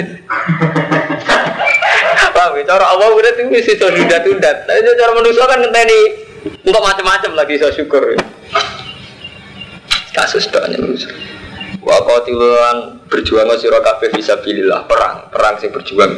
Paham 2.37 2.53
ya? 2.61 2.63
Cara 2.69 2.93
Allah 2.93 3.09
urip 3.17 3.41
wis 3.49 3.65
iso 3.65 3.89
dudat-dudat. 3.89 4.69
Nah 4.69 4.75
cara 4.85 5.13
manusia 5.17 5.49
kan 5.49 5.65
ngenteni 5.65 6.01
untuk 6.61 6.83
macam-macam 6.83 7.33
lagi 7.39 7.57
saya 7.57 7.73
syukur. 7.73 8.19
Kasus 10.17 10.49
doanya 10.49 10.81
manusia. 10.81 11.13
Wa 11.85 12.01
qatilan 12.01 13.05
berjuang 13.07 13.53
sira 13.61 13.85
kabeh 13.85 14.17
fisabilillah, 14.17 14.89
perang, 14.89 15.29
perang 15.29 15.61
sing 15.61 15.69
berjuang. 15.71 16.09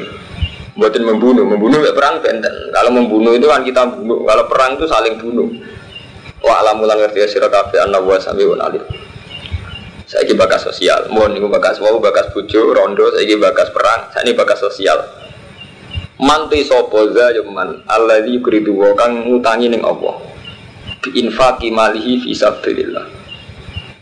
Buatin 0.79 1.03
membunuh, 1.03 1.43
membunuh 1.43 1.83
ya 1.83 1.91
perang 1.91 2.23
benten. 2.23 2.55
Kalau 2.71 2.95
membunuh 2.95 3.35
itu 3.35 3.51
kan 3.51 3.67
kita 3.67 3.83
bunuh, 3.91 4.23
kalau 4.23 4.47
perang 4.47 4.79
itu 4.79 4.87
saling 4.87 5.19
bunuh. 5.19 5.51
Wa 6.39 6.63
alamulan 6.63 7.03
ngerti 7.03 7.27
sira 7.27 7.51
kabeh 7.51 7.83
anna 7.83 7.99
wa 7.99 8.15
samiun. 8.15 8.63
Saya 10.09 10.25
ini 10.25 10.39
bakas 10.39 10.65
sosial, 10.65 11.11
mohon 11.13 11.37
ini 11.37 11.45
bakas 11.51 11.83
mau 11.85 11.99
bakas 12.01 12.33
bujo, 12.33 12.73
rondo, 12.73 13.13
saya 13.13 13.29
ini 13.29 13.37
bakas 13.37 13.69
perang, 13.75 14.09
saya 14.09 14.25
ini 14.25 14.33
bakas 14.33 14.65
sosial 14.65 15.05
manti 16.19 16.67
sapa 16.67 17.15
za 17.15 17.31
man 17.47 17.79
alladzi 17.87 18.43
yuridu 18.43 18.75
wa 18.75 18.91
kang 18.99 19.23
ngutangi 19.23 19.71
ning 19.71 19.87
Allah 19.87 20.19
bi 21.07 21.71
malihi 21.71 22.35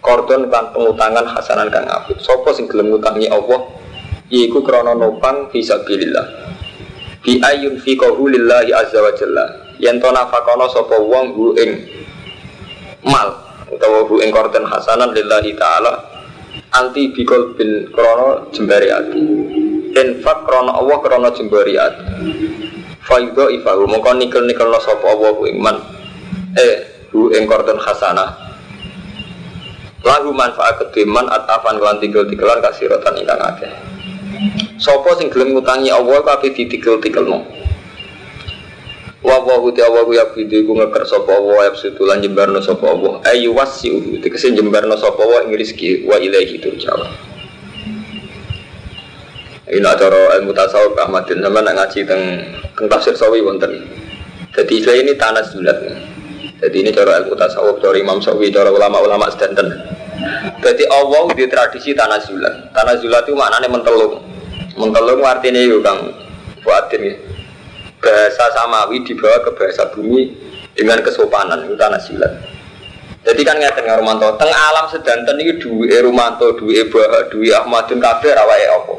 kordon 0.06 0.46
kan 0.46 0.70
pengutangan 0.70 1.26
hasanan 1.26 1.66
kang 1.66 1.90
apik 1.90 2.22
sapa 2.22 2.54
sing 2.54 2.70
gelem 2.70 2.94
ngutangi 2.94 3.26
Allah? 3.26 3.66
Iku 4.30 4.62
krana 4.62 4.94
nopang 4.94 5.50
fi 5.50 5.62
sabilillah 5.62 6.26
bi 7.26 7.42
ayun 7.42 7.78
fi 7.82 7.98
lillahi 7.98 8.70
azza 8.70 9.02
wa 9.02 9.10
jalla. 9.18 9.44
Yen 9.82 9.98
to 9.98 10.06
nafakono 10.14 10.70
sapa 10.70 10.94
wong 11.02 11.34
hu 11.34 11.44
ing 11.58 11.70
mal 13.02 13.34
utawa 13.66 14.06
hu 14.06 14.22
ing 14.22 14.30
kordon 14.30 14.62
hasanan 14.70 15.10
lillahi 15.10 15.58
taala 15.58 16.06
anti 16.78 17.10
bikol 17.10 17.58
bin 17.58 17.90
krono 17.90 18.46
jembari 18.54 18.94
ati. 18.94 19.18
Infak 19.96 20.46
krono 20.46 20.70
Allah 20.78 20.96
krono 21.02 21.28
jembariat 21.34 21.94
faido 23.06 23.46
ifahu 23.46 23.86
mongko 23.86 24.18
nikel 24.18 24.42
nikel 24.46 24.70
sopo 24.82 25.06
Allah 25.06 25.30
ku 25.38 25.46
iman 25.46 25.76
eh 26.58 27.06
hu 27.14 27.30
ing 27.30 27.46
kordon 27.46 27.78
khasana 27.78 28.45
lagu 30.06 30.30
manfaat 30.30 30.78
kediman 30.78 31.26
atafan 31.26 31.82
kelan 31.82 31.98
tigel 31.98 32.22
tigelan 32.30 32.62
rotan 32.62 33.14
ingkang 33.18 33.42
akeh 33.42 33.72
sopo 34.78 35.10
sing 35.18 35.26
gelem 35.26 35.58
ngutangi 35.58 35.90
Allah 35.90 36.22
kabeh 36.22 36.54
ditigel 36.54 37.02
tikel 37.02 37.26
no 37.26 37.42
wa 39.26 39.42
Allah 39.42 39.58
uti 39.58 39.82
Allah 39.82 40.06
ku 40.06 40.14
ya 40.14 40.30
bidu 40.30 40.62
ku 40.62 40.78
ngeker 40.78 41.02
sapa 41.02 41.34
Allah 41.34 41.66
ya 41.66 41.70
sutulan 41.74 42.22
jembarno 42.22 42.62
sapa 42.62 42.86
Allah 42.86 43.18
ayu 43.34 43.50
wasi 43.50 43.90
uhu 43.90 44.22
tegese 44.22 44.54
jembarno 44.54 44.94
sapa 44.94 45.18
Allah 45.18 45.50
ing 45.50 45.58
rezeki 45.58 46.06
wa 46.06 46.14
ilaihi 46.22 46.62
turja'un 46.62 47.26
ini 49.66 49.82
acara 49.82 50.38
ilmu 50.38 50.54
tasawuf 50.54 50.94
Ahmadin 50.94 51.42
sama 51.42 51.58
nak 51.58 51.74
ngaji 51.74 52.06
teng 52.06 52.22
teng 52.78 52.86
tafsir 52.86 53.18
sawi 53.18 53.42
wonten. 53.42 53.82
Jadi 54.54 54.78
istilah 54.78 54.94
ini 55.02 55.12
tanah 55.18 55.42
zulat. 55.42 55.74
Jadi 56.62 56.86
ini 56.86 56.94
cara 56.94 57.18
ilmu 57.18 57.34
tasawuf 57.34 57.82
cara 57.82 57.98
Imam 57.98 58.22
Sawi 58.22 58.54
cara 58.54 58.70
ulama-ulama 58.70 59.26
sedanten. 59.26 59.74
Jadi 60.62 60.84
Allah 60.88 61.24
di 61.34 61.44
tradisi 61.46 61.90
tanah 61.92 62.20
zulat. 62.24 62.72
Tanah 62.72 62.94
zulat 63.00 63.22
itu 63.28 63.34
maknanya 63.36 63.68
mentelung. 63.70 64.22
Mentelung 64.76 65.20
artinya 65.24 65.60
itu 65.60 65.78
kang 65.80 66.12
buatin 66.64 67.00
ya. 67.00 67.14
Bahasa 68.00 68.44
samawi 68.52 69.02
dibawa 69.02 69.40
ke 69.44 69.50
bahasa 69.56 69.88
bumi 69.92 70.36
dengan 70.76 71.00
kesopanan 71.00 71.64
itu 71.64 71.74
tanah 71.74 72.00
zulat. 72.00 72.32
Jadi 73.26 73.42
kan 73.42 73.58
nggak 73.58 73.98
Romanto, 73.98 74.38
teng 74.38 74.54
alam 74.54 74.86
sedanten 74.86 75.34
ini 75.42 75.58
duwe 75.58 75.90
Romanto, 75.98 76.54
duwe 76.54 76.86
Bah, 76.86 77.26
duwe 77.26 77.50
Ahmadun 77.50 77.98
kabeh 77.98 78.30
rawai 78.30 78.70
apa? 78.70 78.94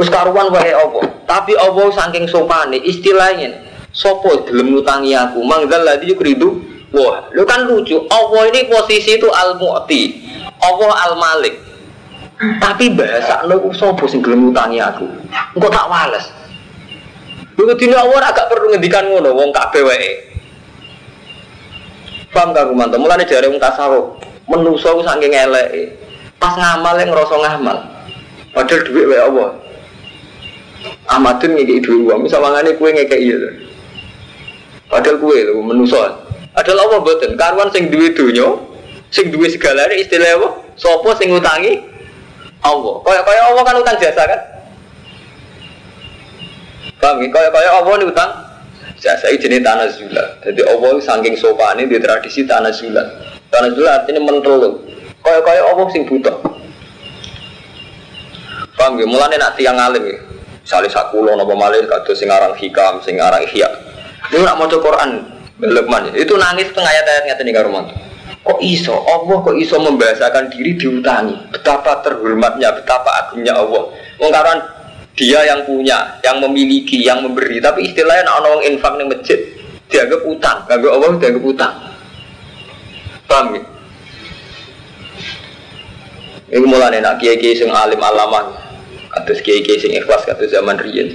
Wis 0.00 0.08
karuan 0.08 0.48
wae 0.48 0.72
apa? 0.72 1.00
Tapi 1.28 1.52
apa 1.60 1.82
saking 1.92 2.24
sopane 2.24 2.80
istilahnya 2.80 3.52
sopo 3.92 4.46
gelem 4.46 4.72
ngutangi 4.72 5.12
aku 5.12 5.42
manggal 5.42 5.82
lagi 5.82 6.08
yukridu 6.08 6.62
wah 6.94 7.26
lu 7.34 7.42
kan 7.46 7.66
lucu. 7.66 7.98
Allah 8.10 8.42
ini 8.50 8.66
posisi 8.70 9.18
itu 9.18 9.28
al 9.30 9.58
mu'ti 9.58 10.02
Allah 10.60 10.90
al 11.10 11.14
malik 11.16 11.70
tapi 12.40 12.96
bahasa 12.96 13.44
lu 13.44 13.68
sopo 13.76 14.08
sing 14.08 14.24
gelem 14.24 14.48
ngutangi 14.48 14.80
aku? 14.80 15.04
Engko 15.52 15.68
tak 15.68 15.92
wales. 15.92 16.24
Lu 17.60 17.68
dina 17.76 18.00
Allah 18.00 18.32
agak 18.32 18.48
perlu 18.48 18.72
ngendikan 18.72 19.04
ngono 19.12 19.36
wong 19.36 19.52
kabeh 19.52 19.84
wae. 19.84 20.12
Paham 22.32 22.56
gak 22.56 22.72
kumanto 22.72 22.96
mulane 22.96 23.28
jare 23.28 23.44
wong 23.50 23.60
tasawuf 23.60 24.16
menungso 24.48 25.02
saking 25.02 25.34
eleke 25.34 25.98
pas 26.40 26.56
ngamal 26.56 26.94
yang 26.96 27.12
ngerasa 27.12 27.36
ngamal 27.36 27.78
padahal 28.56 28.80
duit 28.88 29.04
wae 29.04 29.20
Allah. 29.20 29.50
Ahmadun 31.12 31.60
ngekei 31.60 31.84
duit 31.84 32.08
uang, 32.08 32.24
misal 32.24 32.40
mangane 32.40 32.72
kue 32.80 32.88
ngekei 32.88 33.28
iya 33.28 33.36
Padahal 34.88 35.20
kue 35.20 35.44
lho 35.44 35.60
menuso. 35.60 36.00
Padahal 36.50 36.90
apa 36.90 36.96
boten? 37.00 37.38
Karuan 37.38 37.68
sing 37.70 37.88
duwe 37.88 38.10
dunya, 38.12 38.46
sing 39.08 39.30
duwe 39.30 39.46
segala 39.46 39.86
istilah 39.94 40.38
apa? 40.38 40.48
Sopo 40.74 41.14
sing 41.16 41.30
ngutangi? 41.30 41.78
Allah. 42.60 42.94
Kaya 43.06 43.20
kaya 43.24 43.40
Allah 43.48 43.62
kan 43.64 43.74
utang 43.80 43.96
jasa 43.96 44.22
kan? 44.28 44.40
Paham 47.00 47.24
ya? 47.24 47.28
Kaya 47.32 47.48
kaya 47.48 47.68
Allah 47.80 47.92
ini 47.96 48.06
utang 48.12 48.30
jasa 49.00 49.32
itu 49.32 49.48
jenis 49.48 49.64
tanah 49.64 49.88
zulat. 49.88 50.28
Jadi 50.44 50.60
Allah 50.68 51.00
saking 51.00 51.34
sopane 51.40 51.88
di 51.88 51.96
tradisi 51.96 52.44
tanah 52.44 52.72
zulat. 52.74 53.06
Tanah 53.48 53.70
zulat 53.72 54.04
artinya 54.04 54.20
mentolong. 54.20 54.76
Kaya 55.24 55.40
kaya 55.40 55.64
Allah 55.64 55.86
sing 55.88 56.04
butuh. 56.04 56.36
Paham? 58.76 59.00
Mulane 59.08 59.40
nak 59.40 59.56
tiang 59.56 59.80
alim 59.80 60.04
ya. 60.04 60.18
Misalnya 60.60 60.92
sakulo 60.92 61.32
nopo 61.34 61.56
malih 61.56 61.88
kado 61.88 62.12
sing 62.12 62.28
aran 62.28 62.52
hikam, 62.54 63.00
sing 63.00 63.16
aran 63.16 63.40
ihya. 63.48 63.68
Ini 64.30 64.44
nak 64.44 64.60
mau 64.60 64.68
Quran, 64.68 65.39
Lukman 65.60 66.16
itu 66.16 66.32
nangis 66.40 66.72
tengah 66.72 66.88
ayat-ayat 66.88 67.24
ngeten 67.28 67.44
nih 67.44 67.54
karo 67.54 67.70
Kok 68.40 68.58
iso? 68.64 68.96
Allah 69.04 69.36
kok 69.44 69.52
iso 69.60 69.76
membahasakan 69.76 70.48
diri 70.48 70.72
diutangi? 70.80 71.52
Betapa 71.52 72.00
terhormatnya, 72.00 72.72
betapa 72.72 73.12
agungnya 73.20 73.52
Allah. 73.52 73.92
Wong 74.16 74.30
karuan 74.32 74.64
dia 75.12 75.44
yang 75.44 75.68
punya, 75.68 76.16
yang 76.24 76.40
memiliki, 76.40 77.04
yang 77.04 77.20
memberi. 77.20 77.60
Tapi 77.60 77.84
istilahnya 77.92 78.24
nak 78.24 78.40
orang 78.40 78.64
infak 78.64 78.96
ning 78.96 79.12
masjid 79.12 79.36
dianggap 79.92 80.24
utang, 80.24 80.64
dianggap 80.64 80.90
Allah 80.96 81.08
dianggap 81.20 81.44
utang. 81.44 81.74
Paham 83.28 83.46
ya? 83.52 83.62
Ini 86.50 86.66
mulai 86.66 86.98
nak 86.98 87.20
kiai-kiai 87.22 87.54
sing 87.54 87.70
alim 87.70 88.00
alamah 88.02 88.50
kados 89.14 89.38
kiai-kiai 89.44 89.78
sing 89.78 89.92
ikhlas 89.94 90.26
kados 90.26 90.50
zaman 90.50 90.80
riyen. 90.82 91.14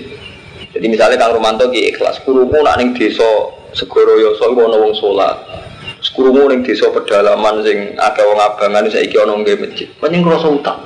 Jadi 0.75 0.91
misalnya 0.91 1.15
Kang 1.15 1.39
Romanto 1.39 1.71
kiai 1.71 1.95
ikhlas, 1.95 2.19
kurumu 2.27 2.59
nak 2.59 2.83
ning 2.83 2.91
desa 2.91 3.23
Segoro 3.71 4.19
Yoso 4.19 4.51
iku 4.51 4.67
ana 4.67 4.75
wong 4.75 4.91
salat. 4.91 5.39
Kurumu 6.11 6.51
ning 6.51 6.67
desa 6.67 6.91
pedalaman 6.91 7.63
sing 7.63 7.95
akeh 7.95 8.23
wong 8.27 8.39
abangan 8.43 8.83
saiki 8.91 9.15
ana 9.15 9.39
nggih 9.39 9.55
masjid. 9.55 9.87
Pancen 10.03 10.19
ngrasa 10.19 10.51
utang. 10.51 10.79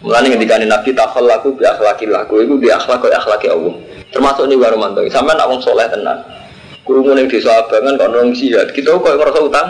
Mulane 0.00 0.32
ngendikane 0.32 0.64
Nabi 0.64 0.96
takhallaku 0.96 1.60
bi 1.60 1.68
akhlaqil 1.68 2.08
laku 2.08 2.40
iku 2.48 2.54
di 2.56 2.72
akhlak 2.72 3.04
koyo 3.04 3.12
akhlake 3.12 3.52
Allah. 3.52 3.76
Termasuk 4.08 4.48
nih 4.48 4.56
Kang 4.56 4.72
Romanto. 4.72 5.00
Sampeyan 5.12 5.36
nak 5.36 5.48
wong 5.52 5.60
saleh 5.60 5.86
tenan. 5.92 6.18
Kurumu 6.88 7.12
ning 7.12 7.28
desa 7.28 7.60
abangan 7.60 7.92
kok 8.00 8.08
ana 8.08 8.32
jihad. 8.32 8.72
Kita 8.72 8.96
kok 8.96 9.04
ngrasa 9.04 9.40
utang 9.44 9.68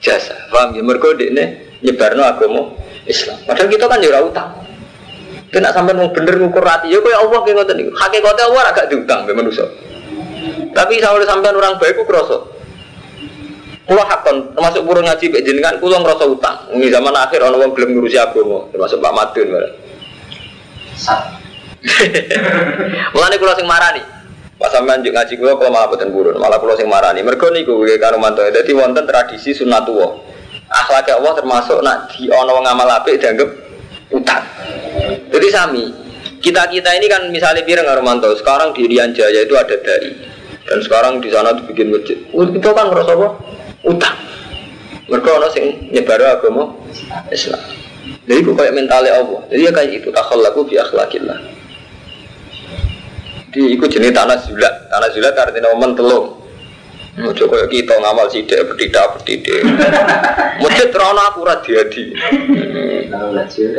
jasa. 0.00 0.32
Paham 0.48 0.72
ya? 0.72 0.80
Mergo 0.80 1.12
dekne 1.12 1.68
nyebarno 1.84 2.24
agama 2.24 2.72
Islam. 3.04 3.36
Padahal 3.44 3.68
kita 3.68 3.84
kan 3.84 4.00
ya 4.00 4.08
ora 4.08 4.20
utang. 4.24 4.63
Kena 5.54 5.70
sampai 5.70 5.94
mau 5.94 6.10
bener 6.10 6.34
ngukur 6.34 6.66
hati, 6.66 6.90
ya 6.90 6.98
kayak 6.98 7.22
Allah 7.22 7.38
kayak 7.46 7.54
ngoten 7.62 7.76
niku. 7.78 7.94
Hakikate 7.94 8.42
Allah 8.42 8.62
agak 8.74 8.90
diutang 8.90 9.22
be 9.22 9.38
manusia. 9.38 9.62
Tapi 10.74 10.98
saya 10.98 11.22
sampai 11.22 11.54
orang 11.54 11.78
baik 11.78 11.94
ku 11.94 12.02
kroso. 12.02 12.50
Kulo 13.84 14.00
hakon 14.00 14.56
termasuk 14.56 14.82
burung 14.82 15.06
ngaji 15.06 15.30
mbek 15.30 15.44
jenengan 15.44 15.78
kulo 15.78 16.00
ngrasa 16.02 16.24
utang. 16.26 16.56
Ini 16.74 16.90
zaman 16.90 17.14
akhir 17.14 17.46
ana 17.46 17.54
wong 17.54 17.70
gelem 17.76 17.94
ngurusi 17.94 18.18
agama, 18.18 18.66
termasuk 18.74 18.98
Pak 18.98 19.12
Madun 19.14 19.46
bareng. 19.54 19.74
Mulane 23.14 23.36
kulo 23.36 23.52
sing 23.54 23.68
marani. 23.68 24.02
Pas 24.58 24.72
sampean 24.72 25.04
ngaji 25.04 25.36
kulo 25.36 25.54
kulo 25.60 25.68
malah 25.70 25.86
boten 25.86 26.10
burun, 26.10 26.34
malah 26.40 26.58
kulo 26.58 26.74
sing 26.74 26.88
marani. 26.88 27.20
Mergo 27.22 27.52
niku 27.54 27.78
nggih 27.84 28.00
karo 28.02 28.18
mantu. 28.18 28.42
Dadi 28.42 28.72
wonten 28.74 29.06
tradisi 29.06 29.52
sunnatullah. 29.52 30.16
Akhlak 30.72 31.14
Allah 31.14 31.32
termasuk 31.38 31.78
nak 31.84 32.10
di 32.10 32.26
ana 32.32 32.50
wong 32.50 32.66
amal 32.66 32.88
apik 32.88 33.20
dianggap 33.20 33.52
utang. 34.10 34.42
Jadi 35.30 35.46
sami, 35.50 35.84
kita 36.44 36.68
kita 36.68 36.90
ini 36.96 37.06
kan 37.08 37.28
misalnya 37.32 37.64
Pireng 37.64 37.88
Armanto, 37.88 38.30
sekarang 38.36 38.76
di 38.76 38.84
Rian 38.88 39.16
Jaya 39.16 39.44
itu 39.44 39.54
ada 39.56 39.76
dari 39.80 40.12
dan 40.64 40.78
sekarang 40.80 41.20
di 41.20 41.28
sana 41.28 41.52
dibikin 41.52 41.92
masjid. 41.92 42.16
Itu 42.32 42.68
kan 42.72 42.88
ngerasa 42.88 43.12
apa? 43.12 43.28
Utang. 43.84 44.16
Mereka 45.08 45.28
orang 45.28 45.52
sing 45.52 45.92
nyebar 45.92 46.20
agama 46.24 46.72
Islam. 47.28 47.60
Jadi 48.24 48.38
itu 48.40 48.52
kayak 48.56 48.72
mentalnya 48.72 49.20
Allah. 49.20 49.40
Jadi 49.52 49.60
ya 49.68 49.72
kayak 49.72 49.92
itu 50.00 50.08
takhallaku 50.08 50.64
bi 50.64 50.80
akhlakillah. 50.80 51.38
Jadi 53.52 53.76
itu 53.76 53.84
jenis 53.84 54.16
tanah 54.16 54.40
zulat. 54.40 54.74
Tanah 54.88 55.08
zulat 55.12 55.36
artinya 55.36 55.68
momen 55.76 55.92
telung. 55.92 56.43
Ojo 57.14 57.46
koyo 57.46 57.70
kita 57.70 57.94
ngamal 58.02 58.26
sidik 58.26 58.58
petidak 58.74 59.22
petidik. 59.22 59.62
Masjid 60.62 60.90
rono 60.90 61.22
akurat 61.22 61.62
diadi. 61.62 62.10
Kalau 63.06 63.30
lajur, 63.30 63.70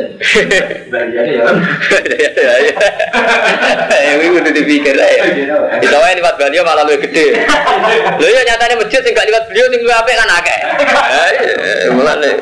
belanjanya 0.88 1.44
ya. 1.44 2.72
Ini 4.16 4.32
udah 4.32 4.52
dipikir 4.56 4.96
aja. 4.96 5.28
Kita 5.84 5.96
wae 6.00 6.16
liwat 6.16 6.40
beliau 6.40 6.64
malah 6.64 6.88
lebih 6.88 7.12
gede. 7.12 7.44
Lho 8.16 8.24
ya 8.24 8.40
nyatanya 8.48 8.80
masjid 8.80 9.04
sing 9.04 9.12
gak 9.12 9.28
liwat 9.28 9.44
beliau 9.52 9.68
sing 9.68 9.80
luwih 9.84 9.96
apik 10.00 10.16
kan 10.16 10.32
akeh. 10.40 10.58
Ya 11.84 11.88
mulane. 11.92 12.32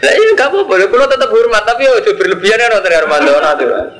Lah 0.00 0.12
iya 0.12 0.32
gak 0.36 0.48
apa-apa, 0.52 1.08
tetap 1.08 1.28
hormat 1.32 1.64
tapi 1.64 1.88
ojo 1.88 2.10
berlebihan 2.20 2.60
ya 2.60 2.68
nonton 2.68 2.92
Armando 2.92 3.32
tuh. 3.56 3.99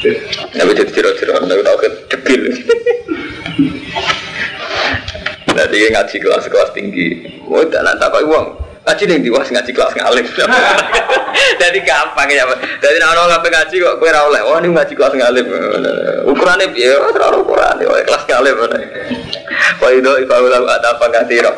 Tapi 0.00 0.72
jadi 0.72 0.90
tiro-tiro, 0.90 1.36
tapi 1.44 1.60
tau 1.60 1.76
kan 1.76 1.92
debil. 2.08 2.42
Nanti 5.52 5.76
ngaji 5.92 6.16
kelas-kelas 6.24 6.70
tinggi, 6.72 7.20
mau 7.44 7.60
tak 7.68 7.84
nak 7.84 8.00
tak 8.00 8.16
uang. 8.24 8.60
Ngaji 8.80 9.02
nih 9.06 9.18
diwas 9.20 9.48
ngaji 9.52 9.70
kelas 9.76 9.92
ngalim. 9.92 10.24
Jadi 11.62 11.78
gampang 11.84 12.26
ya. 12.32 12.48
Jadi 12.80 12.96
orang 13.04 13.28
ngapain 13.28 13.52
ngaji 13.52 13.76
kok 13.76 13.96
kue 14.00 14.08
rawleh. 14.08 14.40
Wah 14.40 14.56
ini 14.56 14.72
ngaji 14.72 14.92
kelas 14.96 15.14
ngalim. 15.14 15.46
Ukurannya 16.26 16.72
biar 16.72 17.12
terlalu 17.12 17.44
ukuran. 17.44 17.76
Wah 17.86 18.00
kelas 18.02 18.24
ngalim. 18.24 18.56
Wah 19.84 19.90
itu 19.92 20.10
ada 20.64 20.88
apa 20.96 21.04
ngatiro. 21.12 21.52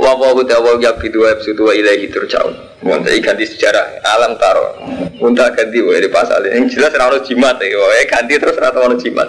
Wa 0.00 0.16
wa 0.16 0.32
ya 0.80 0.96
bidu 0.96 1.20
wa 1.20 1.36
bidu 1.36 1.62
wa 1.68 1.72
ilaihi 1.76 2.08
turja'un. 2.08 2.56
Mun 2.80 3.04
tak 3.04 3.20
ganti 3.20 3.44
sejarah 3.44 4.00
alam 4.00 4.40
taro. 4.40 4.80
Mun 5.20 5.36
tak 5.36 5.60
ganti 5.60 5.84
wa 5.84 5.92
di 5.92 6.08
pasal 6.08 6.48
yang 6.48 6.64
jelas 6.72 6.96
ora 6.96 7.12
ono 7.12 7.20
jimat 7.20 7.60
ya. 7.60 7.76
Wah 7.76 8.00
ganti 8.08 8.40
terus 8.40 8.56
ora 8.56 8.72
ono 8.72 8.96
jimat. 8.96 9.28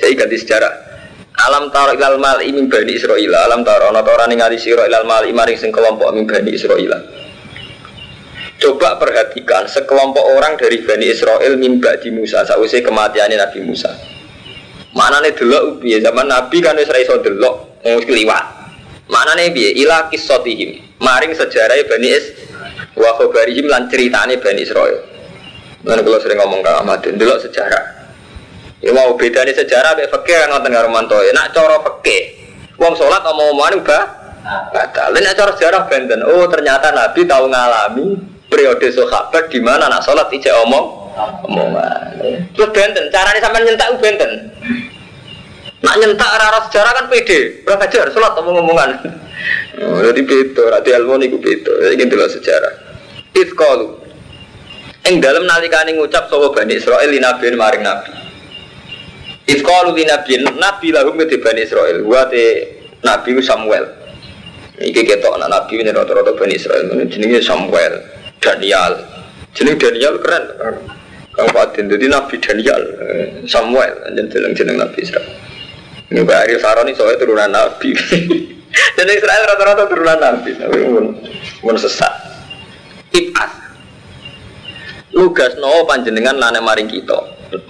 Jadi 0.00 0.12
ganti 0.16 0.36
sejarah. 0.40 0.72
Alam 1.36 1.68
taro 1.68 1.92
ilal 1.92 2.16
mal 2.16 2.40
min 2.40 2.64
bani 2.72 2.96
Israil. 2.96 3.28
Alam 3.28 3.60
taro 3.60 3.92
ana 3.92 4.00
ora 4.00 4.24
ningali 4.24 4.56
sira 4.56 4.88
ilal 4.88 5.04
mal 5.04 5.28
maring 5.28 5.60
sing 5.60 5.68
kelompok 5.68 6.08
min 6.16 6.24
bani 6.24 6.56
Israil. 6.56 6.96
Coba 8.56 8.96
perhatikan 8.96 9.68
sekelompok 9.68 10.32
orang 10.32 10.56
dari 10.56 10.80
Bani 10.80 11.12
Israel 11.12 11.60
mimba 11.60 11.92
di 12.00 12.08
Musa 12.08 12.40
sausai 12.40 12.80
kematiannya 12.80 13.36
Nabi 13.36 13.60
Musa. 13.60 13.92
Mana 14.96 15.20
nih 15.20 15.36
delok 15.36 15.84
piye 15.84 16.00
zaman 16.00 16.24
Nabi 16.24 16.64
kan 16.64 16.72
wis 16.80 16.88
ra 16.88 16.96
iso 16.96 17.20
delok 17.20 17.84
wong 17.84 18.00
kliwat. 18.08 18.55
Mana 19.06 19.38
nih 19.38 19.54
piye 19.54 19.70
ila 19.86 20.10
kisotihim 20.10 20.82
maring 20.98 21.30
sejarah 21.30 21.78
Bani 21.86 22.08
Is 22.10 22.34
wa 22.98 23.14
khabarihim 23.14 23.70
lan 23.70 23.86
ceritane 23.86 24.38
Bani 24.42 24.60
Israel. 24.66 24.98
Lan 25.86 26.02
kalau 26.02 26.18
sering 26.18 26.42
ngomong 26.42 26.66
ke 26.66 26.70
Ahmad, 26.70 26.98
delok 27.06 27.38
sejarah. 27.46 27.96
Ya 28.82 28.90
mau 28.90 29.14
bedanya 29.14 29.54
sejarah 29.54 29.94
fakir 30.10 30.36
kan 30.42 30.50
ngoten 30.50 30.74
karo 30.74 30.88
mantoe. 30.90 31.30
Nak 31.30 31.54
cara 31.54 31.78
fakir. 31.80 32.34
Wong 32.76 32.92
salat 32.98 33.24
omong-omongan 33.24 33.80
ubah 33.80 34.04
batal. 34.74 35.14
Nek 35.14 35.34
cara 35.38 35.50
sejarah 35.56 35.82
benten. 35.88 36.20
Oh, 36.26 36.44
ternyata 36.50 36.92
Nabi 36.92 37.24
tahu 37.24 37.48
ngalami 37.48 38.06
periode 38.50 38.90
sahabat 38.92 39.48
di 39.48 39.58
mana 39.62 39.88
nak 39.88 40.04
salat 40.04 40.28
ijek 40.28 40.52
omong 40.66 40.86
omongan. 41.46 42.20
Terus 42.52 42.70
benten, 42.74 43.08
caranya 43.08 43.40
sampai 43.40 43.64
nyentak 43.64 43.96
benten. 44.02 44.30
Nak 45.84 45.94
nyentak 46.00 46.30
arah 46.30 46.64
sejarah 46.68 46.92
kan 46.96 47.06
pede, 47.12 47.60
berapa 47.66 47.84
jar 47.92 48.08
salat 48.08 48.32
omong-omongan. 48.40 48.90
Oh, 49.76 50.00
jadi 50.00 50.24
beda, 50.24 50.72
rati 50.72 50.90
ilmu 50.96 51.20
niku 51.20 51.36
beda. 51.36 51.92
Iki 51.92 52.08
delok 52.08 52.32
sejarah. 52.32 52.72
Ifqalu. 53.36 53.88
Ing 55.06 55.20
dalam 55.20 55.44
nalikane 55.44 55.92
ngucap 55.94 56.32
sapa 56.32 56.48
Bani 56.50 56.80
Israil 56.80 57.12
li 57.12 57.20
nabi 57.20 57.52
maring 57.52 57.84
nabi. 57.84 58.10
Ifqalu 59.52 59.92
li 59.92 60.08
nabi 60.08 60.40
nabi 60.42 60.88
lahum 60.96 61.20
ke 61.20 61.36
Bani 61.38 61.60
Israil. 61.62 62.00
Wa 62.08 62.24
nabi 63.04 63.30
Samuel. 63.44 63.84
Iki 64.80 65.02
ketok 65.04 65.36
anak 65.36 65.52
nabi 65.52 65.84
ini 65.84 65.92
rata-rata 65.92 66.32
Bani 66.32 66.56
Israil. 66.56 66.88
Jenenge 67.12 67.44
Samuel, 67.44 68.00
Daniel. 68.40 68.96
Jeneng 69.52 69.76
Daniel 69.76 70.16
keren. 70.24 70.44
Kang 71.36 71.52
Fatin 71.52 71.84
jadi 71.92 72.08
Nabi 72.08 72.40
Daniel, 72.40 72.80
eh, 72.96 73.44
Samuel, 73.44 73.92
jeneng 74.16 74.56
jeneng 74.56 74.80
Nabi 74.80 75.04
Israel. 75.04 75.28
Ini 76.06 76.22
Mbak 76.22 76.38
Ariel 76.46 76.60
Saroni 76.62 76.92
soalnya 76.94 77.18
turunan 77.18 77.50
Nabi. 77.50 77.90
Dan 78.96 79.06
Israel 79.10 79.42
rata-rata 79.50 79.90
turunan 79.90 80.18
Nabi, 80.22 80.50
tapi 80.54 80.78
pun 81.58 81.74
sesat. 81.74 82.14
Ibas. 83.10 83.52
Lugas 85.16 85.56
no 85.56 85.82
panjenengan 85.88 86.36
lane 86.36 86.60
maring 86.60 86.86
kita, 86.86 87.16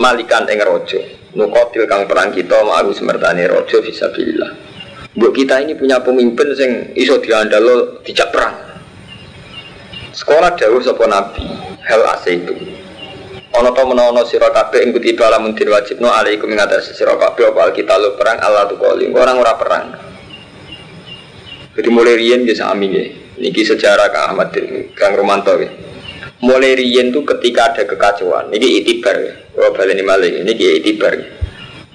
malikan 0.03 0.45
ing 0.51 0.61
rojo. 0.66 0.99
Nukotil 1.37 1.87
kang 1.87 2.09
perang 2.09 2.34
kita 2.34 2.64
mau 2.64 2.91
semertane 2.91 3.47
rojo 3.47 3.84
fisabilillah. 3.84 4.51
Buat 5.16 5.32
kita 5.32 5.64
ini 5.64 5.72
punya 5.78 6.03
pemimpin 6.03 6.53
sing 6.53 6.70
iso 6.93 7.16
diandalo 7.22 8.05
dijak 8.05 8.34
perang. 8.34 8.57
Sekolah 10.12 10.57
dawuh 10.57 10.80
sapa 10.80 11.05
nabi, 11.09 11.45
hal 11.87 12.03
ase 12.16 12.41
itu. 12.41 12.57
Ono 13.57 13.72
to 13.72 13.82
menawa 13.88 14.20
sira 14.28 14.52
kabeh 14.52 14.84
ing 14.84 14.92
kutiba 14.92 15.32
lamun 15.32 15.57
dir 15.57 15.72
wajibno 15.72 16.12
alaikum 16.12 16.52
ing 16.52 16.61
atas 16.61 16.92
sira 16.92 17.16
kabeh 17.16 17.57
apa 17.57 17.72
alkitab 17.72 18.20
perang 18.20 18.36
Allah 18.44 18.68
tu 18.68 18.76
kali. 18.76 19.09
Orang 19.16 19.40
ora 19.40 19.57
perang. 19.57 19.86
Jadi 21.72 21.88
mulai 21.88 22.20
riyen 22.20 22.44
ya 22.44 22.52
sami 22.52 22.92
ya. 22.92 23.04
Niki 23.40 23.64
sejarah 23.64 24.12
Kang 24.12 24.36
Ahmad 24.36 24.52
Kang 24.92 25.16
Romanto 25.16 25.57
ya. 25.57 25.72
Mulai 26.44 26.76
riyen 26.76 27.16
tuh 27.16 27.24
ketika 27.24 27.72
ada 27.72 27.88
kekacauan. 27.88 28.52
Niki 28.52 28.84
itibar 28.84 29.16
ya. 29.16 29.32
Oh 29.57 29.72
baleni 29.72 30.04
malih. 30.04 30.44
Niki 30.44 30.84
itibar. 30.84 31.16
Ya. 31.16 31.24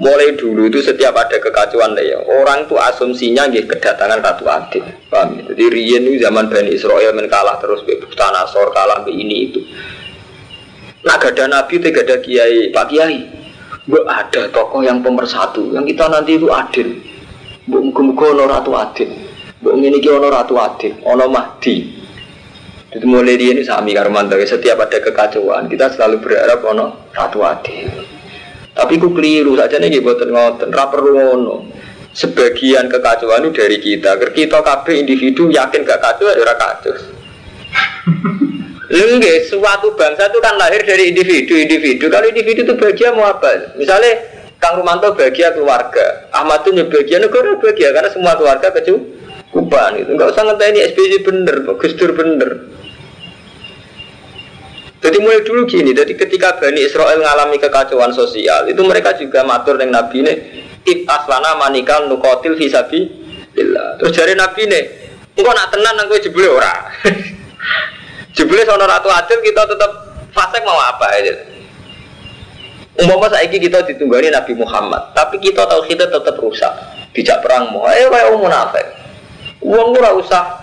Mulai 0.02 0.34
dulu 0.34 0.66
itu 0.66 0.82
setiap 0.82 1.14
ada 1.14 1.38
kekacauan 1.38 1.94
ya, 2.02 2.18
orang 2.26 2.66
tuh 2.66 2.74
asumsinya 2.82 3.46
gitu 3.54 3.70
kedatangan 3.70 4.18
Ratu 4.18 4.50
Adil. 4.50 4.82
Paham? 5.14 5.46
Jadi 5.46 5.62
riyen 5.70 6.10
itu 6.10 6.26
zaman 6.26 6.50
Bani 6.50 6.74
Israel 6.74 7.14
menkalah 7.14 7.62
terus 7.62 7.86
be 7.86 8.02
Nasor 8.02 8.74
kalah 8.74 9.06
be 9.06 9.14
ini 9.14 9.54
itu. 9.54 9.62
Nah 11.02 11.18
gak 11.18 11.34
ada 11.34 11.50
nabi, 11.50 11.82
tidak 11.82 12.06
ada 12.06 12.16
kiai, 12.22 12.70
pak 12.70 12.86
kiai. 12.94 13.18
Bu 13.90 14.06
ada 14.06 14.46
tokoh 14.54 14.86
yang 14.86 15.02
pemersatu, 15.02 15.74
yang 15.74 15.82
kita 15.82 16.06
nanti 16.06 16.38
itu 16.38 16.46
adil. 16.54 17.02
Bu 17.66 17.82
muga 17.90 18.38
ono 18.38 18.46
ratu 18.46 18.72
adil. 18.78 19.10
Bu 19.58 19.74
ini 19.74 19.98
ono 20.06 20.30
ratu 20.30 20.54
adil, 20.62 21.02
ono 21.02 21.26
mahdi. 21.26 21.98
Itu 22.92 23.08
mulai 23.08 23.40
dia 23.40 23.56
ini 23.58 23.66
sami 23.66 23.98
karumanto. 23.98 24.38
Setiap 24.38 24.86
ada 24.86 25.02
kekacauan, 25.02 25.66
kita 25.66 25.90
selalu 25.98 26.22
berharap 26.22 26.60
ono 26.62 27.10
ratu 27.10 27.42
adil. 27.42 27.90
Tapi 28.78 28.94
ku 29.02 29.10
keliru 29.10 29.58
saja 29.58 29.82
nih 29.82 29.98
buatan 29.98 30.30
ngoten, 30.30 30.70
rapper 30.70 31.02
ngono. 31.02 31.66
Sebagian 32.12 32.92
kekacauan 32.92 33.50
itu 33.50 33.58
dari 33.58 33.80
kita. 33.82 34.20
Kita 34.20 34.60
kabeh 34.62 35.00
individu 35.00 35.48
yakin 35.50 35.88
gak 35.88 36.04
kacau, 36.04 36.28
ya 36.30 36.54
kacau. 36.54 36.94
Lengge, 38.92 39.48
suatu 39.48 39.96
bangsa 39.96 40.28
itu 40.28 40.40
kan 40.44 40.60
lahir 40.60 40.84
dari 40.84 41.16
individu-individu. 41.16 42.12
Kalau 42.12 42.28
individu 42.28 42.68
itu 42.68 42.76
bahagia 42.76 43.16
mau 43.16 43.24
apa? 43.24 43.72
Misalnya 43.80 44.20
Kang 44.60 44.84
Rumanto 44.84 45.16
bahagia 45.16 45.56
keluarga, 45.56 46.28
Ahmad 46.36 46.68
tuh 46.68 46.76
bahagia 46.76 47.24
negara 47.24 47.56
bahagia 47.56 47.96
karena 47.96 48.12
semua 48.12 48.36
keluarga 48.36 48.68
kecukupan 48.76 49.96
itu. 49.96 50.12
Enggak 50.12 50.36
usah 50.36 50.44
ngenteni 50.44 50.84
SBY 50.92 51.24
bener, 51.24 51.56
Gus 51.80 51.94
Dur 51.96 52.12
bener. 52.12 52.68
Jadi 55.02 55.18
mulai 55.18 55.42
dulu 55.42 55.66
gini, 55.66 55.98
jadi 55.98 56.14
ketika 56.14 56.62
Bani 56.62 56.86
Israel 56.86 57.18
mengalami 57.18 57.58
kekacauan 57.58 58.14
sosial, 58.14 58.70
itu 58.70 58.86
mereka 58.86 59.18
juga 59.18 59.42
matur 59.42 59.82
dengan 59.82 60.06
Nabi 60.06 60.22
ini, 60.22 60.34
It 60.86 61.10
aslana 61.10 61.58
manikal 61.58 62.06
nukotil 62.06 62.54
billah. 62.54 63.98
Terus 63.98 64.14
dari 64.14 64.38
Nabi 64.38 64.62
ini, 64.70 64.82
engkau 65.42 65.58
nak 65.58 65.74
tenan 65.74 66.06
engkau 66.06 66.22
jebule 66.22 66.54
ora. 66.54 66.76
jebule 68.42 68.66
sono 68.66 68.90
ratu 68.90 69.06
adil 69.14 69.38
kita 69.46 69.70
tetap 69.70 69.92
fasek 70.34 70.66
mau 70.66 70.82
apa 70.82 71.06
aja. 71.14 71.34
Umpama 72.98 73.30
saiki 73.30 73.62
kita 73.62 73.86
ditunggani 73.86 74.34
Nabi 74.34 74.58
Muhammad, 74.58 75.14
tapi 75.16 75.40
kita 75.40 75.64
tahu 75.64 75.88
kita 75.88 76.12
tetap 76.12 76.36
rusak, 76.42 76.74
tidak 77.14 77.40
perang 77.46 77.72
mau. 77.72 77.88
Eh 77.88 78.10
kayak 78.10 78.34
munafik. 78.36 78.84
Uang 79.62 79.94
ora 79.96 80.12
usah 80.18 80.60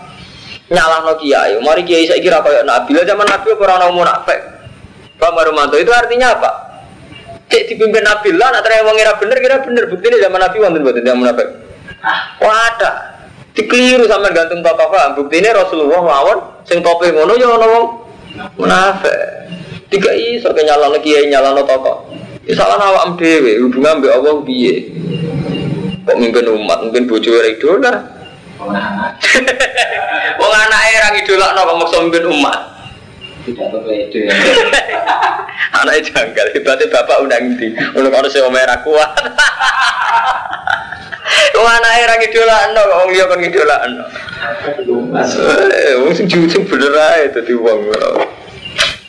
nyalah 0.69 1.07
no 1.07 1.15
kiai. 1.17 1.57
Mari 1.63 1.87
kiai 1.87 2.05
saya 2.11 2.21
kira 2.21 2.43
kayak 2.43 2.67
nabi 2.67 2.99
lah 2.99 3.07
zaman 3.07 3.27
nabi 3.31 3.47
orang 3.55 3.81
mau 3.89 4.03
munafik. 4.05 4.41
Pak 5.19 5.31
Marumanto 5.35 5.75
itu 5.81 5.91
artinya 5.91 6.37
apa? 6.37 6.51
Cek 7.49 7.75
dipimpin 7.75 8.05
nabi 8.05 8.37
lah, 8.37 8.55
nak 8.55 8.63
terang 8.63 8.87
ngira 8.93 9.17
bener 9.17 9.39
kira 9.41 9.57
bener. 9.65 9.89
Bukti 9.89 10.13
zaman 10.13 10.39
nabi 10.39 10.57
wonten 10.61 10.85
buat 10.85 10.95
tidak 10.95 11.17
munafik. 11.17 11.49
Wah 12.45 12.59
ada. 12.75 13.18
Dikeliru 13.59 14.07
sama 14.07 14.31
gantung 14.31 14.63
tokoh 14.63 14.87
paham. 14.87 15.19
Bukti 15.19 15.43
ini 15.43 15.51
Rasulullah 15.51 15.99
mawon 15.99 16.63
sing 16.63 16.79
tope 16.79 17.11
ngono 17.11 17.35
ya 17.35 17.51
ono 17.59 17.67
wong 17.67 17.87
munafik. 18.55 19.19
Tiga 19.91 20.15
iso 20.15 20.55
ke 20.55 20.63
nyala 20.63 20.87
no 20.95 20.99
kiai 21.03 21.27
nyala 21.27 21.59
no 21.59 21.67
tokoh. 21.67 22.07
Ya 22.47 22.55
salah 22.55 22.79
awak 22.79 23.19
dhewe 23.19 23.59
hubungan 23.59 23.99
mbek 23.99 24.15
Allah 24.15 24.39
piye? 24.47 24.95
Kok 26.07 26.17
mimpin 26.17 26.49
umat, 26.49 26.81
mungkin 26.81 27.05
bojo 27.05 27.37
idola, 27.45 28.01
Wong 30.39 30.53
anake 30.57 30.97
ra 31.03 31.09
ngidolakno 31.13 31.61
kok 31.67 31.79
maksa 31.83 31.97
mimpin 32.01 32.25
umat. 32.31 32.59
Tidak 33.43 33.67
berbeda 33.75 34.19
ya. 34.23 34.33
Anaknya 35.83 36.01
janggal, 36.15 36.47
hebatnya 36.55 36.87
bapak 36.91 37.17
undang 37.23 37.55
di 37.61 37.71
Untuk 37.93 38.13
harus 38.13 38.33
yang 38.33 38.51
merah 38.51 38.81
kuat 38.87 39.13
Wong 41.59 41.69
anaknya 41.69 42.09
ra 42.09 42.15
ngidolakno 42.17 42.81
kok 42.81 42.99
wong 43.03 43.11
liya 43.13 43.25
kon 43.29 43.41
ngidolakno. 43.43 44.05
Eh, 45.75 45.95
wong 46.01 46.13
sing 46.15 46.27
jujur 46.31 46.63
bener 46.65 46.95
ae 46.95 47.29
dadi 47.35 47.53
wong. 47.53 47.81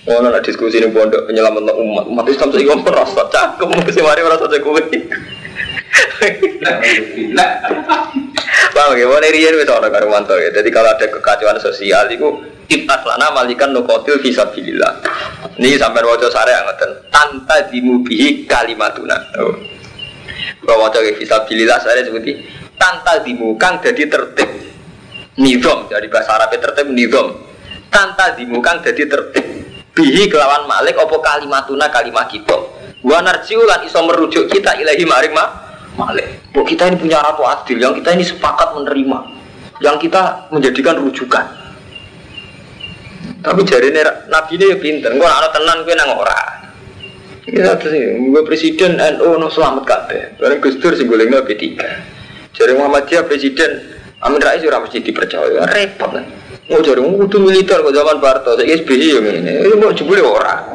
Ono 0.10 0.28
nak 0.34 0.42
diskusi 0.42 0.82
ning 0.82 0.90
pondok 0.90 1.30
penyelamat 1.30 1.70
umat. 1.78 2.06
Umat 2.10 2.26
Islam 2.26 2.50
saiki 2.50 2.72
wong 2.72 2.82
merasa 2.82 3.22
cangkem 3.30 3.70
mesti 3.70 4.02
mari 4.02 4.26
merasa 4.26 4.50
jago 4.50 4.74
Paham 8.70 8.96
ya, 8.96 9.06
mau 9.10 9.20
riyen 9.20 9.58
wis 9.58 9.70
ana 9.70 9.90
karo 9.90 10.08
mantu 10.08 10.38
ya. 10.38 10.54
Jadi 10.54 10.70
kalau 10.70 10.94
ada 10.94 11.06
kekacauan 11.10 11.58
sosial 11.58 12.06
itu 12.12 12.28
ibas 12.70 13.02
lana 13.04 13.34
malikan 13.34 13.74
nukotil 13.74 14.22
fisabilillah. 14.22 15.04
Ini 15.58 15.76
sampai 15.76 16.06
wajah 16.06 16.30
sare 16.30 16.54
ngoten. 16.54 16.92
Tanta 17.10 17.66
dimubihi 17.68 18.46
kalimatuna. 18.46 19.18
Oh. 19.42 19.79
Kalau 20.64 20.86
wajah 20.86 21.02
fisabilillah 21.18 21.80
saya 21.82 22.04
seperti 22.04 22.46
tanta 22.80 23.20
dimu 23.24 23.56
kang 23.60 23.80
jadi 23.84 24.08
tertib. 24.08 24.50
Nizam 25.40 25.88
dari 25.88 26.12
bahasa 26.12 26.36
Arab 26.36 26.52
tertib 26.52 26.92
nizam. 26.92 27.36
Tanta 27.88 28.36
dimu 28.36 28.60
kang 28.60 28.84
jadi 28.84 29.08
tertib. 29.08 29.46
Bihi 29.96 30.32
kelawan 30.32 30.68
malik 30.68 30.96
opo 31.00 31.20
kalimatuna 31.20 31.92
kalimat 31.92 32.28
kita. 32.32 32.56
Wa 33.04 33.24
narjiulan 33.24 33.84
iso 33.88 34.00
merujuk 34.04 34.52
kita 34.52 34.76
ilahi 34.80 35.04
maring 35.08 35.34
ma 35.36 35.46
malik. 35.96 36.52
Bahwa 36.52 36.66
kita 36.68 36.92
ini 36.92 36.96
punya 37.00 37.20
ratu 37.24 37.44
adil, 37.44 37.78
yang 37.80 37.96
kita 37.96 38.16
ini 38.16 38.24
sepakat 38.24 38.76
menerima, 38.76 39.18
yang 39.84 39.96
kita 40.00 40.52
menjadikan 40.52 41.00
rujukan. 41.00 41.46
Tapi 43.40 43.60
jari 43.64 43.88
ini 43.92 44.04
nabi 44.28 44.60
ini 44.60 44.66
ya 44.68 44.78
pinter, 44.80 45.16
gue 45.16 45.24
anak 45.24 45.56
tenan 45.56 45.88
gue 45.88 45.96
nang 45.96 46.12
ora. 46.20 46.59
Ya 47.50 47.74
terus 47.78 47.96
gue 48.20 48.44
presiden 48.46 49.00
NU 49.00 49.30
no 49.42 49.50
selamat 49.50 49.84
kabeh. 49.86 50.22
Bareng 50.38 50.60
Gus 50.62 50.78
Dur 50.78 50.94
sing 50.94 51.10
golekno 51.10 51.42
B3. 51.42 51.64
Jari 52.54 52.74
Muhammadiyah 52.78 53.26
presiden 53.26 54.00
Amin 54.20 54.44
Rais 54.44 54.60
ora 54.68 54.84
mesti 54.84 55.00
dipercaya, 55.00 55.64
repot 55.64 56.12
kan. 56.12 56.28
Mau 56.68 56.84
jari 56.84 57.00
kudu 57.00 57.40
militer 57.40 57.80
kok 57.80 57.96
zaman 57.96 58.20
Barto, 58.20 58.60
saya 58.60 58.68
SBY 58.68 59.08
yang 59.16 59.26
ini, 59.26 59.64
ini 59.64 59.76
mau 59.80 59.96
jebule 59.96 60.20
ora. 60.20 60.70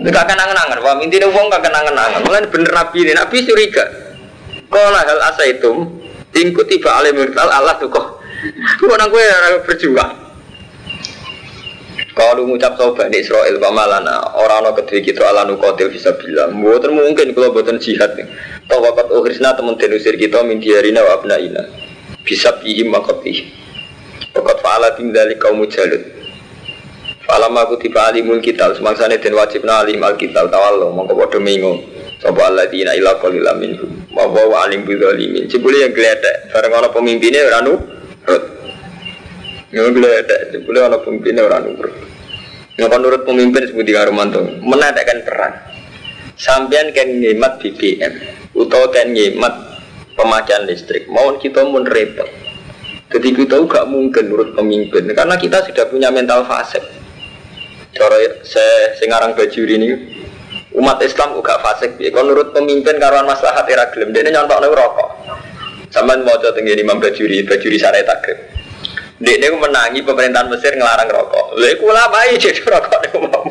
Ini 0.00 0.08
gak 0.08 0.30
kenangan-angan, 0.30 0.78
wah 0.80 0.94
intinya 1.02 1.26
uang 1.28 1.52
gak 1.52 1.60
kenangan-angan. 1.66 2.22
Mulai 2.24 2.48
bener 2.48 2.70
Nabi 2.70 2.98
ini, 3.04 3.12
Nabi 3.12 3.44
curiga. 3.44 3.84
Kala 4.70 5.02
hal 5.02 5.20
asa 5.26 5.42
itu, 5.44 5.84
ingkut 6.32 6.70
tiba 6.70 7.02
alim 7.02 7.18
Allah 7.34 7.74
tuh 7.82 7.90
kok. 7.90 8.22
Nang 8.86 9.10
gue 9.10 9.24
berjuang. 9.66 10.29
Kalau 12.10 12.42
ngucap 12.42 12.74
tau 12.74 12.90
Bani 12.90 13.22
Israel 13.22 13.54
pamalana 13.62 14.34
orang 14.34 14.66
orang 14.66 14.74
kedua 14.82 14.98
kita 14.98 15.22
ala 15.30 15.46
nukotil 15.46 15.94
bisa 15.94 16.10
bilang 16.18 16.58
Mboten 16.58 16.90
mungkin 16.90 17.30
kalau 17.30 17.54
buatan 17.54 17.78
jihad 17.78 18.18
nih. 18.18 18.26
Tau 18.66 18.82
wakat 18.82 19.14
uhrisna 19.14 19.54
temen 19.54 19.78
denusir 19.78 20.18
kita 20.18 20.42
min 20.42 20.58
diarina 20.58 21.06
wa 21.06 21.22
abnaina. 21.22 21.70
Bisa 22.26 22.58
bihim 22.58 22.90
makotih 22.90 23.46
Wakat 24.34 24.58
fa'ala 24.62 24.94
tinggali 24.98 25.38
kaum 25.38 25.62
mujalut 25.62 26.02
Falam 27.30 27.54
aku 27.54 27.78
tiba 27.78 28.10
alimul 28.10 28.42
kital. 28.42 28.74
Semangsane 28.74 29.22
dan 29.22 29.38
wajibna 29.38 29.86
alim 29.86 30.02
al 30.02 30.18
kital. 30.18 30.50
Tawallo 30.50 30.90
mongko 30.90 31.14
podo 31.14 31.38
mingo 31.38 31.78
Sopo 32.18 32.42
Allah 32.42 32.66
dina 32.66 32.90
ila 32.98 33.22
qalila 33.22 33.54
minhum. 33.54 33.86
Wa 34.10 34.26
wa 34.26 34.66
alim 34.66 34.82
bidzalimin 34.82 35.46
Cibuli 35.46 35.86
yang 35.86 35.94
gledek 35.94 36.50
Bareng 36.50 36.74
ana 36.74 36.88
pemimpinnya 36.90 37.46
ranu 37.54 37.99
Nggak 39.70 40.62
boleh 40.66 40.80
orang 40.82 41.02
pemimpin 41.06 41.38
orang 41.38 41.62
nurut. 41.70 41.94
Nggak 42.74 42.98
nurut 42.98 43.22
pemimpin 43.22 43.62
seperti 43.70 43.92
Karumanto, 43.94 44.42
menadakan 44.66 45.18
perang. 45.22 45.54
Sampian 46.34 46.90
kan 46.96 47.06
ngemat 47.06 47.60
BBM, 47.60 48.12
atau 48.56 48.88
kan 48.88 49.12
ngemat 49.12 49.54
pemakaian 50.16 50.64
listrik. 50.64 51.04
Mau 51.06 51.36
kita 51.36 51.62
mau 51.68 51.84
repot. 51.84 52.26
Jadi 53.10 53.28
kita 53.34 53.58
gak 53.66 53.90
mungkin 53.90 54.30
nurut 54.30 54.54
pemimpin, 54.54 55.10
karena 55.12 55.34
kita 55.34 55.66
sudah 55.66 55.84
punya 55.90 56.14
mental 56.14 56.46
fase. 56.46 56.78
Cara 57.90 58.16
saya 58.46 58.94
sengarang 58.96 59.34
baju 59.34 59.60
ini, 59.66 59.88
umat 60.78 61.02
Islam 61.02 61.34
juga 61.34 61.58
fase. 61.58 61.90
Kalau 61.98 62.30
nurut 62.30 62.54
pemimpin 62.54 62.96
karuan 63.02 63.26
maslahat 63.26 63.66
era 63.66 63.90
gelem, 63.90 64.14
dia 64.14 64.30
nyontok 64.30 64.62
rokok. 64.62 65.10
Sampai 65.90 66.22
mau 66.22 66.38
coba 66.38 66.54
tinggi 66.54 66.78
Imam 66.78 67.02
Bajuri, 67.02 67.42
Bajuri 67.42 67.76
Sarai 67.82 68.06
Takrib. 68.06 68.38
Dia 69.20 69.36
ini 69.36 69.52
menangi 69.52 70.00
pemerintahan 70.00 70.48
Mesir 70.48 70.72
ngelarang 70.80 71.12
rokok. 71.12 71.60
Lha 71.60 71.68
iku 71.76 71.92
ulama 71.92 72.24
rokok 72.72 72.98
niku 73.04 73.18
mau. 73.28 73.44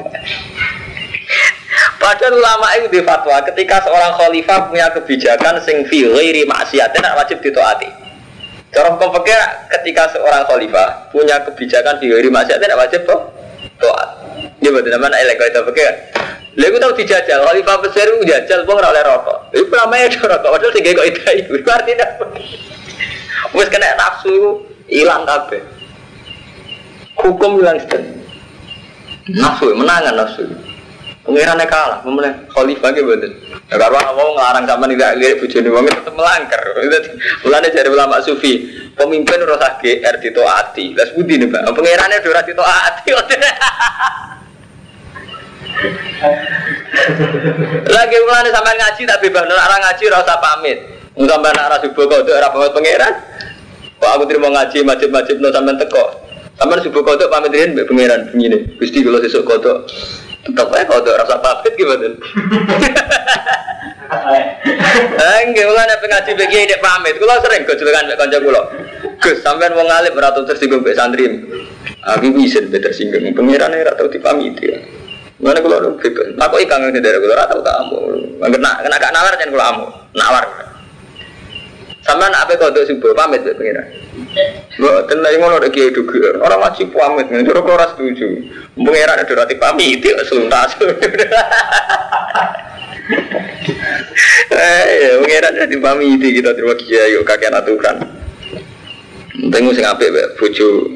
Padahal 2.02 2.34
ulama 2.42 2.68
itu 2.80 2.88
di 2.90 3.02
fatwa 3.06 3.38
ketika 3.46 3.86
seorang 3.86 4.18
khalifah 4.18 4.66
punya 4.66 4.90
kebijakan 4.98 5.62
sing 5.62 5.86
fi 5.86 6.10
maksiat 6.42 6.90
tidak 6.90 7.14
wajib 7.14 7.38
ditaati. 7.46 7.86
Cara 8.74 8.98
pikir 8.98 9.40
ketika 9.78 10.10
seorang 10.18 10.42
khalifah 10.50 11.14
punya 11.14 11.38
kebijakan 11.46 12.02
fi 12.02 12.06
ghairi 12.18 12.30
maksiat 12.34 12.58
tidak 12.58 12.80
wajib 12.80 13.06
taat. 13.06 14.10
Dia 14.60 14.74
betul 14.74 14.90
namanya 14.90 15.22
elek 15.22 15.38
itu 15.38 15.62
pikir. 15.70 15.94
Lalu 16.60 16.76
tahu 16.82 16.92
dijajal, 16.98 17.40
khalifah 17.46 17.78
Mesir 17.86 18.04
itu 18.10 18.26
jajal, 18.28 18.68
pun 18.68 18.82
oleh 18.82 19.00
rokok. 19.06 19.54
Itu 19.56 19.70
namanya 19.72 20.12
rokok, 20.12 20.50
padahal 20.50 20.74
tiga 20.76 20.92
kok 20.98 21.08
itu 21.08 21.22
itu 21.56 21.70
artinya. 21.72 22.08
Wes 23.56 23.70
kena 23.72 23.96
nafsu 23.96 24.66
hilang 24.90 25.24
kabeh. 25.24 25.62
Hukum 27.16 27.62
hilang 27.62 27.78
sedang. 27.86 28.20
Nafsu 29.30 29.70
menangan 29.78 30.18
nafsu. 30.18 30.50
Pengirannya 31.30 31.70
kalah 31.70 32.02
memulai 32.02 32.34
khalifah 32.50 32.90
gitu 32.90 33.06
betul 33.06 33.30
ya 33.70 33.78
karena 33.78 34.02
mau 34.18 34.34
ngelarang 34.34 34.66
sama 34.66 34.90
tidak 34.90 35.14
lihat 35.22 35.38
bujuni 35.38 35.70
wong 35.70 35.86
tetap 35.86 36.18
melanggar. 36.18 36.58
Mulanya 37.46 37.70
jadi 37.70 37.86
ulama 37.86 38.18
sufi 38.26 38.66
pemimpin 38.98 39.38
rasa 39.46 39.78
GR 39.78 40.16
itu 40.18 40.42
hati 40.42 40.98
las 40.98 41.14
budi 41.14 41.38
nih 41.38 41.54
pak 41.54 41.70
pengirannya 41.70 42.18
dora 42.26 42.42
itu 42.42 42.64
hati 42.66 43.14
lagi 47.94 48.18
mulanya 48.26 48.50
sampai 48.50 48.74
ngaji 48.76 49.02
tak 49.06 49.22
bebas 49.22 49.46
orang 49.46 49.82
ngaji 49.86 50.04
rasa 50.10 50.34
pamit. 50.42 50.82
Sampai 51.14 51.54
nak 51.54 51.78
rasa 51.78 51.86
subuh 51.86 52.10
kau 52.10 52.26
tuh 52.26 52.42
pamit 52.42 52.74
pangeran 52.74 53.14
Pak 54.00 54.10
aku 54.16 54.24
terima 54.32 54.48
ngaji 54.48 54.88
majib-majib 54.88 55.38
no 55.44 55.52
sampean 55.52 55.76
teko. 55.76 56.04
Sampean 56.56 56.80
subuh 56.80 57.04
kodok 57.04 57.28
pamit 57.28 57.52
riyen 57.52 57.76
mbek 57.76 57.88
pangeran 57.92 58.32
begini. 58.32 58.58
Gusti 58.80 59.04
kula 59.04 59.20
sesuk 59.20 59.44
kodok. 59.44 59.88
Tetep 60.48 60.68
ae 60.72 60.84
kodok 60.88 61.20
rasa 61.20 61.36
pamit 61.44 61.74
gimana? 61.76 62.08
Enggak, 65.20 65.66
ulah 65.68 65.84
nek 65.86 66.00
ngaji 66.00 66.32
bagi 66.40 66.72
dek 66.72 66.80
pamit. 66.80 67.16
Kula 67.20 67.44
sering 67.44 67.68
gojlokan 67.68 68.04
mbek 68.08 68.18
kanca 68.18 68.38
kula. 68.40 68.62
Gus, 69.20 69.38
sampean 69.44 69.76
wong 69.76 69.88
alim 69.92 70.16
ora 70.16 70.32
tau 70.32 70.48
tersinggung 70.48 70.80
mbek 70.80 70.96
santri. 70.96 71.28
Aku 72.08 72.32
bisa 72.32 72.64
mbek 72.64 72.80
tersinggung. 72.80 73.36
Pangeran 73.36 73.76
ora 73.76 73.94
tau 74.00 74.08
dipamiti. 74.08 75.00
Mana 75.40 75.64
kalau 75.64 75.80
lu 75.80 75.90
bebas, 75.96 76.36
aku 76.36 76.60
ikan 76.68 76.84
ngerti 76.84 77.00
dari 77.00 77.16
kalau 77.16 77.32
rata 77.32 77.56
kamu, 77.64 78.00
kena 78.44 78.72
kena 78.84 78.96
gak 79.00 79.14
nalar 79.16 79.34
jangan 79.40 79.56
kalau 79.56 79.64
kamu, 79.72 79.86
nawar. 80.20 80.46
Sama 82.20 82.36
nak 82.36 82.52
apa 82.52 82.60
kau 82.60 82.84
subuh 82.84 83.16
pamit 83.16 83.48
ya 83.48 83.56
pengira. 83.56 83.80
Lo 84.76 85.08
tenang 85.08 85.40
ngono 85.40 85.56
ada 85.56 85.72
kiai 85.72 85.88
dugi. 85.88 86.20
Orang 86.20 86.60
wajib 86.60 86.92
pamit 86.92 87.32
nih. 87.32 87.48
Kau 87.48 87.80
ras 87.80 87.96
setuju. 87.96 88.44
Pengira 88.76 89.16
ada 89.16 89.24
roti 89.24 89.56
pamit 89.56 90.04
itu 90.04 90.12
suntas. 90.28 90.76
Eh, 94.52 95.16
pengira 95.24 95.64
di 95.64 95.80
pamit 95.80 96.20
kita 96.20 96.52
terima 96.52 96.76
kiai 96.76 97.16
yuk 97.16 97.24
kakek 97.24 97.56
aturan. 97.56 98.04
Tengok 99.48 99.72
sing 99.72 99.88
apik 99.88 100.12
bojo 100.36 100.92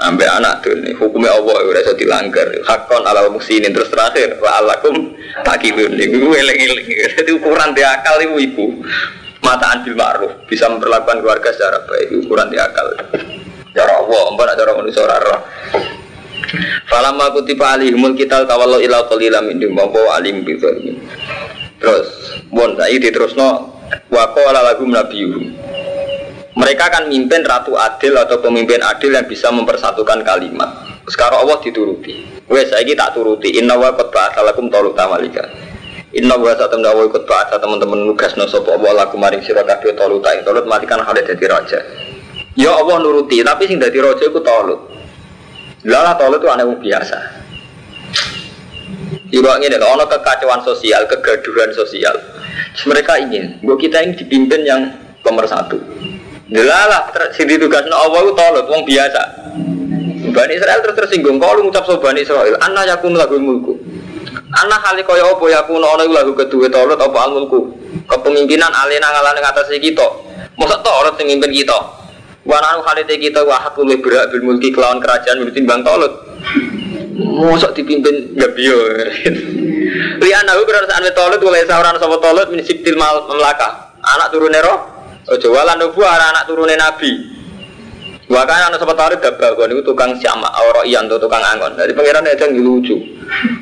ambek 0.00 0.26
anak 0.26 0.64
tuh 0.64 0.74
nih 0.74 0.96
hukumnya 0.96 1.30
Allah 1.36 1.54
ya 1.62 1.66
udah 1.70 1.94
dilanggar 1.94 2.48
hakon 2.66 3.02
ala 3.06 3.30
musinin 3.30 3.70
terus 3.70 3.86
terakhir 3.92 4.42
wa 4.42 4.50
alakum 4.58 5.14
takibun 5.46 5.94
iku 5.94 6.34
eling-eling 6.34 6.82
jadi 7.14 7.30
ukuran 7.30 7.70
dia 7.78 7.94
akal 7.94 8.18
ibu 8.18 8.36
ibu 8.42 8.66
mataan 9.44 9.84
bil 9.84 9.94
ma'ruf 9.94 10.32
bisa 10.48 10.66
memperlakukan 10.72 11.20
keluarga 11.20 11.52
secara 11.52 11.84
baik 11.84 12.24
ukuran 12.24 12.48
di 12.48 12.56
akal 12.56 12.88
cara 13.76 13.92
Allah 14.00 14.22
empat 14.32 14.48
cara 14.56 14.72
manusia 14.72 15.04
rara 15.04 15.36
Falamma 16.86 17.34
kutiba 17.34 17.74
alihumul 17.74 18.14
kital 18.14 18.46
tawallu 18.46 18.78
ila 18.78 19.10
qalila 19.10 19.42
min 19.42 19.58
bawa 19.74 20.22
alim 20.22 20.46
bi 20.46 20.54
Terus 21.82 22.08
bon 22.48 22.78
saiki 22.78 23.10
diterusno 23.10 23.74
wa 24.08 24.24
qala 24.32 24.62
lagu 24.62 24.86
nabiyuhum 24.86 25.44
mereka 26.54 26.86
akan 26.86 27.10
mimpin 27.10 27.42
ratu 27.42 27.74
adil 27.74 28.14
atau 28.14 28.38
pemimpin 28.38 28.78
adil 28.78 29.10
yang 29.10 29.26
bisa 29.26 29.50
mempersatukan 29.50 30.22
kalimat. 30.22 30.70
Sekarang 31.10 31.42
Allah 31.42 31.58
dituruti. 31.58 32.14
Wes 32.46 32.70
saya 32.70 32.86
tak 32.94 33.18
turuti. 33.18 33.58
Inna 33.58 33.74
wa 33.74 33.90
qad 33.90 34.14
ba'atsalakum 34.14 34.70
taluta 34.70 35.10
malika. 35.10 35.42
Inna 36.14 36.38
wa 36.38 36.54
satam 36.54 36.78
dawa 36.78 37.10
ikut 37.10 37.26
ba'asa 37.26 37.58
teman-teman 37.58 38.06
nugas 38.06 38.38
no 38.38 38.46
sopo 38.46 38.78
Allah 38.78 39.02
laku 39.02 39.18
maring 39.18 39.42
sira 39.42 39.66
kabeh 39.66 39.98
tolut 39.98 40.22
ing 40.30 40.46
tolut 40.46 40.62
matikan 40.62 41.02
hale 41.02 41.26
dadi 41.26 41.42
raja. 41.50 41.82
Ya 42.54 42.70
Allah 42.70 43.02
nuruti, 43.02 43.42
tapi 43.42 43.66
sing 43.66 43.82
dadi 43.82 43.98
raja 43.98 44.22
iku 44.22 44.38
tolut. 44.38 44.78
Lala 45.82 46.14
tolut 46.14 46.38
itu 46.38 46.46
aneh 46.46 46.70
biasa. 46.70 47.18
Ibu 49.34 49.46
ini 49.58 49.74
kalau 49.74 49.98
ono 49.98 50.06
kekacauan 50.06 50.62
sosial, 50.62 51.02
kegaduhan 51.10 51.74
sosial. 51.74 52.14
Mereka 52.86 53.18
ingin, 53.26 53.58
bahwa 53.66 53.74
kita 53.82 53.98
ini 54.06 54.14
dipimpin 54.14 54.62
yang 54.62 54.94
pemersatu. 55.26 55.82
Delalah, 56.46 57.10
sing 57.34 57.50
no 57.50 57.96
Allah 57.98 58.20
itu 58.22 58.32
tolut, 58.38 58.66
wong 58.70 58.86
biasa. 58.86 59.22
Bani 60.30 60.52
Israel 60.54 60.78
terus 60.82 60.96
tersinggung, 60.98 61.42
kalau 61.42 61.66
ngucap 61.66 61.82
so 61.86 61.98
Bani 61.98 62.22
Israel, 62.22 62.54
anna 62.62 62.86
yakun 62.86 63.18
lagu 63.18 63.34
mulku. 63.42 63.74
Anak 64.54 64.86
kali 64.86 65.02
kaya 65.02 65.26
apa 65.26 65.44
ya 65.50 65.60
kuno 65.66 65.82
ana 65.82 66.06
lagu 66.06 66.30
kedua 66.38 66.70
taurat 66.70 66.94
apa 66.94 67.18
almulku. 67.26 67.74
Kepemimpinan 68.06 68.70
alena 68.70 69.10
ngalane 69.10 69.42
ngatasi 69.42 69.82
kita. 69.82 70.06
Masa 70.54 70.78
taurat 70.78 71.18
sing 71.18 71.26
mimpin 71.26 71.50
kita. 71.50 71.74
Wa 72.46 72.62
nanu 72.62 72.86
khalite 72.86 73.18
kita 73.18 73.42
wa 73.42 73.58
hakul 73.58 73.90
berak 73.98 74.30
bil 74.30 74.46
mulki 74.46 74.70
kelawan 74.70 75.02
kerajaan 75.02 75.42
milik 75.42 75.58
timbang 75.58 75.82
taurat. 75.82 76.12
Mosok 77.18 77.74
dipimpin 77.74 78.38
gabiyo. 78.38 78.78
Li 80.22 80.30
anahu 80.30 80.62
kerana 80.62 81.02
ane 81.02 81.10
taurat 81.10 81.42
oleh 81.42 81.66
sauran 81.66 81.98
sapa 81.98 82.16
taurat 82.22 82.46
min 82.54 82.62
sibtil 82.62 82.94
mal 82.94 83.26
melaka. 83.26 83.90
Anak 84.06 84.30
turune 84.30 84.62
roh. 84.62 84.78
Ojo 85.34 85.50
walan 85.50 85.82
nubuah 85.82 86.30
anak 86.30 86.46
turune 86.46 86.78
nabi. 86.78 87.33
Anak 88.24 88.80
sobat 88.80 88.96
tarik 88.96 89.20
dabal 89.20 89.52
kon 89.52 89.68
itu 89.68 89.84
tukang 89.84 90.16
siama, 90.16 90.48
orang 90.48 90.88
iyan 90.88 91.04
tukang 91.12 91.44
angon. 91.44 91.76
Dari 91.76 91.92
pangeran 91.92 92.24
aja 92.24 92.48
lucu. 92.48 92.96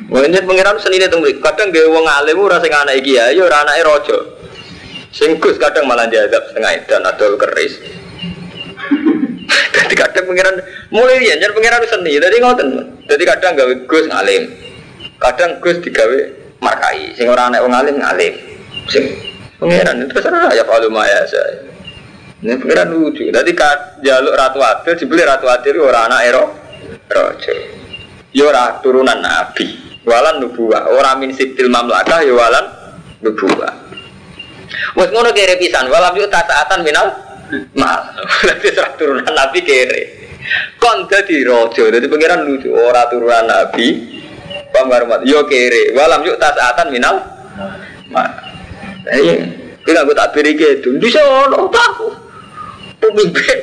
Mungkin 0.07 0.47
pangeran 0.47 0.79
seni 0.79 1.03
itu 1.03 1.19
kadang 1.43 1.75
dia 1.75 1.91
wong 1.91 2.07
alim 2.07 2.39
ora 2.39 2.63
sing 2.63 2.71
anak 2.71 3.03
ya, 3.03 3.35
yo 3.35 3.51
ora 3.51 3.67
anake 3.67 3.83
raja. 3.83 4.19
Sing 5.11 5.43
Gus 5.43 5.59
kadang 5.59 5.91
malah 5.91 6.07
diadab 6.07 6.47
setengah 6.47 6.79
dan 6.87 7.03
adol 7.03 7.35
keris. 7.35 7.75
Jadi 9.77 9.95
kadang 9.99 10.31
pangeran 10.31 10.57
mulai 10.95 11.21
ya, 11.21 11.37
jadi 11.37 11.53
pangeran 11.53 11.83
seni. 11.85 12.17
Jadi 12.17 12.37
ngoten. 12.41 12.69
Jadi 13.11 13.23
kadang 13.27 13.59
gawe 13.59 13.75
Gus 13.85 14.07
ngalim. 14.09 14.43
Kadang 15.19 15.59
Gus 15.59 15.83
digawe 15.83 16.19
markai. 16.63 17.19
Sing 17.19 17.27
ora 17.27 17.51
anak 17.51 17.67
wong 17.67 17.75
alim 17.75 17.99
ngalim. 17.99 18.35
Sing 18.89 19.11
pangeran 19.59 20.07
terserah 20.07 20.55
ya 20.55 20.63
kalau 20.65 20.89
maya 20.89 21.27
saya. 21.27 21.72
Ini 22.43 22.59
pengiran 22.59 22.91
lucu. 22.91 23.31
Jadi 23.31 23.51
jaluk 24.03 24.35
ratu 24.35 24.59
adil 24.59 24.99
dibeli 24.99 25.23
ratu 25.23 25.47
adil 25.47 25.79
orang 25.79 26.11
anak 26.11 26.21
ero 26.27 26.45
rojo. 27.07 27.55
Yo 28.35 28.51
ora 28.51 28.83
turunan 28.83 29.23
nabi. 29.23 29.95
Walan 30.03 30.43
nubuah. 30.43 30.91
Orang 30.91 31.23
min 31.23 31.31
siptil 31.31 31.71
mamlakah 31.71 32.27
yo 32.27 32.35
walan 32.35 32.67
nubuah. 33.23 33.73
Wes 34.99 35.09
ngono 35.15 35.31
kere 35.31 35.55
pisan. 35.55 35.87
Walam 35.87 36.19
yuk 36.19 36.27
tasaatan 36.27 36.83
minal 36.83 37.15
mal. 37.79 38.11
Berarti 38.43 38.69
serah 38.75 38.93
turunan 38.99 39.31
nabi 39.31 39.63
kere. 39.63 40.03
Kon 40.83 41.07
dadi 41.07 41.47
raja, 41.47 41.87
dadi 41.95 42.11
pangeran 42.11 42.43
lucu, 42.43 42.75
ora 42.75 43.07
turunan 43.07 43.47
nabi. 43.47 44.19
Pamar 44.75 45.23
yo 45.23 45.47
kere, 45.47 45.95
walam 45.95 46.27
yuk 46.27 46.43
tasatan 46.43 46.91
minal. 46.91 47.23
Ma. 48.11 48.25
Eh, 49.07 49.39
kita 49.83 50.07
gue 50.07 50.15
tak 50.15 50.31
beri 50.33 50.55
gitu. 50.55 50.97
Di 50.97 51.11
sana 51.11 51.59
tahu. 51.59 52.22
Pemimpin 53.03 53.59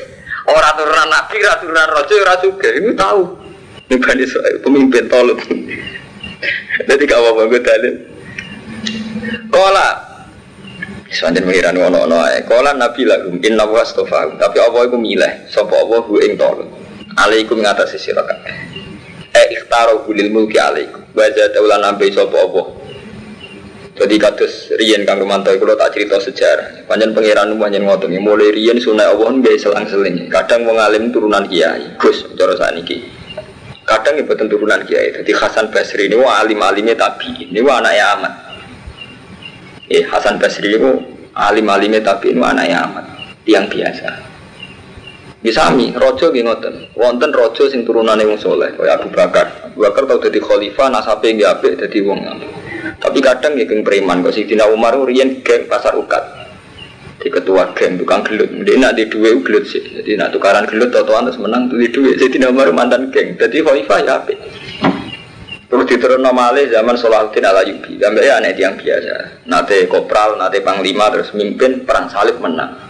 orang 0.51 0.73
turunan 0.75 1.07
nabi, 1.07 1.35
orang 1.39 1.59
turunan 1.63 1.87
raja, 1.95 2.15
orang 2.19 2.39
juga 2.43 2.67
ini 2.75 2.91
tahu. 2.91 3.21
Ini 3.89 3.95
bani 3.97 4.25
pemimpin 4.61 5.03
tolong. 5.07 5.39
Jadi 6.85 7.03
gak 7.07 7.19
apa-apa 7.19 7.41
gue 7.47 7.61
dalil. 7.63 7.95
Kola 9.49 10.09
Semanten 11.09 11.41
mengiran 11.41 11.73
ngono 11.73 12.05
ono 12.05 12.21
ae. 12.21 12.45
Kala 12.45 12.77
Nabi 12.77 13.01
lakum 13.01 13.41
inna 13.41 13.65
wa 13.65 13.81
astafa. 13.81 14.29
Tapi 14.37 14.57
apa 14.61 14.77
iku 14.85 14.97
milih 15.01 15.49
sapa 15.49 15.73
apa 15.73 16.05
hu 16.05 16.21
ing 16.21 16.37
tolong. 16.37 16.69
Alaikum 17.17 17.57
sira 17.89 18.21
kabeh. 18.21 18.53
Eh 19.33 19.45
ikhtaro 19.57 20.05
lil 20.13 20.29
mulki 20.29 20.61
alaikum. 20.61 21.01
Baca 21.17 21.49
taulan 21.49 21.81
nambe 21.81 22.13
sapa 22.13 22.37
apa. 22.37 22.61
Jadi 23.99 24.15
kados 24.15 24.71
riyen 24.79 25.03
Kang 25.03 25.19
Romanto 25.19 25.51
kula 25.59 25.75
tak 25.75 25.91
cerita 25.91 26.23
sejarah. 26.23 26.87
Panjen 26.87 27.11
pangeran 27.11 27.51
panjen 27.59 27.83
ngoten 27.83 28.15
mulai 28.23 28.55
riyen 28.55 28.79
sunai 28.79 29.11
Allah 29.11 29.27
nggih 29.27 29.59
selang-seling. 29.59 30.31
Kadang 30.31 30.63
wong 30.63 30.79
alim 30.79 31.11
turunan 31.11 31.43
kiai. 31.43 31.99
Gus 31.99 32.23
cara. 32.39 32.55
Kadang 33.83 34.13
ya 34.15 34.23
boten 34.23 34.47
turunan 34.47 34.87
kiai. 34.87 35.11
Jadi 35.19 35.31
Hasan 35.35 35.67
Basri 35.67 36.07
ini 36.07 36.15
wah 36.15 36.39
alim-alimnya 36.39 36.95
tabi. 36.95 37.51
Ini 37.51 37.59
wah 37.59 37.83
anaknya 37.83 38.05
amat. 38.15 38.33
Eh 39.91 40.07
Hasan 40.07 40.39
Basri 40.39 40.79
itu 40.79 40.95
alim-alimnya 41.35 41.99
tapi 41.99 42.31
itu 42.31 42.39
anaknya 42.39 42.87
amat. 42.87 43.05
Tiang 43.43 43.67
biasa. 43.67 44.31
Bisami, 45.43 45.91
rojo 45.91 46.31
nggih 46.31 46.43
ngoten. 46.47 46.75
Wonten 46.95 47.35
rojo 47.35 47.67
sing 47.67 47.83
turunane 47.83 48.23
wong 48.27 48.39
soleh, 48.39 48.75
kaya 48.75 48.95
Abu 48.99 49.11
Bakar. 49.11 49.71
Abu 49.71 49.83
Bakar 49.87 50.03
tau 50.07 50.19
dadi 50.19 50.39
khalifah, 50.39 50.87
nasabe 50.87 51.31
nggih 51.35 51.47
apik 51.47 51.79
dadi 51.79 51.99
wong 52.03 52.19
apik. 52.27 52.68
Tapi 52.99 53.17
kadang 53.19 53.55
nggih 53.55 53.67
geng 53.67 53.81
preman, 53.83 54.23
kok 54.23 54.35
Sidina 54.35 54.67
Umar 54.69 54.95
riyen 55.03 55.43
geng 55.43 55.67
pasar 55.67 55.95
ukat. 55.95 56.21
Di 57.19 57.27
ketua 57.27 57.75
geng 57.75 57.99
tukang 57.99 58.23
gelut. 58.23 58.47
Dia 58.63 58.79
nak 58.79 58.95
di 58.95 59.07
duwe 59.11 59.43
gelut 59.43 59.67
sih. 59.67 59.83
Jadi 59.83 60.15
nak 60.15 60.31
tukaran 60.31 60.63
gelut 60.67 60.89
totoan 60.89 61.27
terus 61.27 61.39
menang 61.39 61.67
di 61.67 61.91
duwe. 61.91 62.15
Sidina 62.15 62.47
Umar 62.47 62.71
mantan 62.71 63.11
geng. 63.11 63.35
Jadi 63.35 63.59
khalifah 63.59 63.99
ya 64.03 64.23
apik. 64.23 64.39
Terus 65.69 65.85
diturun 65.85 66.25
nomale 66.25 66.65
zaman 66.65 66.97
Salahuddin 66.97 67.45
ala 67.45 67.61
Yubi. 67.61 68.01
Sampai 68.01 68.25
ya 68.25 68.41
aneh 68.41 68.57
yang 68.57 68.73
biasa. 68.73 69.45
Nate 69.45 69.85
kopral, 69.85 70.41
nate 70.41 70.65
panglima, 70.65 71.13
terus 71.13 71.29
mimpin 71.37 71.85
perang 71.85 72.09
salib 72.09 72.41
menang. 72.41 72.89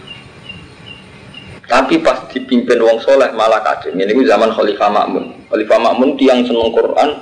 Tapi 1.70 2.02
pas 2.02 2.26
dipimpin 2.26 2.82
wong 2.82 2.98
soleh 2.98 3.30
malah 3.30 3.62
kacau. 3.62 3.94
Ini 3.94 4.10
zaman 4.10 4.50
Khalifah 4.50 4.90
Makmun. 4.90 5.46
Khalifah 5.46 5.78
Makmun 5.78 6.18
tiang 6.18 6.42
seneng 6.42 6.74
Quran, 6.74 7.14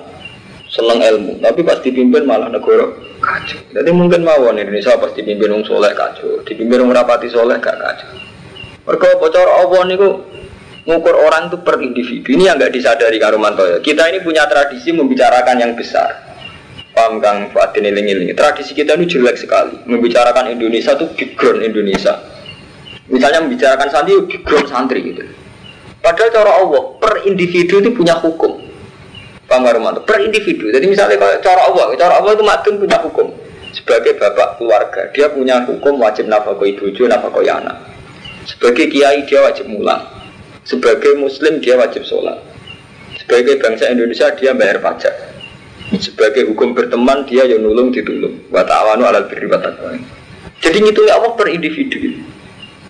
seneng 0.68 1.00
ilmu. 1.00 1.40
Tapi 1.40 1.60
pas 1.64 1.80
dipimpin 1.80 2.24
malah 2.28 2.52
negara 2.52 2.88
kacau. 3.18 3.58
Jadi 3.72 3.90
mungkin 3.92 4.22
mawon 4.22 4.60
Indonesia 4.60 4.96
pas 5.00 5.12
dipimpin 5.12 5.50
wong 5.50 5.64
soleh 5.64 5.92
kacau. 5.96 6.44
Dipimpin 6.44 6.84
wong 6.84 6.92
rapati 6.92 7.28
soleh 7.28 7.56
gak 7.58 7.76
kacau. 7.76 8.12
Mereka 8.88 9.20
bocor 9.20 9.48
Allah 9.48 9.80
gue 9.84 10.12
ngukur 10.88 11.14
orang 11.20 11.52
itu 11.52 11.60
per 11.60 11.76
individu. 11.84 12.28
Ini 12.32 12.48
yang 12.48 12.56
nggak 12.56 12.72
disadari 12.72 13.20
Karumanto 13.20 13.68
ya. 13.68 13.76
Kita 13.84 14.08
ini 14.08 14.24
punya 14.24 14.48
tradisi 14.48 14.88
membicarakan 14.96 15.60
yang 15.60 15.72
besar. 15.76 16.24
Paham 16.96 17.20
Kang 17.20 17.52
Fatin 17.52 17.84
iling 17.84 18.32
Tradisi 18.32 18.72
kita 18.72 18.96
ini 18.96 19.04
jelek 19.04 19.36
sekali. 19.36 19.76
Membicarakan 19.84 20.48
Indonesia 20.48 20.96
itu 20.96 21.06
background 21.14 21.60
Indonesia 21.62 22.16
Misalnya 23.08 23.40
membicarakan 23.40 23.88
santri, 23.88 24.12
background 24.28 24.68
santri 24.68 25.00
gitu. 25.00 25.24
Padahal 26.04 26.28
cara 26.28 26.52
Allah, 26.60 26.82
per 27.00 27.24
individu 27.24 27.80
itu 27.80 27.90
punya 27.96 28.20
hukum. 28.20 28.67
Paham 29.48 29.64
gak 29.64 30.04
Per 30.04 30.20
individu. 30.20 30.68
Jadi 30.68 30.84
misalnya 30.84 31.16
kalau 31.16 31.40
cara 31.40 31.60
Allah, 31.72 31.84
cara 31.96 32.14
Allah 32.20 32.32
itu 32.36 32.44
madun 32.44 32.74
punya 32.84 33.00
hukum. 33.00 33.32
Sebagai 33.72 34.20
bapak 34.20 34.60
keluarga, 34.60 35.08
dia 35.16 35.28
punya 35.32 35.64
hukum 35.64 35.96
wajib 36.00 36.28
nafkah 36.28 36.56
ibu 36.60 36.88
nafkah 37.08 37.40
anak. 37.48 37.76
Sebagai 38.44 38.92
kiai 38.92 39.24
dia 39.24 39.40
wajib 39.44 39.68
mulang. 39.68 40.04
Sebagai 40.68 41.16
muslim 41.16 41.64
dia 41.64 41.80
wajib 41.80 42.04
sholat. 42.04 42.36
Sebagai 43.16 43.56
bangsa 43.60 43.88
Indonesia 43.88 44.28
dia 44.36 44.52
bayar 44.52 44.84
pajak. 44.84 45.12
Sebagai 45.96 46.48
hukum 46.52 46.76
berteman 46.76 47.24
dia 47.24 47.48
yang 47.48 47.64
nulung 47.64 47.88
ditulung. 47.88 48.36
Wa 48.52 48.64
ta'awanu 48.64 49.08
alal 49.08 49.24
birri 49.28 49.48
wa 49.48 49.60
Jadi 50.60 50.76
ngitungnya 50.84 51.16
Allah 51.16 51.32
per 51.32 51.48
individu. 51.48 51.96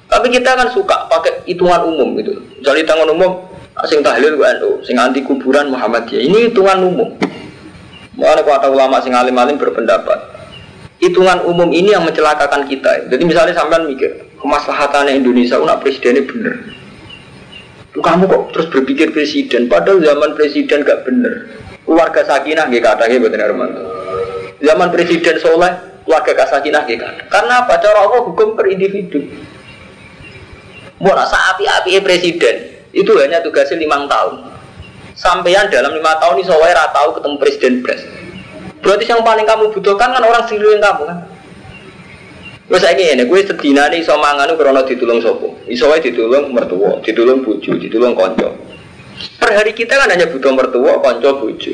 Tapi 0.08 0.26
kita 0.32 0.56
kan 0.56 0.72
suka 0.74 1.06
pakai 1.06 1.46
hitungan 1.46 1.84
umum 1.86 2.16
gitu. 2.18 2.38
Jadi 2.64 2.82
hitungan 2.82 3.12
umum, 3.12 3.44
sing 3.86 4.02
tahlil 4.02 4.34
gue 4.34 4.48
NU, 4.58 4.70
sing 4.82 4.98
anti 4.98 5.22
kuburan 5.22 5.70
Muhammadiyah. 5.70 6.22
Ini 6.26 6.38
hitungan 6.50 6.82
umum. 6.82 7.14
Mana 8.18 8.42
kata 8.42 8.66
ulama 8.74 8.98
sing 8.98 9.14
alim-alim 9.14 9.54
berpendapat. 9.54 10.34
Hitungan 10.98 11.46
umum 11.46 11.70
ini 11.70 11.94
yang 11.94 12.02
mencelakakan 12.02 12.66
kita. 12.66 13.06
Jadi 13.06 13.22
misalnya 13.22 13.54
sampean 13.54 13.86
mikir, 13.86 14.34
kemaslahatannya 14.42 15.14
Indonesia, 15.14 15.62
unak 15.62 15.78
presidennya 15.78 16.26
bener. 16.26 16.54
Kamu 17.94 18.26
kok 18.26 18.42
terus 18.54 18.66
berpikir 18.66 19.14
presiden, 19.14 19.70
padahal 19.70 20.02
zaman 20.02 20.34
presiden 20.34 20.82
gak 20.82 21.06
bener. 21.06 21.46
Keluarga 21.86 22.26
sakinah 22.26 22.66
gak 22.66 22.82
katanya 22.82 23.16
betul 23.22 23.42
Armando. 23.46 23.82
Zaman 24.58 24.90
presiden 24.90 25.38
soleh, 25.38 26.02
keluarga 26.02 26.46
sakinah 26.50 26.82
gak 26.82 26.98
kata. 26.98 27.22
Karena 27.30 27.62
apa? 27.62 27.78
Cara 27.78 27.98
Allah 28.02 28.20
hukum 28.26 28.58
per 28.58 28.66
individu. 28.66 29.22
Mau 30.98 31.14
rasa 31.14 31.54
api-api 31.54 32.02
presiden 32.02 32.77
itu 32.92 33.12
hanya 33.20 33.42
tugasnya 33.44 33.80
lima 33.80 34.08
tahun. 34.08 34.48
Sampaian 35.18 35.66
dalam 35.66 35.92
lima 35.92 36.14
tahun 36.22 36.40
ini 36.40 36.44
soalnya 36.46 36.88
tahu 36.94 37.18
ketemu 37.18 37.36
presiden 37.42 37.74
pres. 37.82 38.02
Berarti 38.78 39.10
yang 39.10 39.26
paling 39.26 39.42
kamu 39.42 39.74
butuhkan 39.74 40.14
kan 40.14 40.22
orang 40.22 40.46
sekeliling 40.46 40.78
kamu 40.78 41.02
kan. 41.10 41.18
Gue 42.68 42.76
saya 42.76 42.92
ini, 43.00 43.24
gue 43.24 43.40
sedina 43.48 43.88
nih 43.88 44.04
iso 44.04 44.12
mangan 44.20 44.52
karena 44.52 44.84
ditulung 44.84 45.24
sopo, 45.24 45.56
iso 45.72 45.88
ditulung 45.88 46.52
mertua, 46.52 47.00
ditulung 47.00 47.40
buju, 47.40 47.80
ditulung 47.80 48.12
konco. 48.12 48.52
Per 49.40 49.50
hari 49.56 49.72
kita 49.72 49.96
kan 49.96 50.12
hanya 50.12 50.28
butuh 50.28 50.52
mertua, 50.52 51.00
konco, 51.00 51.40
buju. 51.40 51.72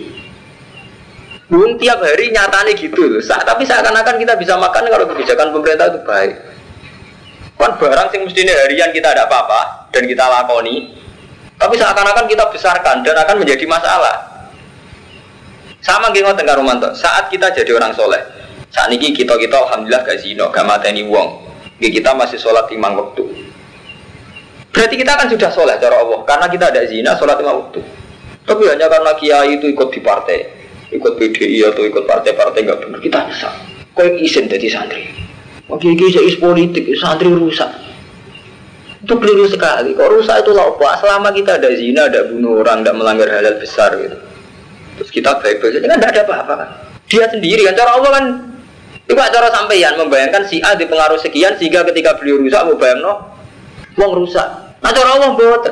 Belum 1.50 1.76
tiap 1.82 1.98
hari 1.98 2.30
nyatanya 2.30 2.72
gitu 2.78 3.10
loh. 3.10 3.18
Tapi 3.20 3.62
seakan-akan 3.66 4.22
kita 4.22 4.38
bisa 4.38 4.54
makan 4.54 4.86
kalau 4.86 5.06
kebijakan 5.10 5.50
pemerintah 5.50 5.90
itu 5.90 6.00
baik. 6.06 6.34
Kan 7.58 7.74
barang 7.74 8.08
sing 8.14 8.22
mestinya 8.22 8.54
harian 8.64 8.94
kita 8.94 9.18
ada 9.18 9.26
apa-apa 9.26 9.90
dan 9.90 10.06
kita 10.06 10.24
lakoni, 10.24 10.94
tapi 11.58 11.74
seakan-akan 11.78 12.26
kita 12.26 12.44
besarkan 12.50 13.06
dan 13.06 13.14
akan 13.14 13.36
menjadi 13.40 13.64
masalah. 13.64 14.34
Sama 15.84 16.08
geng 16.16 16.24
ngoten 16.24 16.48
karo 16.48 16.64
Saat 16.96 17.28
kita 17.28 17.52
jadi 17.52 17.76
orang 17.76 17.92
soleh, 17.92 18.20
saat 18.72 18.88
ini 18.88 19.12
kita 19.12 19.36
kita 19.36 19.54
alhamdulillah 19.54 20.02
gak 20.02 20.18
zino, 20.18 20.48
gak 20.48 20.64
mateni 20.64 21.04
wong. 21.04 21.44
Kita 21.76 22.16
masih 22.16 22.40
sholat 22.40 22.64
lima 22.72 22.96
waktu. 22.96 23.28
Berarti 24.72 24.94
kita 24.96 25.12
kan 25.20 25.28
sudah 25.28 25.52
sholat 25.52 25.76
cara 25.76 26.00
Allah, 26.00 26.24
karena 26.24 26.46
kita 26.48 26.72
ada 26.72 26.82
zina 26.88 27.12
sholat 27.14 27.36
lima 27.36 27.52
waktu. 27.52 27.84
Tapi 28.48 28.62
hanya 28.72 28.88
karena 28.88 29.12
kiai 29.20 29.60
itu 29.60 29.68
ikut 29.68 29.88
di 29.92 30.00
partai, 30.00 30.38
ikut 30.90 31.12
PDI 31.20 31.68
atau 31.68 31.84
ikut 31.84 32.08
partai-partai 32.08 32.60
nggak 32.64 32.78
benar, 32.88 32.98
kita 33.04 33.18
bisa. 33.28 33.48
Kau 33.92 34.08
izin 34.08 34.48
jadi 34.48 34.68
santri. 34.72 35.04
Oke, 35.68 35.92
is 35.92 36.36
politik, 36.40 36.88
santri 36.96 37.28
rusak. 37.28 37.83
Itu 39.04 39.20
keliru 39.20 39.44
sekali. 39.44 39.92
Kok 39.92 40.08
rusak 40.16 40.40
itu 40.40 40.56
apa? 40.56 40.96
Selama 40.96 41.28
kita 41.36 41.60
ada 41.60 41.68
zina, 41.76 42.08
ada 42.08 42.24
bunuh 42.24 42.64
orang, 42.64 42.80
tidak 42.80 42.96
melanggar 42.96 43.28
halal 43.28 43.60
besar 43.60 43.92
gitu. 44.00 44.16
Terus 44.96 45.10
kita 45.12 45.36
baik-baik 45.44 45.76
saja 45.76 45.78
kan 45.84 45.98
tidak 46.00 46.10
ada 46.16 46.22
apa-apa 46.24 46.54
kan. 46.56 46.68
Dia 47.04 47.24
sendiri 47.28 47.68
kan 47.68 47.74
cara 47.76 47.90
Allah 48.00 48.10
kan 48.16 48.24
itu 49.04 49.12
cara 49.12 49.48
sampeyan 49.52 50.00
membayangkan 50.00 50.48
si 50.48 50.64
A 50.64 50.72
dipengaruhi 50.72 51.20
sekian 51.20 51.52
sehingga 51.60 51.84
ketika 51.92 52.16
beliau 52.16 52.40
rusak 52.40 52.64
mau 52.64 52.80
bayang 52.80 53.04
no, 53.04 53.12
uang 54.00 54.12
rusak. 54.24 54.48
Nah 54.80 54.90
cara 54.94 55.20
Allah 55.20 55.36
buat 55.36 55.64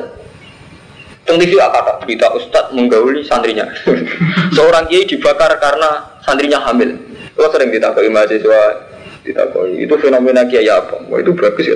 Teng 1.23 1.39
TV 1.39 1.55
kata 1.55 2.03
berita 2.03 2.27
Ustadz 2.35 2.75
menggauli 2.75 3.23
santrinya. 3.23 3.65
Seorang 4.55 4.91
kiai 4.91 5.07
dibakar 5.07 5.55
karena 5.57 6.19
santrinya 6.21 6.59
hamil. 6.67 6.99
Lo 7.39 7.47
sering 7.49 7.71
ditakoi 7.71 8.11
mahasiswa 8.11 8.91
ditakoi 9.23 9.87
itu 9.87 9.95
fenomena 9.97 10.43
kiai 10.43 10.67
apa 10.67 10.99
wah 11.07 11.17
itu 11.17 11.31
bagus 11.31 11.65
ya 11.71 11.75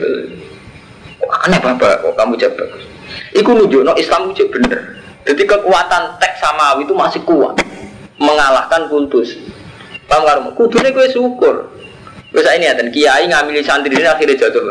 aneh 1.32 1.60
bapak 1.60 2.04
kok 2.04 2.14
kamu 2.16 2.34
jawab 2.40 2.56
bagus? 2.60 2.84
Itu 3.32 3.50
nunjuk 3.52 3.82
no 3.84 3.94
Islam 3.96 4.32
itu 4.32 4.48
bener. 4.52 5.00
Jadi 5.28 5.44
kekuatan 5.44 6.20
teks 6.20 6.40
samawi 6.40 6.88
itu 6.88 6.94
masih 6.96 7.22
kuat. 7.28 7.60
Mengalahkan 8.18 8.90
kultus 8.90 9.38
paham 10.08 10.24
kamu 10.24 10.50
kudunya 10.56 10.90
gue 10.96 11.08
syukur. 11.12 11.56
Biasa 12.32 12.60
ini 12.60 12.68
ya, 12.68 12.74
dan 12.76 12.88
kiai 12.92 13.24
ngambil 13.28 13.64
santri 13.64 13.92
ini 13.92 14.04
akhirnya 14.04 14.36
jatuh 14.36 14.64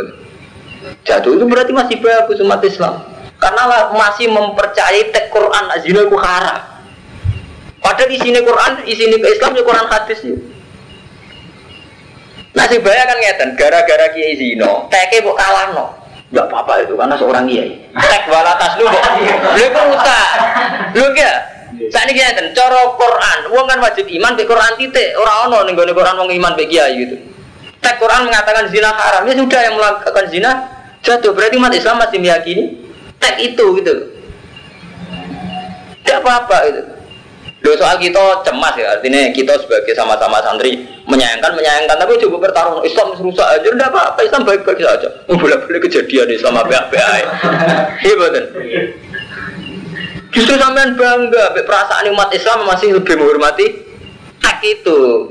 Jatuh 1.09 1.31
itu 1.35 1.45
berarti 1.49 1.73
masih 1.73 1.97
bagus 2.01 2.41
umat 2.45 2.61
Islam. 2.65 3.01
Karena 3.37 3.93
masih 3.93 4.33
mempercayai 4.33 5.13
teks 5.13 5.29
Quran. 5.33 5.65
Azina 5.73 6.05
itu 6.05 6.17
haram. 6.17 6.59
Padahal 7.81 8.09
di 8.11 8.19
sini 8.19 8.41
Quran, 8.43 8.73
di 8.83 8.95
sini 8.97 9.15
ke 9.21 9.29
Islam, 9.31 9.55
ya 9.55 9.63
Quran 9.63 9.87
hadis 9.87 10.21
ya. 10.25 10.37
Nah 12.57 12.65
si 12.67 12.81
kan 12.81 13.19
ngeten, 13.21 13.53
gara-gara 13.55 14.07
kiai 14.17 14.35
zino, 14.41 14.89
teke 14.89 15.21
bu 15.21 15.37
kalah 15.37 15.77
no. 15.77 15.87
Enggak 16.37 16.53
apa-apa 16.53 16.85
itu 16.85 16.93
karena 17.01 17.17
seorang 17.17 17.49
kiai. 17.49 17.73
Tek 17.97 18.29
walatas 18.29 18.77
lu 18.77 18.85
kok. 18.85 19.05
Lu 19.57 19.65
kok 19.73 19.85
rusak. 19.89 20.29
Lu 20.93 21.05
enggak. 21.09 21.37
Saat 21.89 22.13
ini 22.13 22.21
ngeten, 22.21 22.53
cara 22.53 22.93
Quran, 22.93 23.39
wong 23.57 23.65
kan 23.65 23.81
wajib 23.81 24.05
iman 24.05 24.37
be 24.37 24.45
Quran 24.45 24.77
titik, 24.77 25.17
ora 25.17 25.49
ono 25.49 25.65
ning 25.65 25.73
gone 25.73 25.97
Quran 25.97 26.17
wong 26.21 26.29
iman 26.29 26.53
be 26.53 26.69
kiai 26.69 26.93
gitu. 26.93 27.17
Tek 27.81 27.97
Quran 27.97 28.29
mengatakan 28.29 28.69
zina 28.69 28.93
haram, 28.93 29.25
ya 29.25 29.33
sudah 29.33 29.61
yang 29.65 29.75
melakukan 29.81 30.27
zina 30.29 30.51
jatuh. 31.01 31.33
Berarti 31.33 31.57
umat 31.57 31.73
Islam 31.73 31.97
masih 31.97 32.21
meyakini 32.21 32.65
tek 33.17 33.41
itu 33.41 33.65
gitu. 33.81 33.95
Tidak 36.05 36.21
apa-apa 36.21 36.57
itu. 36.69 36.83
Loh 37.67 37.75
soal 37.75 37.99
kita 37.99 38.47
cemas 38.47 38.79
ya, 38.79 38.95
artinya 38.95 39.27
kita 39.35 39.59
sebagai 39.59 39.91
sama-sama 39.91 40.39
santri 40.39 40.87
menyayangkan, 41.03 41.51
menyayangkan, 41.51 41.99
tapi 41.99 42.15
coba 42.23 42.47
bertarung 42.47 42.79
Islam 42.87 43.11
rusak 43.19 43.43
aja, 43.43 43.67
tidak 43.67 43.91
apa-apa, 43.91 44.23
Islam 44.23 44.47
baik-baik 44.47 44.87
saja. 44.87 45.11
Boleh-boleh 45.27 45.83
kejadian 45.83 46.31
Islam 46.31 46.63
apa-apa 46.63 46.95
Iya 48.07 48.15
betul. 48.15 48.45
Justru 50.31 50.55
sampean 50.63 50.95
bangga, 50.95 51.59
perasaan 51.59 52.07
umat 52.15 52.31
Islam 52.31 52.71
masih 52.71 53.03
lebih 53.03 53.19
menghormati 53.19 53.67
tak 54.39 54.63
itu. 54.63 55.27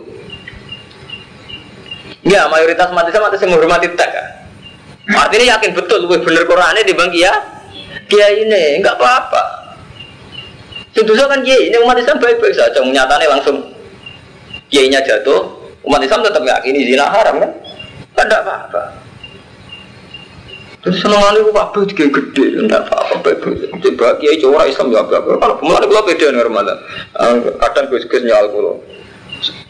Ya, 2.28 2.52
mayoritas 2.52 2.92
umat 2.92 3.08
Islam 3.08 3.32
masih 3.32 3.48
menghormati 3.48 3.96
tak. 3.96 4.12
Artinya 5.08 5.56
yakin 5.56 5.72
betul, 5.72 6.04
lebih 6.04 6.28
bener 6.28 6.44
Qurannya 6.44 6.84
di 6.84 6.92
bang 6.92 7.16
ya, 7.16 7.32
dia 8.12 8.28
ini, 8.28 8.84
enggak 8.84 9.00
apa-apa. 9.00 9.65
Itu 10.96 11.12
kan 11.12 11.44
kiai, 11.44 11.68
ini 11.68 11.78
umat 11.84 12.00
Islam 12.00 12.24
baik-baik 12.24 12.56
saja, 12.56 12.80
nyatanya 12.80 13.28
langsung 13.36 13.68
kiainya 14.72 15.04
jatuh, 15.04 15.44
umat 15.84 16.00
Islam 16.00 16.24
tetap 16.24 16.40
yakini 16.40 16.88
zina 16.88 17.12
haram 17.12 17.44
kan? 17.44 17.52
Kan 18.16 18.26
tidak 18.32 18.48
apa-apa. 18.48 18.84
Terus 20.88 21.02
senengannya 21.02 21.44
itu 21.44 21.52
apa 21.52 21.80
juga 21.84 22.06
gede, 22.08 22.46
tidak 22.64 22.82
apa-apa 22.88 23.16
baik-baik. 23.28 23.74
Coba 23.84 24.16
kiai 24.24 24.40
cowok 24.40 24.70
Islam 24.72 24.88
ya 24.96 25.04
apa-apa. 25.04 25.32
Kalau 25.36 25.56
pemulaan 25.60 25.84
kalau 25.84 26.08
beda 26.08 26.28
nih 26.32 26.44
Ramadan, 26.48 26.78
kadang 27.60 27.86
gus-gus 27.92 28.22
nyal 28.24 28.48
kulo. 28.54 28.80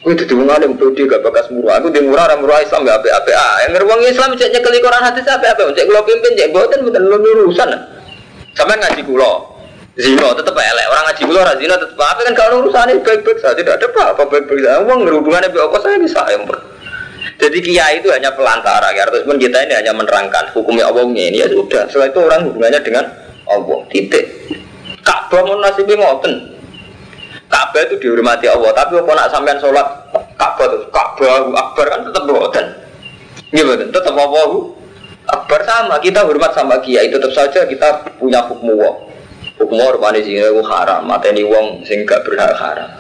Gue 0.06 0.14
itu 0.14 0.38
wong 0.38 0.46
alim 0.54 0.78
pede 0.78 1.10
gak 1.10 1.26
bakas 1.26 1.50
murah. 1.50 1.82
Aku 1.82 1.90
di 1.90 1.98
murah 2.06 2.30
murah 2.38 2.62
Islam 2.62 2.86
gak 2.86 3.02
apa-apa. 3.02 3.32
Ah, 3.34 3.56
yang 3.66 3.72
ngeruang 3.74 4.06
Islam 4.06 4.38
cek 4.38 4.54
nyekeli 4.54 4.78
Quran 4.78 5.02
hati 5.02 5.26
apa-apa. 5.26 5.74
Cek 5.74 5.90
kulo 5.90 6.06
pimpin 6.06 6.38
cek 6.38 6.54
boten 6.54 6.86
boten 6.86 7.04
urusan. 7.10 7.70
Sampai 8.54 8.78
ngaji 8.78 9.02
kulo. 9.02 9.55
Zino 9.96 10.28
tetap 10.36 10.52
elek. 10.60 10.86
Orang 10.92 11.04
ngaji 11.08 11.24
kulo 11.24 11.40
orang 11.40 11.56
zino 11.56 11.76
tetap 11.80 11.96
apa 12.04 12.20
kan 12.28 12.34
kalau 12.36 12.56
urusan 12.68 12.92
ini 12.92 13.00
baik-baik 13.00 13.40
saja. 13.40 13.56
Tidak 13.56 13.76
ada 13.80 13.88
apa-apa 13.88 14.28
baik-baik 14.28 14.60
saja. 14.68 14.84
Uang 14.84 15.08
hubungannya 15.08 15.48
bi 15.48 15.60
apa 15.64 15.78
saya 15.80 15.96
bisa 15.96 16.20
yang 16.36 16.44
jadi 17.36 17.58
kiai 17.60 18.00
itu 18.00 18.12
hanya 18.12 18.32
pelantara 18.36 18.92
ya. 18.92 19.08
Pun 19.24 19.40
kita 19.40 19.64
ini 19.64 19.74
hanya 19.76 19.96
menerangkan 19.96 20.52
hukumnya 20.52 20.92
Allahnya. 20.92 21.32
Ini 21.32 21.38
ya 21.44 21.48
sudah. 21.48 21.88
Setelah 21.88 22.08
itu 22.12 22.20
orang 22.28 22.42
hubungannya 22.52 22.80
dengan 22.84 23.06
Allah. 23.48 23.80
Titik. 23.92 24.26
Ka'bah 25.04 25.42
mau 25.48 25.60
nasibnya 25.64 25.96
ngoten. 26.00 26.34
Ka'bah 27.48 27.82
itu 27.88 27.96
dihormati 28.04 28.52
Allah. 28.52 28.72
Tapi 28.76 29.00
apa 29.00 29.12
nak 29.16 29.28
sampean 29.32 29.60
sholat 29.64 29.88
Ka'bah 30.36 30.66
itu 30.76 30.78
Ka'bah 30.92 31.56
Akbar 31.56 31.86
kan 31.88 32.00
tetap 32.04 32.24
ngoten 32.28 32.68
gitu 33.56 33.72
tetap 33.72 34.16
Allah 34.20 34.48
Akbar 35.32 35.60
sama. 35.64 35.96
Kita 36.04 36.28
hormat 36.28 36.52
sama 36.52 36.84
kiai. 36.84 37.08
Tetap 37.08 37.32
saja 37.32 37.64
kita 37.64 38.16
punya 38.20 38.44
hukum 38.48 38.76
Allah 38.76 39.15
Hukum 39.56 39.80
rupane 39.80 40.20
sing 40.20 40.36
itu 40.36 40.62
haram, 40.68 41.08
mateni 41.08 41.48
wong 41.48 41.88
sing 41.88 42.04
gak 42.04 42.28
berhak 42.28 42.52
haram. 42.60 42.92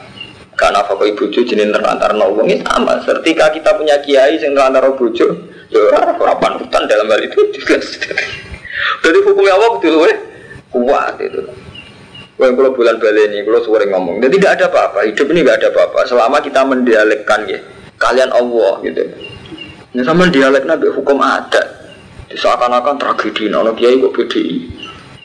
Karena 0.55 0.87
apa 0.87 0.95
ibu 1.03 1.27
bojo 1.27 1.43
jenis 1.43 1.67
terlantar 1.67 2.15
wong 2.15 2.47
itu 2.47 2.63
sama. 2.63 2.95
Ketika 3.03 3.51
kita 3.51 3.75
punya 3.75 3.99
kiai 3.99 4.39
sing 4.39 4.55
terlantar 4.55 4.87
bojo, 4.95 5.27
ya 5.67 5.79
ora 5.91 6.35
panutan 6.39 6.87
dalam 6.87 7.11
hal 7.11 7.19
itu 7.19 7.39
juga. 7.59 7.75
Jadi 9.03 9.17
hukumnya 9.27 9.59
apa 9.59 9.65
betul 9.75 10.07
weh? 10.07 10.15
Kuat 10.71 11.19
itu. 11.19 11.43
Wah, 12.35 12.51
kalau 12.51 12.75
bulan 12.75 12.99
balik 12.99 13.31
ini, 13.31 13.47
kalau 13.47 13.63
sering 13.63 13.95
ngomong, 13.95 14.19
jadi 14.19 14.35
tidak 14.35 14.51
ada 14.59 14.65
apa-apa. 14.67 15.07
Hidup 15.07 15.27
ini 15.31 15.39
tidak 15.39 15.55
ada 15.55 15.67
apa-apa. 15.71 15.99
Selama 16.03 16.37
kita 16.43 16.61
mendialekkan 16.67 17.47
ya, 17.47 17.59
kalian 17.95 18.27
Allah 18.35 18.83
gitu. 18.83 19.01
Ini 19.95 20.01
sama 20.03 20.27
dialeknya 20.27 20.75
hukum 20.75 21.15
ada. 21.23 21.63
Seakan-akan 22.35 22.99
tragedi, 22.99 23.47
nono 23.47 23.71
kiai 23.71 24.03
kok 24.03 24.11
BDI. 24.11 24.55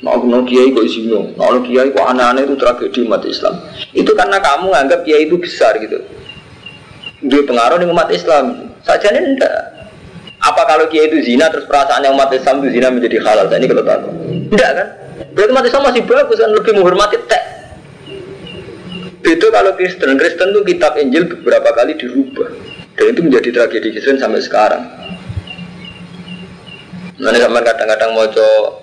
Nah, 0.00 0.16
no 0.16 0.40
kiai 0.48 0.72
kok 0.72 0.88
zino, 0.88 1.28
nah 1.36 1.60
kiai 1.60 1.92
kok 1.92 2.00
aneh-aneh 2.00 2.48
itu 2.48 2.56
tragedi 2.56 3.04
umat 3.04 3.20
Islam. 3.28 3.60
Itu 3.92 4.16
karena 4.16 4.40
kamu 4.40 4.72
anggap 4.72 5.04
kiai 5.04 5.28
itu 5.28 5.36
besar 5.36 5.76
gitu. 5.76 6.00
Dia 7.20 7.44
pengaruh 7.44 7.76
di 7.76 7.84
umat 7.84 8.08
Islam. 8.08 8.72
Saja 8.80 9.12
ini 9.12 9.36
enggak. 9.36 9.52
Apa 10.40 10.64
kalau 10.64 10.88
kiai 10.88 11.12
itu 11.12 11.20
zina 11.20 11.52
terus 11.52 11.68
perasaannya 11.68 12.16
umat 12.16 12.32
Islam 12.32 12.64
itu 12.64 12.80
zina 12.80 12.88
menjadi 12.88 13.20
halal? 13.20 13.52
Nah, 13.52 13.56
ini 13.60 13.68
kalau 13.68 13.84
tahu. 13.84 14.08
Enggak 14.56 14.70
kan? 14.72 14.86
Berarti 15.36 15.50
umat 15.52 15.64
Islam 15.68 15.82
masih 15.84 16.02
bagus 16.08 16.36
kan 16.40 16.48
lebih 16.48 16.72
menghormati 16.80 17.16
tek. 17.28 17.42
Itu 19.20 19.46
kalau 19.52 19.76
Kristen, 19.76 20.16
Kristen 20.16 20.48
itu 20.56 20.60
kitab 20.64 20.96
Injil 20.96 21.28
beberapa 21.28 21.76
kali 21.76 21.92
dirubah 22.00 22.48
dan 22.96 23.04
itu 23.12 23.20
menjadi 23.20 23.48
tragedi 23.52 23.92
Kristen 23.92 24.16
sampai 24.16 24.40
sekarang. 24.40 24.80
Nanti 27.20 27.38
sama 27.38 27.60
kadang-kadang 27.60 28.10
mau 28.16 28.24
coba. 28.24 28.80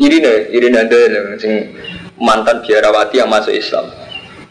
Ini 0.00 0.16
nih, 0.16 0.36
ini 0.56 0.66
ada 0.72 0.98
sing 1.36 1.76
mantan 2.16 2.64
biarawati 2.64 3.20
yang 3.20 3.28
masuk 3.28 3.52
Islam. 3.52 3.92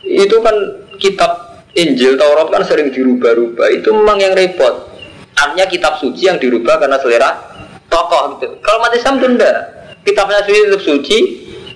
Itu 0.05 0.37
kan 0.45 0.53
kitab 1.01 1.65
Injil 1.73 2.21
Taurat 2.21 2.53
kan 2.53 2.61
sering 2.65 2.93
dirubah-rubah. 2.93 3.67
Itu 3.73 3.93
memang 3.97 4.21
yang 4.21 4.37
repot. 4.37 4.89
Artinya 5.33 5.65
kitab 5.65 5.97
suci 5.97 6.29
yang 6.29 6.37
dirubah 6.37 6.77
karena 6.77 7.01
selera 7.01 7.33
tokoh 7.89 8.37
gitu. 8.37 8.47
Kalau 8.61 8.77
mati 8.77 9.01
Islam 9.01 9.17
enggak. 9.17 9.57
Kitabnya 10.05 10.41
suci 10.45 10.59
tetap 10.63 10.81
suci, 10.81 11.17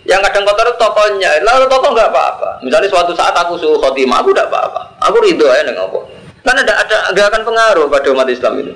yang 0.05 0.21
kadang 0.21 0.43
kotor 0.45 0.69
tokohnya. 0.77 1.41
Lalu 1.41 1.65
tokoh 1.65 1.91
nggak 1.97 2.09
apa-apa. 2.13 2.49
Misalnya 2.61 2.89
suatu 2.93 3.11
saat 3.17 3.33
aku 3.33 3.57
suruh 3.57 3.79
khotimah, 3.81 4.21
aku 4.21 4.31
tidak 4.31 4.53
apa-apa. 4.53 4.81
Aku 5.09 5.17
ridho 5.23 5.49
aja 5.49 5.65
dengan 5.65 5.89
apa. 5.89 5.99
Kan 6.43 6.55
ada 6.59 6.73
ada 6.75 6.97
nggak 7.15 7.27
akan 7.31 7.41
pengaruh 7.47 7.85
pada 7.87 8.07
umat 8.11 8.27
Islam 8.27 8.53
itu. 8.61 8.73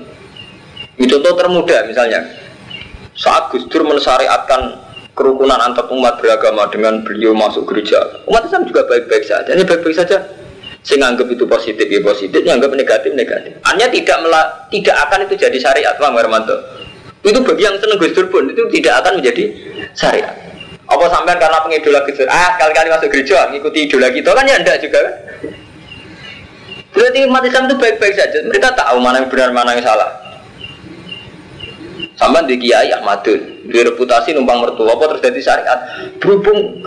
Ini 0.98 1.06
contoh 1.06 1.34
termudah 1.38 1.86
misalnya 1.86 2.26
saat 3.14 3.54
Gus 3.54 3.70
Dur 3.70 3.86
mensyariatkan 3.86 4.82
kerukunan 5.14 5.58
antar 5.58 5.89
umat 5.93 6.18
beragama 6.22 6.70
dengan 6.70 7.02
beliau 7.02 7.34
masuk 7.38 7.70
gereja, 7.70 7.98
umat 8.30 8.45
Islam 8.45 8.66
juga 8.66 8.86
baik-baik 8.86 9.26
saja. 9.26 9.50
Ini 9.54 9.66
baik-baik 9.66 9.98
saja. 9.98 10.18
Saya 10.86 11.04
anggap 11.04 11.28
itu 11.28 11.43
positif 11.43 11.84
ya 11.84 12.00
positif, 12.00 12.41
anggap 12.48 12.72
negatif 12.72 13.12
negatif. 13.12 13.60
Hanya 13.68 13.91
tidak 13.91 14.18
mela, 14.24 14.41
tidak 14.72 14.95
akan 15.10 15.28
itu 15.28 15.36
jadi 15.36 15.58
syariat, 15.60 15.93
Pak 16.00 16.16
Hermanto. 16.16 16.56
Itu 17.26 17.43
bagi 17.43 17.66
yang 17.66 17.76
seneng 17.78 17.98
Gus 18.02 18.14
Dur 18.18 18.30
pun 18.32 18.50
itu 18.50 18.62
tidak 18.72 19.04
akan 19.04 19.20
menjadi 19.20 19.43
syariat. 19.93 20.34
Apa 20.88 21.12
sampean 21.12 21.38
karena 21.38 21.60
pengidola 21.60 22.00
Gus 22.08 22.18
Dur, 22.18 22.30
ah 22.32 22.56
kali-kali 22.56 22.88
masuk 22.89 23.10
gereja 23.14 23.52
ngikuti 23.54 23.89
idola 23.89 24.08
kita 24.10 24.30
kan 24.34 24.45
ya 24.50 24.56
enggak 24.62 24.78
juga 24.82 24.98
kan? 25.02 25.14
Berarti 26.95 27.20
umat 27.30 27.43
Islam 27.45 27.64
itu 27.70 27.76
baik-baik 27.78 28.14
saja. 28.18 28.38
Mereka 28.48 28.74
tahu 28.74 28.98
mana 28.98 29.22
yang 29.22 29.30
benar, 29.30 29.50
mana 29.54 29.78
yang 29.78 29.86
salah. 29.86 30.27
Sampai 32.18 32.49
di 32.49 32.57
Kiai 32.57 32.89
Ahmadun, 32.89 33.70
di 33.70 33.80
reputasi 33.86 34.34
numpang 34.34 34.57
mertua, 34.57 34.97
apa 34.97 35.05
terus 35.13 35.22
jadi 35.22 35.38
syariat. 35.38 35.80
Berhubung 36.18 36.82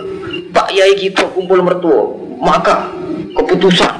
Pak 0.51 0.75
Kiai 0.75 0.91
kita 0.99 1.23
kumpul 1.31 1.63
mertua, 1.63 2.11
maka 2.43 2.91
keputusan 3.31 3.95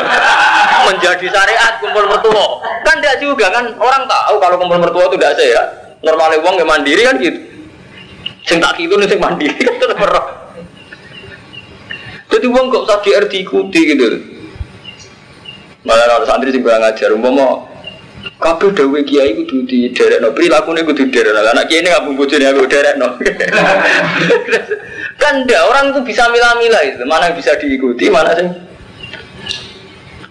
menjadi 0.88 1.26
syariat 1.28 1.76
kumpul 1.84 2.08
mertua. 2.08 2.64
Kan 2.80 2.96
tidak 3.04 3.20
juga 3.20 3.52
kan 3.52 3.76
orang 3.76 4.08
tahu 4.08 4.34
kalau 4.40 4.56
kumpul 4.56 4.80
mertua 4.80 5.04
itu 5.12 5.16
tidak 5.20 5.36
sehat. 5.36 5.68
Normalnya 6.00 6.40
uang 6.40 6.56
yang 6.56 6.68
mandiri 6.68 7.02
kan 7.04 7.20
gitu. 7.20 7.40
Sing 8.48 8.56
tak 8.56 8.80
gitu 8.80 8.96
nih 8.96 9.08
sing 9.08 9.20
mandiri 9.20 9.60
kan 9.60 9.76
tetap 9.76 10.00
perok. 10.00 10.26
Jadi 12.32 12.46
uang 12.48 12.72
gak 12.72 12.82
usah 12.88 12.98
diikuti 13.04 13.80
gitu. 13.84 14.04
Malah 15.84 16.08
kalau 16.08 16.24
santri 16.24 16.48
sih 16.48 16.64
kurang 16.64 16.80
ngajar, 16.80 17.12
umpama 17.12 17.73
Kabeh 18.24 18.72
dawe 18.72 19.00
kiai 19.04 19.36
kudu 19.36 19.68
di 19.68 19.92
derekno, 19.92 20.32
prilakune 20.32 20.80
kudu 20.84 21.12
derekno. 21.12 21.44
Anak 21.44 21.68
kiai 21.68 21.84
ini 21.84 21.92
ngabung 21.92 22.16
bojone 22.16 22.44
aku 22.48 22.64
derekno. 22.64 23.08
kan 25.20 25.46
ndak 25.46 25.62
orang 25.64 25.94
itu 25.94 26.00
bisa 26.04 26.28
milah-milah 26.28 26.82
itu, 26.84 27.04
mana 27.06 27.30
yang 27.30 27.38
bisa 27.38 27.54
diikuti, 27.56 28.10
mana 28.10 28.34
sih 28.34 28.50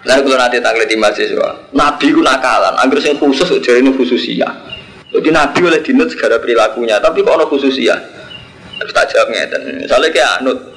Lalu 0.04 0.28
kalau 0.28 0.36
nanti 0.36 0.60
tanggal 0.60 0.84
di 0.84 1.00
mahasiswa, 1.00 1.72
Nabi 1.72 2.12
ku 2.12 2.20
nakalan, 2.20 2.76
agar 2.76 3.00
sing 3.00 3.16
khusus 3.16 3.48
jadi 3.64 3.80
ini 3.80 3.96
khususia. 3.96 4.52
Jadi 5.08 5.32
Nabi 5.32 5.64
oleh 5.64 5.80
dinut 5.80 6.12
segala 6.12 6.44
perilakunya, 6.44 7.00
tapi 7.00 7.24
kok 7.24 7.39
ono 7.39 7.48
khususia. 7.48 7.96
Terus 8.84 8.91
tak 8.91 9.16
jawab 9.16 9.32
ngeten. 9.32 9.80
Misalnya 9.80 10.12
kayak 10.12 10.44
anut, 10.44 10.72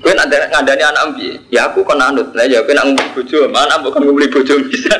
Gue 0.00 0.16
nanti 0.16 0.32
ngadani 0.32 0.80
anak 0.80 1.02
ambi, 1.12 1.36
ya 1.52 1.68
aku 1.68 1.84
kan 1.84 2.00
anut, 2.00 2.32
lah 2.32 2.48
ya 2.48 2.64
gue 2.64 2.72
nak 2.72 2.88
ngumpul 2.88 3.20
bojo, 3.20 3.52
mana 3.52 3.76
bukan 3.84 4.00
ngumpul 4.08 4.32
bojo 4.32 4.56
bisa. 4.64 4.96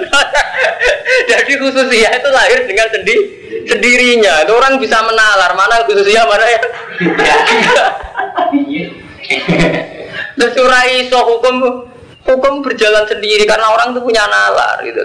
Jadi 1.31 1.57
khususnya 1.57 2.21
itu 2.21 2.29
lahir 2.29 2.61
dengan 2.69 2.87
sendi 2.93 3.17
sendirinya. 3.65 4.45
Itu 4.45 4.53
orang 4.61 4.77
bisa 4.77 5.01
menalar 5.01 5.57
mana 5.57 5.89
khususnya 5.89 6.29
mana 6.29 6.45
ya. 6.45 6.61
Terus 10.37 10.53
surai 10.53 11.09
so 11.09 11.21
hukum 11.25 11.89
hukum 12.29 12.61
berjalan 12.61 13.09
sendiri 13.09 13.49
karena 13.49 13.73
orang 13.73 13.97
itu 13.97 14.01
punya 14.05 14.29
nalar 14.29 14.85
gitu. 14.85 15.01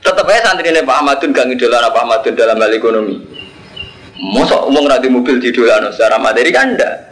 Tetap 0.00 0.28
aja 0.28 0.52
santri 0.52 0.72
ini 0.72 0.80
Pak 0.80 0.96
Ahmadun 0.96 1.32
gak 1.32 1.48
ngidolan 1.48 1.88
Pak 1.92 2.04
Ahmadun 2.04 2.32
dalam 2.36 2.56
hal 2.56 2.72
ekonomi. 2.72 3.16
Masa 4.36 4.64
uang 4.68 4.84
nanti 4.88 5.08
mobil 5.08 5.40
di 5.40 5.48
dolan 5.52 5.88
secara 5.92 6.20
materi 6.20 6.52
kan 6.52 6.76
enggak. 6.76 7.09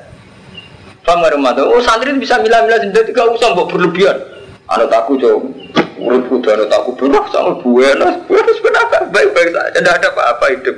Paham 1.08 1.24
gak 1.24 1.40
rumah 1.40 1.56
Oh 1.56 1.80
santri 1.80 2.12
bisa 2.20 2.36
milah-milah 2.36 2.84
sendiri 2.84 3.16
gak 3.16 3.32
usah 3.32 3.56
mbok 3.56 3.72
berlebihan. 3.72 4.20
Anak 4.68 4.92
aku 4.92 5.16
coba 5.16 5.40
urut 5.96 6.28
kudu 6.28 6.52
anak 6.52 6.68
aku 6.68 6.92
berat 7.00 7.24
sama 7.32 7.56
buenas 7.64 8.20
buenas 8.28 8.58
kenapa 8.60 9.08
baik-baik 9.08 9.56
saja 9.56 9.80
tidak 9.80 10.04
ada 10.04 10.08
apa-apa 10.12 10.46
hidup. 10.52 10.76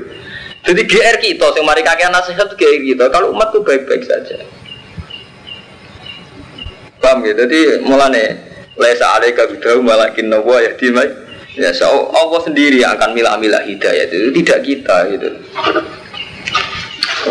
Jadi 0.61 0.83
GR 0.87 1.17
kita, 1.19 1.47
yang 1.57 1.67
mari 1.67 1.83
kakek 1.83 2.15
nasihat 2.15 2.47
itu 2.47 2.55
GR 2.55 2.79
kita. 2.95 3.05
Kalau 3.11 3.35
umat 3.35 3.51
tuh 3.51 3.67
baik-baik 3.67 4.07
saja. 4.07 4.39
Paham 7.03 7.27
gitu? 7.27 7.35
Jadi 7.43 7.61
mulane 7.83 8.39
lesa 8.79 9.19
alaika 9.19 9.51
bidahu 9.51 9.83
malakin 9.83 10.31
nawa 10.31 10.63
ya 10.63 10.71
dimai. 10.79 11.11
Ya 11.59 11.75
so, 11.75 12.15
Allah 12.15 12.41
sendiri 12.47 12.79
yang 12.79 12.95
akan 12.95 13.11
milah-milah 13.19 13.67
hidayah 13.67 14.07
itu 14.07 14.31
tidak 14.39 14.63
kita 14.63 14.97
gitu. 15.11 15.29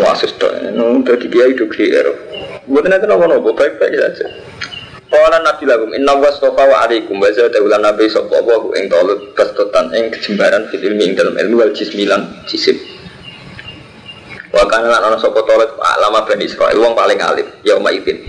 Wah 0.04 0.14
suster, 0.14 0.70
nu 0.76 1.00
dari 1.08 1.26
dia 1.32 1.48
itu 1.48 1.64
GR. 1.66 2.29
Bukan 2.70 2.86
nanti 2.86 3.10
nopo-nopo 3.10 3.50
baik-baik 3.58 3.98
saja. 3.98 4.30
Kala 5.10 5.42
Nabi 5.42 5.66
lagum 5.66 5.90
inna 5.98 6.14
wastofa 6.14 6.70
wa 6.70 6.86
alaikum 6.86 7.18
wa 7.18 7.26
zadahulan 7.34 7.82
Nabi 7.82 8.06
sallallahu 8.06 8.78
ing 8.78 8.86
tolut 8.94 9.34
bastotan 9.34 9.90
ing 9.98 10.14
kejembaran 10.14 10.70
fil 10.70 10.78
ilmi 10.78 11.10
ing 11.10 11.14
dalam 11.18 11.34
ilmu 11.34 11.66
wal 11.66 11.74
jismilan 11.74 12.30
jisim. 12.46 12.78
Kana 14.54 14.86
lan 14.86 15.02
ana 15.02 15.18
sapa 15.18 15.42
tolut 15.50 15.82
alama 15.82 16.22
bani 16.30 16.46
Israil 16.46 16.78
wong 16.78 16.94
paling 16.94 17.18
alim 17.26 17.50
yauma 17.66 17.90
idzin. 17.90 18.22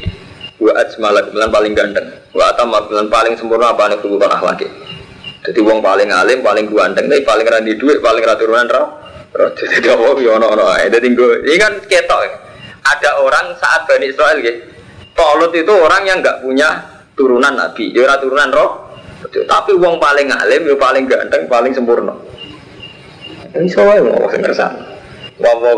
Wa 0.57 0.73
ajmala 0.73 1.21
lan 1.37 1.53
paling 1.53 1.77
ganteng. 1.77 2.09
Wa 2.33 2.57
atama 2.57 2.81
lan 2.89 3.13
paling 3.13 3.37
sempurna 3.37 3.77
apa 3.77 3.93
nek 3.93 4.01
kebutuhan 4.01 4.33
akhlake. 4.33 4.73
Jadi 5.45 5.61
wong 5.61 5.85
paling 5.85 6.09
alim, 6.09 6.41
paling 6.41 6.69
ganteng, 6.69 7.09
tapi 7.09 7.25
paling 7.25 7.45
ra 7.49 7.61
di 7.61 7.77
dhuwit, 7.77 8.01
paling 8.01 8.25
ra 8.25 8.37
turunan 8.41 8.69
ra. 8.69 8.89
Jadi 9.53 9.89
apa 9.89 10.17
yo 10.17 10.37
ono-ono 10.37 10.65
ae. 10.69 10.89
Dadi 10.89 11.13
kan 11.61 11.77
ketok. 11.85 12.50
Ada 12.81 13.21
orang 13.21 13.55
saat 13.61 13.85
Bani 13.85 14.09
Israel 14.09 14.41
gitu 14.41 14.71
Tolut 15.21 15.53
itu 15.53 15.69
orang 15.69 16.03
yang 16.09 16.19
nggak 16.25 16.41
punya 16.41 16.81
turunan 17.13 17.53
nabi, 17.53 17.93
ya 17.93 18.17
turunan 18.17 18.49
roh. 18.49 18.89
Tapi 19.29 19.77
uang 19.77 20.01
paling 20.01 20.33
alim, 20.33 20.65
ya 20.65 20.77
paling 20.81 21.05
ganteng, 21.05 21.45
paling 21.45 21.77
sempurna. 21.77 22.17
Ini 23.53 23.69
soalnya 23.69 24.09
mau 24.09 24.25
sing 24.33 24.41
kersane. 24.41 24.81
Allah 25.45 25.77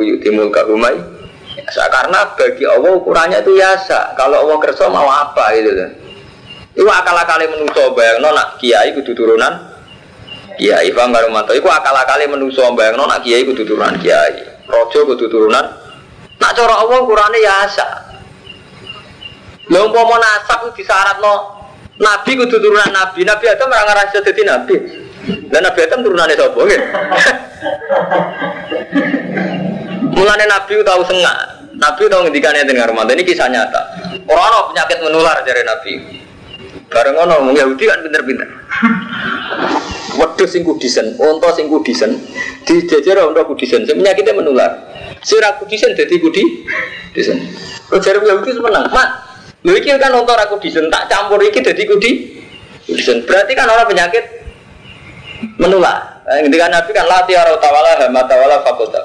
yuti 0.00 0.28
mulka 0.32 0.64
umai. 0.64 0.96
Ya, 1.58 1.84
karena 1.90 2.32
bagi 2.32 2.64
Allah 2.64 2.96
ukurannya 2.96 3.44
itu 3.44 3.60
biasa. 3.60 4.16
Kalau 4.16 4.46
Allah 4.46 4.56
kerso 4.62 4.88
mau 4.88 5.04
apa 5.10 5.52
gitu 5.58 5.68
kan. 5.74 5.90
Itu 6.72 6.86
akal-akali 6.86 7.50
menungso 7.50 7.92
bayang 7.92 8.22
nak 8.22 8.56
kiai 8.62 8.94
kudu 8.94 9.10
turunan 9.10 9.52
kiai 10.56 10.88
paham 10.94 11.10
karo 11.10 11.28
mantu. 11.28 11.52
Iku 11.58 11.66
akal-akali 11.66 12.30
menungso 12.30 12.62
bayang 12.72 12.96
nak 12.96 13.20
kiai 13.26 13.42
kudu 13.44 13.66
turunan 13.66 13.98
kiai. 14.00 14.64
Rojo 14.64 15.04
kudu 15.12 15.26
turunan. 15.28 15.87
Nak 16.48 16.56
cara 16.56 16.80
Allah 16.80 17.04
ukurannya 17.04 17.44
biasa. 17.44 17.86
Lha 19.68 19.84
umpama 19.84 20.16
nasab 20.16 20.72
disyaratno 20.72 21.60
nabi 22.00 22.40
kudu 22.40 22.56
turunan 22.56 22.88
nabi. 22.88 23.20
Nabi 23.20 23.52
Adam 23.52 23.68
ora 23.68 23.84
ngarah 23.84 24.08
iso 24.08 24.24
dadi 24.24 24.48
nabi. 24.48 24.74
Lah 25.52 25.60
Nabi 25.60 25.80
Adam 25.84 26.00
turunane 26.00 26.32
sapa 26.32 26.56
nggih? 26.56 26.80
Mulane 30.16 30.44
nabi 30.48 30.72
tahu 30.80 31.04
sengak. 31.04 31.36
Nabi 31.76 32.08
tahu 32.08 32.20
ngendikane 32.24 32.64
dengan 32.64 32.96
Ramadan 32.96 33.20
ini 33.20 33.28
kisah 33.28 33.52
nyata. 33.52 33.80
Ora 34.24 34.48
ana 34.48 34.72
penyakit 34.72 35.04
menular 35.04 35.44
dari 35.44 35.60
nabi. 35.68 35.92
Bareng 36.88 37.12
ngono 37.12 37.44
wong 37.44 37.60
Yahudi 37.60 37.84
kan 37.84 38.00
pinter-pinter. 38.00 38.48
Wedhus 40.18 40.48
sing 40.48 40.64
kudisen, 40.64 41.12
unta 41.20 41.52
sing 41.52 41.68
kudisen, 41.68 42.16
dijejer 42.64 43.20
unta 43.20 43.44
kudisen, 43.44 43.84
sing 43.84 44.00
penyakitnya 44.00 44.32
menular. 44.32 44.88
Sira 45.22 45.56
kudisen 45.58 45.94
dadi 45.94 46.16
kudi 46.18 46.42
disen. 47.14 47.38
Kok 47.88 47.98
jare 48.02 48.20
Yahudi 48.22 48.58
menang, 48.60 48.86
mat. 48.92 49.08
Lho 49.66 49.74
iki 49.74 49.90
kan 49.98 50.14
ontor 50.14 50.38
aku 50.38 50.62
disen 50.62 50.86
tak 50.92 51.10
campur 51.10 51.42
iki 51.42 51.62
dadi 51.62 51.82
kudi. 51.88 52.10
Disen 52.86 53.26
berarti 53.26 53.52
kan 53.58 53.68
orang 53.68 53.88
penyakit 53.88 54.24
menular. 55.58 56.22
Eh, 56.28 56.44
ketika 56.44 56.66
Nabi 56.68 56.90
kan 56.92 57.06
lati 57.08 57.32
ora 57.32 57.56
tawala 57.56 57.92
hama 58.04 58.22
tawala 58.28 58.56
fakota. 58.62 59.00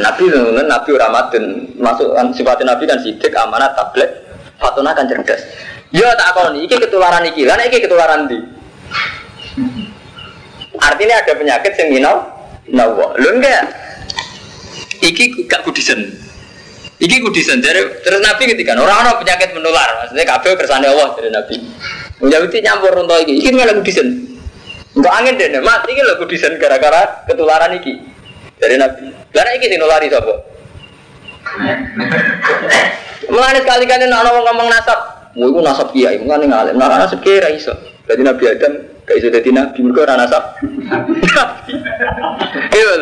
Nabi 0.00 0.26
nunun 0.32 0.66
Nabi 0.66 0.90
Ramadan 0.96 1.44
masuk 1.76 2.16
kan 2.16 2.32
sifatnya 2.32 2.74
Nabi 2.74 2.88
kan 2.88 2.98
sidik 2.98 3.30
amanat 3.36 3.76
tablet 3.76 4.10
fatuna 4.58 4.96
kan 4.96 5.06
cerdas. 5.06 5.40
Ya 5.94 6.10
tak 6.18 6.34
nih, 6.50 6.66
iki 6.66 6.74
ketularan 6.74 7.22
iki, 7.22 7.46
lan 7.46 7.62
iki 7.62 7.78
ketularan 7.78 8.26
di. 8.26 8.34
Artinya 10.74 11.22
ada 11.22 11.32
penyakit 11.38 11.72
yang 11.78 11.88
minal, 11.94 12.16
nawa. 12.66 13.14
Lo 13.14 13.30
enggak? 13.30 13.62
Iki 15.04 15.44
gak 15.44 15.68
kudisen. 15.68 16.00
Iki 16.94 17.26
kudu 17.26 17.42
sendiri 17.42 18.00
terus 18.06 18.22
Nabi 18.22 18.54
ketika 18.54 18.78
orang 18.78 19.02
orang 19.02 19.18
penyakit 19.18 19.50
menular, 19.50 19.98
maksudnya 19.98 20.24
kabel 20.30 20.54
kersane 20.54 20.86
Allah 20.86 21.10
dari 21.18 21.28
Nabi. 21.28 21.56
Yahudi 22.22 22.62
nyampur 22.62 22.94
untuk 22.96 23.18
iki, 23.18 23.42
iki 23.42 23.50
nggak 23.50 23.82
desain. 23.82 24.08
Untuk 24.94 25.10
angin 25.10 25.34
deh, 25.34 25.50
mati 25.58 25.90
iki 25.90 26.00
lagu 26.06 26.22
desain 26.24 26.54
gara-gara 26.54 27.26
ketularan 27.26 27.74
iki 27.82 27.98
dari 28.62 28.78
Nabi. 28.78 29.10
Karena 29.34 29.50
iki 29.58 29.66
sih 29.66 29.76
nulari 29.76 30.06
sapa? 30.06 30.34
Mulane 33.26 33.58
sekali-kali 33.66 34.04
nek 34.06 34.20
ana 34.24 34.30
wong 34.30 34.44
ngomong 34.46 34.68
nasab, 34.70 34.98
mau 35.34 35.50
iku 35.50 35.60
nasab 35.66 35.88
kiai, 35.90 36.22
mulane 36.22 36.46
ngalim. 36.46 36.78
Nah, 36.78 36.94
nasab 36.94 37.20
kiai 37.26 37.42
ra 37.42 37.50
iso. 37.50 37.74
Jadi 38.06 38.22
Nabi 38.22 38.44
Adam 38.46 38.72
gak 39.02 39.16
iso 39.18 39.28
dadi 39.34 39.50
nabi, 39.50 39.78
mergo 39.82 40.06
ora 40.06 40.14
nasab. 40.14 40.56
Iya 42.74 42.92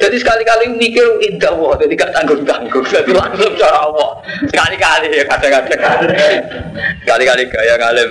jadi 0.00 0.16
sekali-kali 0.16 0.72
mikir 0.80 1.04
indah 1.20 1.52
wah, 1.60 1.76
jadi 1.76 1.92
gak 1.92 2.16
tanggung-tanggung. 2.16 2.86
Jadi 2.88 3.12
langsung 3.12 3.52
cara 3.60 3.84
Allah. 3.84 4.10
Sekali-kali 4.48 5.08
ya 5.12 5.24
kadang-kadang. 5.28 5.80
Sekali-kali 7.04 7.42
gaya 7.52 7.74
ngalim. 7.76 8.10